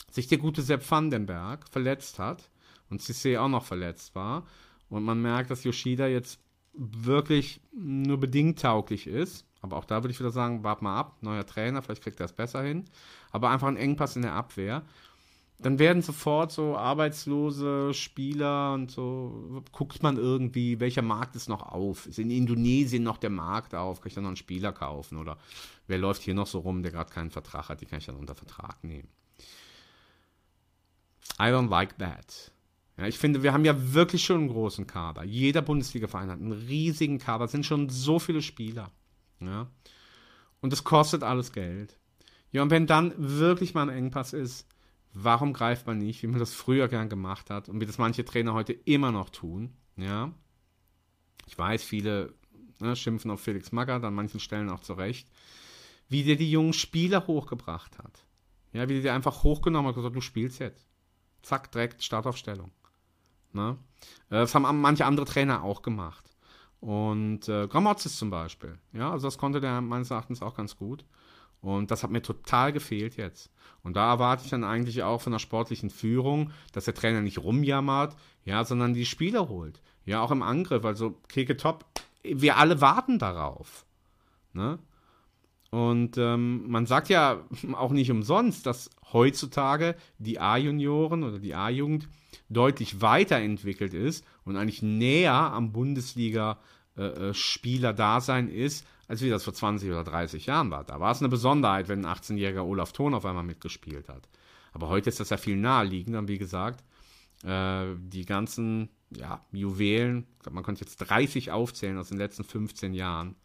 sich 0.10 0.28
der 0.28 0.40
gute 0.40 0.62
Sepp 0.62 0.90
Vandenberg 0.90 1.68
verletzt 1.70 2.18
hat 2.18 2.50
und 2.90 3.02
Cissé 3.02 3.40
auch 3.40 3.50
noch 3.50 3.66
verletzt 3.66 4.16
war 4.16 4.48
und 4.90 5.04
man 5.04 5.22
merkt, 5.22 5.52
dass 5.52 5.64
Yoshida 5.64 6.08
jetzt 6.08 6.40
wirklich 6.74 7.62
nur 7.72 8.20
bedingt 8.20 8.62
tauglich 8.62 9.06
ist, 9.06 9.46
Aber 9.62 9.78
auch 9.78 9.86
da 9.86 10.04
würde 10.04 10.12
ich 10.12 10.20
wieder 10.20 10.32
sagen, 10.32 10.64
wart 10.64 10.82
mal 10.82 10.98
ab, 10.98 11.18
neuer 11.22 11.46
Trainer, 11.46 11.82
vielleicht 11.82 12.04
kriegt 12.04 12.20
er 12.20 12.26
es 12.26 12.34
besser 12.34 12.64
hin. 12.64 12.86
Aber 13.32 13.52
einfach 13.52 13.68
ein 13.68 13.78
Engpass 13.78 14.16
in 14.16 14.24
der 14.24 14.34
Abwehr. 14.34 14.84
Dann 15.62 15.78
werden 15.78 16.02
sofort 16.02 16.52
so 16.52 16.76
arbeitslose 16.76 17.94
Spieler 17.94 18.74
und 18.74 18.90
so, 18.90 19.64
guckt 19.72 20.02
man 20.02 20.18
irgendwie, 20.18 20.80
welcher 20.80 21.04
Markt 21.04 21.36
ist 21.36 21.50
noch 21.50 21.62
auf? 21.62 22.08
Ist 22.08 22.18
in 22.18 22.32
Indonesien 22.32 23.04
noch 23.04 23.18
der 23.18 23.30
Markt 23.30 23.76
auf? 23.76 24.02
Kann 24.02 24.08
ich 24.08 24.16
dann 24.16 24.24
noch 24.24 24.30
einen 24.30 24.38
Spieler 24.38 24.72
kaufen? 24.72 25.18
Oder 25.18 25.38
wer 25.88 26.00
läuft 26.00 26.24
hier 26.24 26.34
noch 26.34 26.48
so 26.48 26.60
rum, 26.60 26.82
der 26.82 26.92
gerade 26.92 27.12
keinen 27.12 27.30
Vertrag 27.30 27.70
hat? 27.70 27.82
Die 27.82 27.86
kann 27.86 28.00
ich 28.00 28.08
dann 28.08 28.16
unter 28.16 28.34
Vertrag 28.34 28.84
nehmen. 28.84 29.08
I 31.40 31.46
don't 31.46 31.70
like 31.70 31.98
that. 32.00 32.52
Ja, 32.98 33.06
ich 33.06 33.18
finde, 33.18 33.44
wir 33.44 33.54
haben 33.54 33.66
ja 33.66 33.94
wirklich 33.94 34.24
schon 34.24 34.38
einen 34.38 34.50
großen 34.50 34.88
Kader. 34.88 35.24
Jeder 35.24 35.62
Bundesliga-Verein 35.62 36.30
hat 36.30 36.40
einen 36.40 36.52
riesigen 36.52 37.20
Kader. 37.20 37.46
Es 37.46 37.52
sind 37.52 37.66
schon 37.66 37.90
so 37.90 38.18
viele 38.20 38.42
Spieler. 38.42 38.92
Ja. 39.40 39.68
Und 40.60 40.74
es 40.74 40.84
kostet 40.84 41.24
alles 41.24 41.52
Geld. 41.52 41.98
Ja, 42.52 42.64
und 42.64 42.70
wenn 42.70 42.88
dann 42.88 43.14
wirklich 43.18 43.74
mal 43.74 43.90
ein 43.90 43.96
Engpass 43.96 44.34
ist, 44.34 44.68
warum 45.14 45.54
greift 45.54 45.88
man 45.88 45.98
nicht, 45.98 46.24
wie 46.24 46.28
man 46.28 46.40
das 46.40 46.54
früher 46.54 46.88
gern 46.88 47.10
gemacht 47.10 47.50
hat 47.50 47.70
und 47.70 47.80
wie 47.82 47.86
das 47.86 47.98
manche 47.98 48.26
Trainer 48.26 48.54
heute 48.54 48.74
immer 48.74 49.12
noch 49.12 49.30
tun? 49.30 49.74
Ja. 49.98 50.32
Ich 51.48 51.58
weiß, 51.58 51.84
viele 51.84 52.34
ne, 52.80 52.96
schimpfen 52.96 53.32
auf 53.32 53.42
Felix 53.42 53.72
Magath, 53.72 54.04
an 54.04 54.14
manchen 54.14 54.40
Stellen 54.40 54.70
auch 54.70 54.80
zurecht, 54.80 55.28
wie 56.10 56.24
der 56.24 56.36
die 56.36 56.52
jungen 56.52 56.74
Spieler 56.74 57.26
hochgebracht 57.28 57.98
hat. 57.98 58.26
Ja, 58.74 58.88
wie 58.88 58.94
der 58.94 59.02
die 59.02 59.10
einfach 59.10 59.44
hochgenommen 59.44 59.90
hat 59.90 59.96
und 59.96 60.04
gesagt, 60.04 60.16
du 60.16 60.22
spielst 60.22 60.60
jetzt. 60.60 60.88
Zack, 61.42 61.72
direkt 61.72 62.04
Startaufstellung. 62.04 62.72
Ne? 63.54 63.78
Das 64.30 64.56
haben 64.56 64.80
manche 64.80 65.06
andere 65.06 65.26
Trainer 65.26 65.64
auch 65.64 65.82
gemacht. 65.82 66.30
Und 66.80 67.48
äh, 67.48 67.68
Gramozis 67.68 68.18
zum 68.18 68.30
Beispiel. 68.30 68.78
Ja, 68.94 69.12
also 69.12 69.28
das 69.28 69.38
konnte 69.38 69.62
der 69.62 69.82
meines 69.82 70.10
Erachtens 70.10 70.42
auch 70.42 70.56
ganz 70.56 70.76
gut. 70.76 71.06
Und 71.62 71.92
das 71.92 72.04
hat 72.04 72.12
mir 72.12 72.22
total 72.22 72.74
gefehlt 72.74 73.18
jetzt. 73.18 73.52
Und 73.84 73.96
da 73.96 74.12
erwarte 74.12 74.44
ich 74.44 74.50
dann 74.50 74.64
eigentlich 74.64 75.04
auch 75.04 75.22
von 75.22 75.32
der 75.32 75.40
sportlichen 75.40 75.90
Führung, 75.90 76.52
dass 76.72 76.86
der 76.86 76.94
Trainer 76.94 77.22
nicht 77.22 77.40
rumjammert, 77.40 78.16
ja, 78.46 78.64
sondern 78.64 78.94
die 78.94 79.06
Spieler 79.06 79.50
holt. 79.50 79.82
Ja, 80.06 80.22
auch 80.22 80.32
im 80.32 80.42
Angriff. 80.42 80.86
Also 80.86 81.20
Keke 81.28 81.58
Top, 81.58 81.86
wir 82.24 82.58
alle 82.58 82.82
warten 82.82 83.20
darauf. 83.20 83.86
Ne? 84.54 84.80
Und 85.72 86.18
ähm, 86.18 86.70
man 86.70 86.86
sagt 86.86 87.10
ja 87.10 87.42
auch 87.74 87.92
nicht 87.92 88.12
umsonst, 88.12 88.66
dass 88.66 88.90
heutzutage 89.14 89.96
die 90.18 90.40
A-Junioren 90.40 91.24
oder 91.24 91.40
die 91.40 91.56
A-Jugend 91.56 92.10
deutlich 92.50 93.02
weiterentwickelt 93.02 93.94
ist 93.94 94.26
und 94.46 94.56
eigentlich 94.58 94.82
näher 94.82 95.34
am 95.34 95.72
Bundesliga-Spieler-Dasein 95.72 98.50
äh, 98.50 98.66
ist, 98.66 98.86
als 99.12 99.22
wie 99.22 99.30
das 99.30 99.44
vor 99.44 99.54
20 99.54 99.90
oder 99.90 100.06
30 100.06 100.46
Jahren 100.46 100.72
war. 100.72 100.86
Da 100.86 101.02
war 101.02 101.12
es 101.12 101.20
eine 101.20 101.28
Besonderheit, 101.28 101.90
wenn 101.90 102.06
ein 102.06 102.16
18-jähriger 102.16 102.64
Olaf 102.64 102.94
Thon 102.94 103.14
auf 103.14 103.26
einmal 103.26 103.44
mitgespielt 103.44 104.08
hat. 104.08 104.30
Aber 104.72 104.88
heute 104.88 105.10
ist 105.10 105.20
das 105.20 105.32
ja 105.32 105.36
viel 105.36 105.58
naheliegender, 105.58 106.30
wie 106.30 106.38
gesagt. 106.38 106.82
Äh, 107.44 107.88
die 107.98 108.24
ganzen 108.24 108.88
ja, 109.10 109.46
Juwelen, 109.52 110.28
man 110.50 110.64
könnte 110.64 110.86
jetzt 110.86 110.96
30 110.96 111.52
aufzählen 111.52 111.98
aus 111.98 112.08
den 112.08 112.20
letzten 112.20 112.46
15 112.46 112.94
Jahren, 112.94 113.36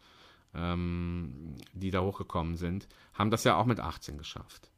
ähm, 0.53 1.55
die 1.73 1.91
da 1.91 1.99
hochgekommen 1.99 2.55
sind, 2.55 2.87
haben 3.13 3.29
das 3.29 3.43
ja 3.43 3.57
auch 3.57 3.65
mit 3.65 3.81
18 3.81 4.17
geschafft. 4.17 4.71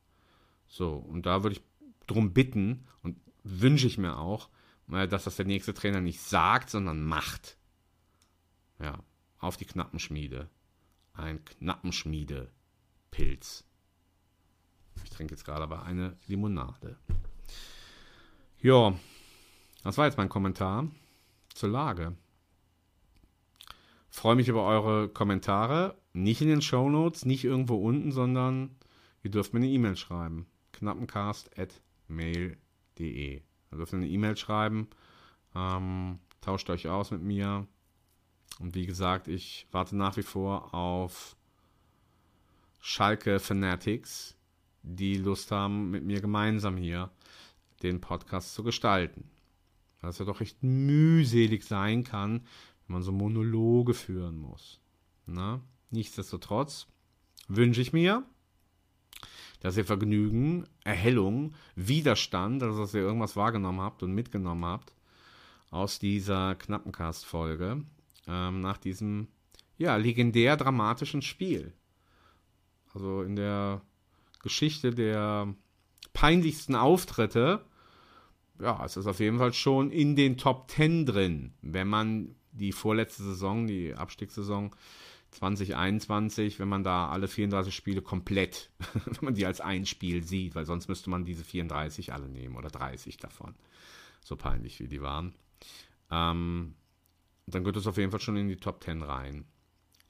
So, 0.67 0.93
und 0.93 1.27
da 1.27 1.43
würde 1.43 1.57
ich 1.57 1.61
drum 2.07 2.33
bitten 2.33 2.87
und 3.03 3.15
wünsche 3.43 3.85
ich 3.85 3.99
mir 3.99 4.17
auch, 4.17 4.49
äh, 4.91 5.07
dass 5.07 5.25
das 5.25 5.35
der 5.35 5.45
nächste 5.45 5.75
Trainer 5.75 6.01
nicht 6.01 6.21
sagt, 6.21 6.71
sondern 6.71 7.03
macht. 7.03 7.57
Ja, 8.79 8.97
auf 9.37 9.55
die 9.55 9.65
Knappenschmiede. 9.65 10.49
Ein 11.19 11.43
Knappenschmiede-Pilz. 11.45 13.63
Ich 15.03 15.09
trinke 15.09 15.33
jetzt 15.33 15.45
gerade 15.45 15.63
aber 15.63 15.83
eine 15.83 16.17
Limonade. 16.27 16.97
Ja, 18.61 18.93
das 19.83 19.97
war 19.97 20.05
jetzt 20.05 20.17
mein 20.17 20.29
Kommentar 20.29 20.87
zur 21.53 21.69
Lage. 21.69 22.15
Freue 24.09 24.35
mich 24.35 24.47
über 24.47 24.65
eure 24.65 25.09
Kommentare. 25.09 25.97
Nicht 26.13 26.41
in 26.41 26.47
den 26.47 26.61
Show 26.61 26.89
Notes, 26.89 27.25
nicht 27.25 27.43
irgendwo 27.43 27.75
unten, 27.75 28.11
sondern 28.11 28.75
ihr 29.23 29.31
dürft 29.31 29.53
mir 29.53 29.59
eine 29.59 29.69
E-Mail 29.69 29.97
schreiben. 29.97 30.47
knappencast.mail.de 30.73 32.57
De. 32.99 33.41
Da 33.71 33.77
dürft 33.77 33.93
ihr 33.93 33.97
eine 33.97 34.09
E-Mail 34.09 34.35
schreiben, 34.35 34.89
ähm, 35.55 36.19
tauscht 36.41 36.69
euch 36.69 36.87
aus 36.87 37.11
mit 37.11 37.21
mir. 37.21 37.65
Und 38.59 38.75
wie 38.75 38.85
gesagt, 38.85 39.27
ich 39.27 39.67
warte 39.71 39.95
nach 39.95 40.17
wie 40.17 40.23
vor 40.23 40.73
auf 40.73 41.35
Schalke 42.81 43.39
Fanatics, 43.39 44.35
die 44.83 45.15
Lust 45.15 45.51
haben, 45.51 45.91
mit 45.91 46.03
mir 46.03 46.21
gemeinsam 46.21 46.77
hier 46.77 47.11
den 47.83 48.01
Podcast 48.01 48.53
zu 48.53 48.63
gestalten. 48.63 49.29
Weil 50.01 50.11
es 50.11 50.19
ja 50.19 50.25
doch 50.25 50.41
echt 50.41 50.63
mühselig 50.63 51.65
sein 51.65 52.03
kann, 52.03 52.41
wenn 52.87 52.93
man 52.93 53.03
so 53.03 53.11
Monologe 53.11 53.93
führen 53.93 54.37
muss. 54.37 54.79
Na? 55.25 55.61
Nichtsdestotrotz 55.91 56.87
wünsche 57.47 57.81
ich 57.81 57.93
mir, 57.93 58.23
dass 59.59 59.77
ihr 59.77 59.85
Vergnügen, 59.85 60.67
Erhellung, 60.83 61.53
Widerstand, 61.75 62.63
also 62.63 62.79
dass 62.79 62.93
ihr 62.93 63.01
irgendwas 63.01 63.35
wahrgenommen 63.35 63.81
habt 63.81 64.03
und 64.03 64.13
mitgenommen 64.13 64.65
habt 64.65 64.93
aus 65.69 65.99
dieser 65.99 66.55
Knappencast-Folge 66.55 67.83
ähm, 68.27 68.61
nach 68.61 68.77
diesem 68.77 69.27
ja, 69.77 69.95
legendär 69.95 70.57
dramatischen 70.57 71.21
Spiel. 71.21 71.73
Also 72.93 73.23
in 73.23 73.35
der 73.35 73.81
Geschichte 74.41 74.91
der 74.91 75.53
peinlichsten 76.13 76.75
Auftritte, 76.75 77.65
ja, 78.59 78.83
es 78.83 78.97
ist 78.97 79.07
auf 79.07 79.19
jeden 79.19 79.37
Fall 79.37 79.53
schon 79.53 79.91
in 79.91 80.15
den 80.15 80.37
Top 80.37 80.69
10 80.71 81.05
drin, 81.05 81.53
wenn 81.61 81.87
man 81.87 82.35
die 82.51 82.71
vorletzte 82.71 83.23
Saison, 83.23 83.67
die 83.67 83.93
Abstiegssaison 83.93 84.75
2021, 85.31 86.59
wenn 86.59 86.67
man 86.67 86.83
da 86.83 87.09
alle 87.09 87.27
34 87.27 87.73
Spiele 87.73 88.01
komplett, 88.01 88.71
wenn 89.05 89.17
man 89.21 89.35
die 89.35 89.45
als 89.45 89.61
ein 89.61 89.85
Spiel 89.85 90.23
sieht, 90.23 90.55
weil 90.55 90.65
sonst 90.65 90.87
müsste 90.87 91.09
man 91.09 91.25
diese 91.25 91.43
34 91.43 92.13
alle 92.13 92.27
nehmen 92.27 92.55
oder 92.55 92.69
30 92.69 93.17
davon. 93.17 93.55
So 94.23 94.35
peinlich 94.35 94.79
wie 94.79 94.87
die 94.87 95.01
waren. 95.01 95.33
Ähm, 96.11 96.75
dann 97.53 97.63
gehört 97.63 97.77
es 97.77 97.87
auf 97.87 97.97
jeden 97.97 98.11
Fall 98.11 98.19
schon 98.19 98.37
in 98.37 98.47
die 98.47 98.57
Top 98.57 98.83
10 98.83 99.01
rein. 99.01 99.45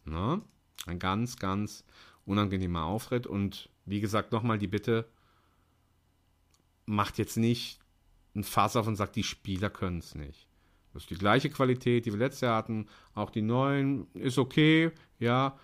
Ne? 0.05 0.41
Ein 0.85 0.99
ganz, 0.99 1.37
ganz 1.37 1.83
unangenehmer 2.25 2.85
Auftritt 2.85 3.27
und 3.27 3.69
wie 3.85 4.01
gesagt, 4.01 4.31
nochmal 4.31 4.57
die 4.57 4.67
Bitte, 4.67 5.09
macht 6.85 7.17
jetzt 7.17 7.37
nicht 7.37 7.79
ein 8.35 8.43
Fass 8.43 8.75
auf 8.75 8.87
und 8.87 8.95
sagt, 8.95 9.15
die 9.15 9.23
Spieler 9.23 9.69
können 9.69 9.99
es 9.99 10.15
nicht. 10.15 10.47
Das 10.93 11.03
ist 11.03 11.09
die 11.09 11.15
gleiche 11.15 11.49
Qualität, 11.49 12.05
die 12.05 12.11
wir 12.11 12.19
letztes 12.19 12.41
Jahr 12.41 12.57
hatten. 12.57 12.87
Auch 13.13 13.29
die 13.29 13.41
neuen 13.41 14.07
ist 14.13 14.37
okay, 14.37 14.91
ja. 15.19 15.57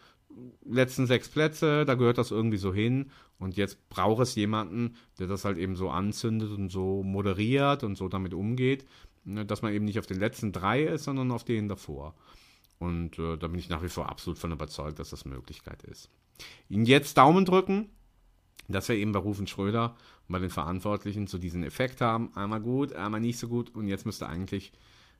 Letzten 0.65 1.07
sechs 1.07 1.29
Plätze, 1.29 1.85
da 1.85 1.95
gehört 1.95 2.17
das 2.17 2.31
irgendwie 2.31 2.57
so 2.57 2.73
hin. 2.73 3.11
Und 3.37 3.57
jetzt 3.57 3.89
braucht 3.89 4.21
es 4.21 4.35
jemanden, 4.35 4.95
der 5.19 5.27
das 5.27 5.45
halt 5.45 5.57
eben 5.57 5.75
so 5.75 5.89
anzündet 5.89 6.51
und 6.51 6.69
so 6.69 7.03
moderiert 7.03 7.83
und 7.83 7.95
so 7.95 8.07
damit 8.07 8.33
umgeht, 8.33 8.85
ne, 9.25 9.45
dass 9.45 9.61
man 9.61 9.73
eben 9.73 9.85
nicht 9.85 9.99
auf 9.99 10.05
den 10.05 10.19
letzten 10.19 10.51
drei 10.51 10.83
ist, 10.83 11.03
sondern 11.03 11.31
auf 11.31 11.43
denen 11.43 11.67
davor. 11.67 12.15
Und 12.79 13.19
äh, 13.19 13.37
da 13.37 13.47
bin 13.47 13.59
ich 13.59 13.69
nach 13.69 13.83
wie 13.83 13.89
vor 13.89 14.09
absolut 14.09 14.37
von 14.37 14.51
überzeugt, 14.51 14.99
dass 14.99 15.09
das 15.09 15.25
Möglichkeit 15.25 15.83
ist. 15.83 16.09
Ihnen 16.69 16.85
jetzt 16.85 17.17
Daumen 17.17 17.45
drücken, 17.45 17.89
dass 18.67 18.89
wir 18.89 18.95
eben 18.95 19.11
bei 19.11 19.19
Rufen 19.19 19.47
Schröder 19.47 19.95
und 20.27 20.33
bei 20.33 20.39
den 20.39 20.49
Verantwortlichen 20.49 21.27
so 21.27 21.37
diesen 21.37 21.63
Effekt 21.63 22.01
haben. 22.01 22.35
Einmal 22.35 22.61
gut, 22.61 22.93
einmal 22.93 23.21
nicht 23.21 23.39
so 23.39 23.47
gut. 23.47 23.73
Und 23.75 23.87
jetzt 23.87 24.05
müsste 24.05 24.27
eigentlich 24.27 24.73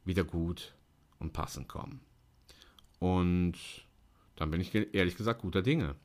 wieder 0.04 0.24
gut 0.24 0.76
und 1.20 1.34
passend 1.34 1.68
kommen. 1.68 2.02
Und 3.00 3.56
dann 4.36 4.52
bin 4.52 4.62
ich 4.62 4.74
ehrlich 4.94 5.16
gesagt 5.16 5.42
guter 5.42 5.62
Dinge. 5.62 5.96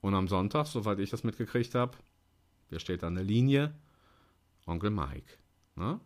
Und 0.00 0.14
am 0.14 0.28
Sonntag, 0.28 0.66
soweit 0.66 1.00
ich 1.00 1.10
das 1.10 1.24
mitgekriegt 1.24 1.74
habe, 1.74 1.98
wer 2.70 2.78
steht 2.78 3.04
an 3.04 3.16
der 3.16 3.24
Linie? 3.24 3.74
Onkel 4.66 4.90
Mike. 4.90 5.34
Ne? 5.74 6.00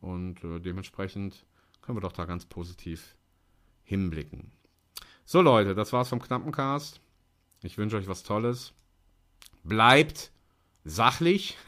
Und 0.00 0.42
äh, 0.44 0.60
dementsprechend 0.60 1.44
können 1.82 1.96
wir 1.96 2.02
doch 2.02 2.12
da 2.12 2.24
ganz 2.24 2.46
positiv 2.46 3.16
hinblicken. 3.82 4.52
So 5.24 5.40
Leute, 5.40 5.74
das 5.74 5.92
war's 5.92 6.08
vom 6.08 6.22
Knappencast. 6.22 7.00
Ich 7.62 7.78
wünsche 7.78 7.96
euch 7.96 8.08
was 8.08 8.22
Tolles. 8.22 8.72
Bleibt 9.64 10.30
sachlich. 10.84 11.56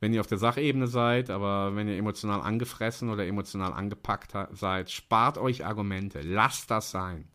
wenn 0.00 0.12
ihr 0.12 0.20
auf 0.20 0.26
der 0.26 0.38
Sachebene 0.38 0.86
seid, 0.86 1.30
aber 1.30 1.74
wenn 1.74 1.88
ihr 1.88 1.96
emotional 1.96 2.40
angefressen 2.40 3.10
oder 3.10 3.26
emotional 3.26 3.72
angepackt 3.72 4.34
seid, 4.52 4.90
spart 4.90 5.38
euch 5.38 5.64
Argumente, 5.64 6.20
lasst 6.20 6.70
das 6.70 6.90
sein. 6.90 7.28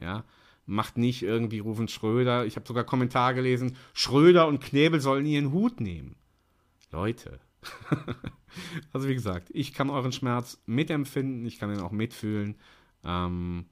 Ja, 0.00 0.24
macht 0.66 0.98
nicht 0.98 1.22
irgendwie 1.22 1.58
rufen 1.58 1.88
Schröder. 1.88 2.46
Ich 2.46 2.56
habe 2.56 2.66
sogar 2.66 2.84
Kommentar 2.84 3.34
gelesen, 3.34 3.76
Schröder 3.92 4.46
und 4.46 4.62
Knebel 4.62 5.00
sollen 5.00 5.26
ihren 5.26 5.52
Hut 5.52 5.80
nehmen. 5.80 6.16
Leute. 6.90 7.40
also 8.92 9.08
wie 9.08 9.14
gesagt, 9.14 9.50
ich 9.52 9.72
kann 9.74 9.90
euren 9.90 10.12
Schmerz 10.12 10.62
mitempfinden, 10.66 11.46
ich 11.46 11.58
kann 11.58 11.72
ihn 11.72 11.80
auch 11.80 11.92
mitfühlen. 11.92 12.56
Ähm, 13.04 13.66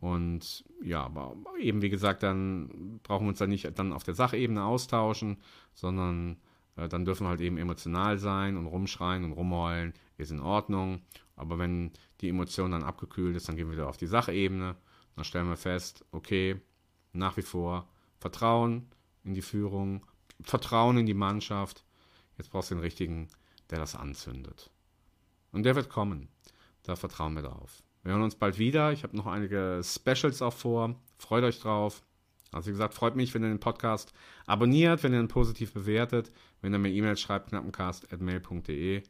Und 0.00 0.64
ja, 0.82 1.04
aber 1.04 1.36
eben 1.60 1.82
wie 1.82 1.90
gesagt, 1.90 2.22
dann 2.22 3.00
brauchen 3.02 3.26
wir 3.26 3.30
uns 3.30 3.38
dann 3.38 3.50
nicht 3.50 3.78
dann 3.78 3.92
auf 3.92 4.04
der 4.04 4.14
Sachebene 4.14 4.64
austauschen, 4.64 5.38
sondern 5.74 6.38
äh, 6.76 6.88
dann 6.88 7.04
dürfen 7.04 7.24
wir 7.26 7.30
halt 7.30 7.40
eben 7.42 7.58
emotional 7.58 8.18
sein 8.18 8.56
und 8.56 8.66
rumschreien 8.66 9.24
und 9.24 9.32
rumheulen, 9.32 9.94
ist 10.18 10.30
in 10.32 10.40
Ordnung. 10.40 11.02
Aber 11.36 11.58
wenn 11.58 11.92
die 12.20 12.28
Emotion 12.30 12.72
dann 12.72 12.82
abgekühlt 12.84 13.36
ist, 13.36 13.48
dann 13.48 13.56
gehen 13.56 13.68
wir 13.68 13.76
wieder 13.76 13.88
auf 13.88 13.96
die 13.98 14.06
Sachebene. 14.06 14.76
Dann 15.16 15.24
stellen 15.24 15.48
wir 15.48 15.56
fest, 15.56 16.04
okay, 16.12 16.60
nach 17.12 17.36
wie 17.36 17.42
vor 17.42 17.88
Vertrauen 18.18 18.86
in 19.24 19.34
die 19.34 19.42
Führung, 19.42 20.06
Vertrauen 20.42 20.98
in 20.98 21.06
die 21.06 21.14
Mannschaft. 21.14 21.84
Jetzt 22.40 22.52
brauchst 22.52 22.70
du 22.70 22.74
den 22.74 22.80
richtigen, 22.80 23.28
der 23.68 23.80
das 23.80 23.94
anzündet. 23.94 24.70
Und 25.52 25.64
der 25.64 25.76
wird 25.76 25.90
kommen. 25.90 26.28
Da 26.84 26.96
vertrauen 26.96 27.34
wir 27.34 27.42
drauf. 27.42 27.82
Wir 28.02 28.12
hören 28.12 28.22
uns 28.22 28.34
bald 28.34 28.58
wieder. 28.58 28.92
Ich 28.92 29.02
habe 29.02 29.14
noch 29.14 29.26
einige 29.26 29.82
Specials 29.84 30.40
auch 30.40 30.54
vor. 30.54 30.94
Freut 31.18 31.44
euch 31.44 31.60
drauf. 31.60 32.02
Also 32.50 32.68
wie 32.68 32.72
gesagt, 32.72 32.94
freut 32.94 33.14
mich, 33.14 33.34
wenn 33.34 33.42
ihr 33.42 33.50
den 33.50 33.60
Podcast 33.60 34.14
abonniert, 34.46 35.02
wenn 35.02 35.12
ihr 35.12 35.20
ihn 35.20 35.28
positiv 35.28 35.74
bewertet, 35.74 36.32
wenn 36.62 36.72
ihr 36.72 36.78
mir 36.78 36.88
E-Mail 36.88 37.18
schreibt, 37.18 37.50
knappencast.mail.de. 37.50 39.02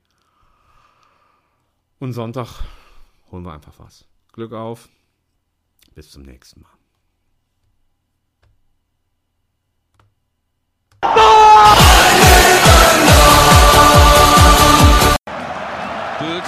Und 2.00 2.12
Sonntag 2.12 2.64
holen 3.30 3.44
wir 3.44 3.52
einfach 3.52 3.78
was. 3.78 4.08
Glück 4.32 4.52
auf. 4.52 4.88
Bis 5.94 6.10
zum 6.10 6.22
nächsten 6.22 6.62
Mal. 6.62 6.79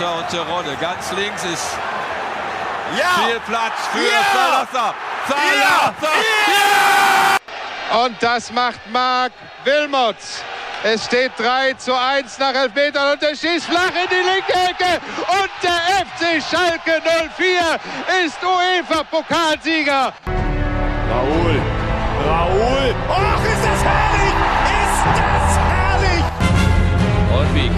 Bülter 0.03 0.19
und 0.19 0.29
Terodde. 0.29 0.77
Ganz 0.81 1.13
links 1.13 1.45
ist 1.45 1.79
Ja! 2.99 3.25
viel 3.25 3.41
Platz 3.47 3.73
für 3.93 3.99
Ja! 4.01 4.25
Salazar. 4.35 4.95
Salazar! 5.29 6.09
Ja! 7.91 8.05
Und 8.05 8.21
das 8.21 8.51
macht 8.51 8.81
Marc 8.91 9.33
Wilmots. 9.65 10.43
Es 10.83 11.05
steht 11.05 11.31
3 11.39 11.75
zu 11.75 11.95
1 11.95 12.39
nach 12.41 12.53
Elfmetern 12.55 13.13
und 13.13 13.23
er 13.23 13.37
schießt 13.37 13.67
flach 13.67 13.91
in 13.91 14.09
die 14.11 14.15
linke 14.17 14.53
Ecke. 14.53 15.01
Und 15.29 15.51
der 15.63 15.79
FC 16.05 16.43
Schalke 16.43 17.01
04 17.37 17.79
ist 18.25 18.43
UEFA-Pokalsieger. 18.43 20.13
Raoul. 21.11 21.62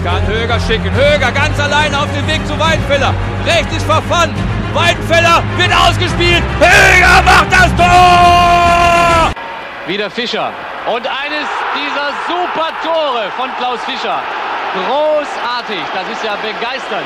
Kann 0.05 0.25
Höger 0.27 0.59
schicken? 0.59 0.91
Höger 0.93 1.31
ganz 1.31 1.59
alleine 1.59 1.97
auf 1.97 2.07
dem 2.15 2.27
Weg 2.27 2.45
zu 2.45 2.57
Weidenfeller. 2.59 3.11
Rechts 3.45 3.75
ist 3.75 3.85
verfangen. 3.85 4.35
Weidenfeller 4.73 5.41
wird 5.57 5.73
ausgespielt. 5.73 6.43
Höger 6.59 7.21
macht 7.25 7.51
das 7.51 7.69
Tor! 7.75 9.31
Wieder 9.87 10.09
Fischer. 10.11 10.51
Und 10.85 11.07
eines 11.07 11.47
dieser 11.73 12.07
super 12.27 12.69
Tore 12.83 13.31
von 13.35 13.49
Klaus 13.57 13.79
Fischer. 13.85 14.19
Großartig. 14.75 15.81
Das 15.93 16.07
ist 16.15 16.23
ja 16.23 16.35
begeisternd. 16.35 17.05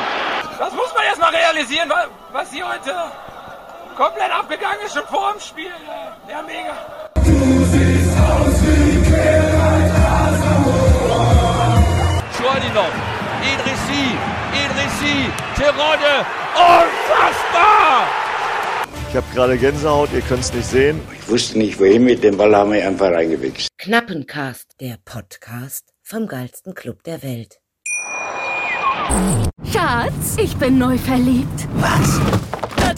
Das 0.58 0.74
muss 0.74 0.94
man 0.94 1.04
erst 1.06 1.22
mal 1.22 1.30
realisieren, 1.34 1.90
wa- 1.90 2.08
was 2.34 2.52
hier 2.52 2.68
heute 2.68 2.94
komplett 3.96 4.32
abgegangen 4.32 4.80
ist, 4.86 4.94
schon 4.94 5.08
vor 5.08 5.32
dem 5.34 5.40
Spiel. 5.40 5.72
Ja, 6.30 6.42
mega. 6.42 6.76
Schwordinov, 12.70 12.94
Idrissi, 13.42 14.06
Idrissi, 14.54 15.30
Terodde. 15.56 16.26
Unfassbar! 16.56 18.08
Ich 19.10 19.16
habe 19.16 19.26
gerade 19.34 19.58
Gänsehaut, 19.58 20.10
ihr 20.14 20.22
könnt 20.22 20.42
es 20.42 20.54
nicht 20.54 20.68
sehen. 20.68 21.02
Ich 21.20 21.30
wusste 21.30 21.58
nicht 21.58 21.80
wohin 21.80 22.04
mit 22.04 22.24
dem 22.24 22.38
Ball, 22.38 22.56
haben 22.56 22.72
wir 22.72 22.88
einfach 22.88 23.12
reingewichst. 23.12 23.70
Knappencast, 23.78 24.76
der 24.80 24.98
Podcast 25.04 25.94
vom 26.04 26.28
geilsten 26.28 26.76
Club 26.76 27.04
der 27.04 27.24
Welt. 27.24 27.60
Schatz, 29.72 30.38
ich 30.38 30.56
bin 30.58 30.78
neu 30.78 30.98
verliebt. 30.98 31.68
Was? 31.76 32.20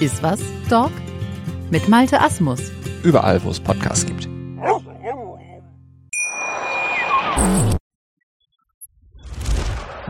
Ist 0.00 0.22
was, 0.22 0.40
Dog? 0.70 0.92
Mit 1.70 1.88
Malte 1.88 2.20
Asmus. 2.20 2.60
Überall, 3.02 3.42
wo 3.42 3.50
es 3.50 3.58
Podcasts 3.58 4.06
gibt. 4.06 4.28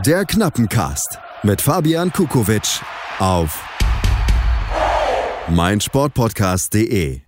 Der 0.04 0.24
Knappencast 0.26 1.18
mit 1.42 1.62
Fabian 1.62 2.12
Kukowitsch 2.12 2.82
auf 3.18 3.64
meinsportpodcast.de. 5.48 7.22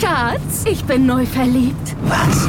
Schatz, 0.00 0.64
ich 0.64 0.82
bin 0.84 1.04
neu 1.04 1.26
verliebt. 1.26 1.94
Was? 2.04 2.48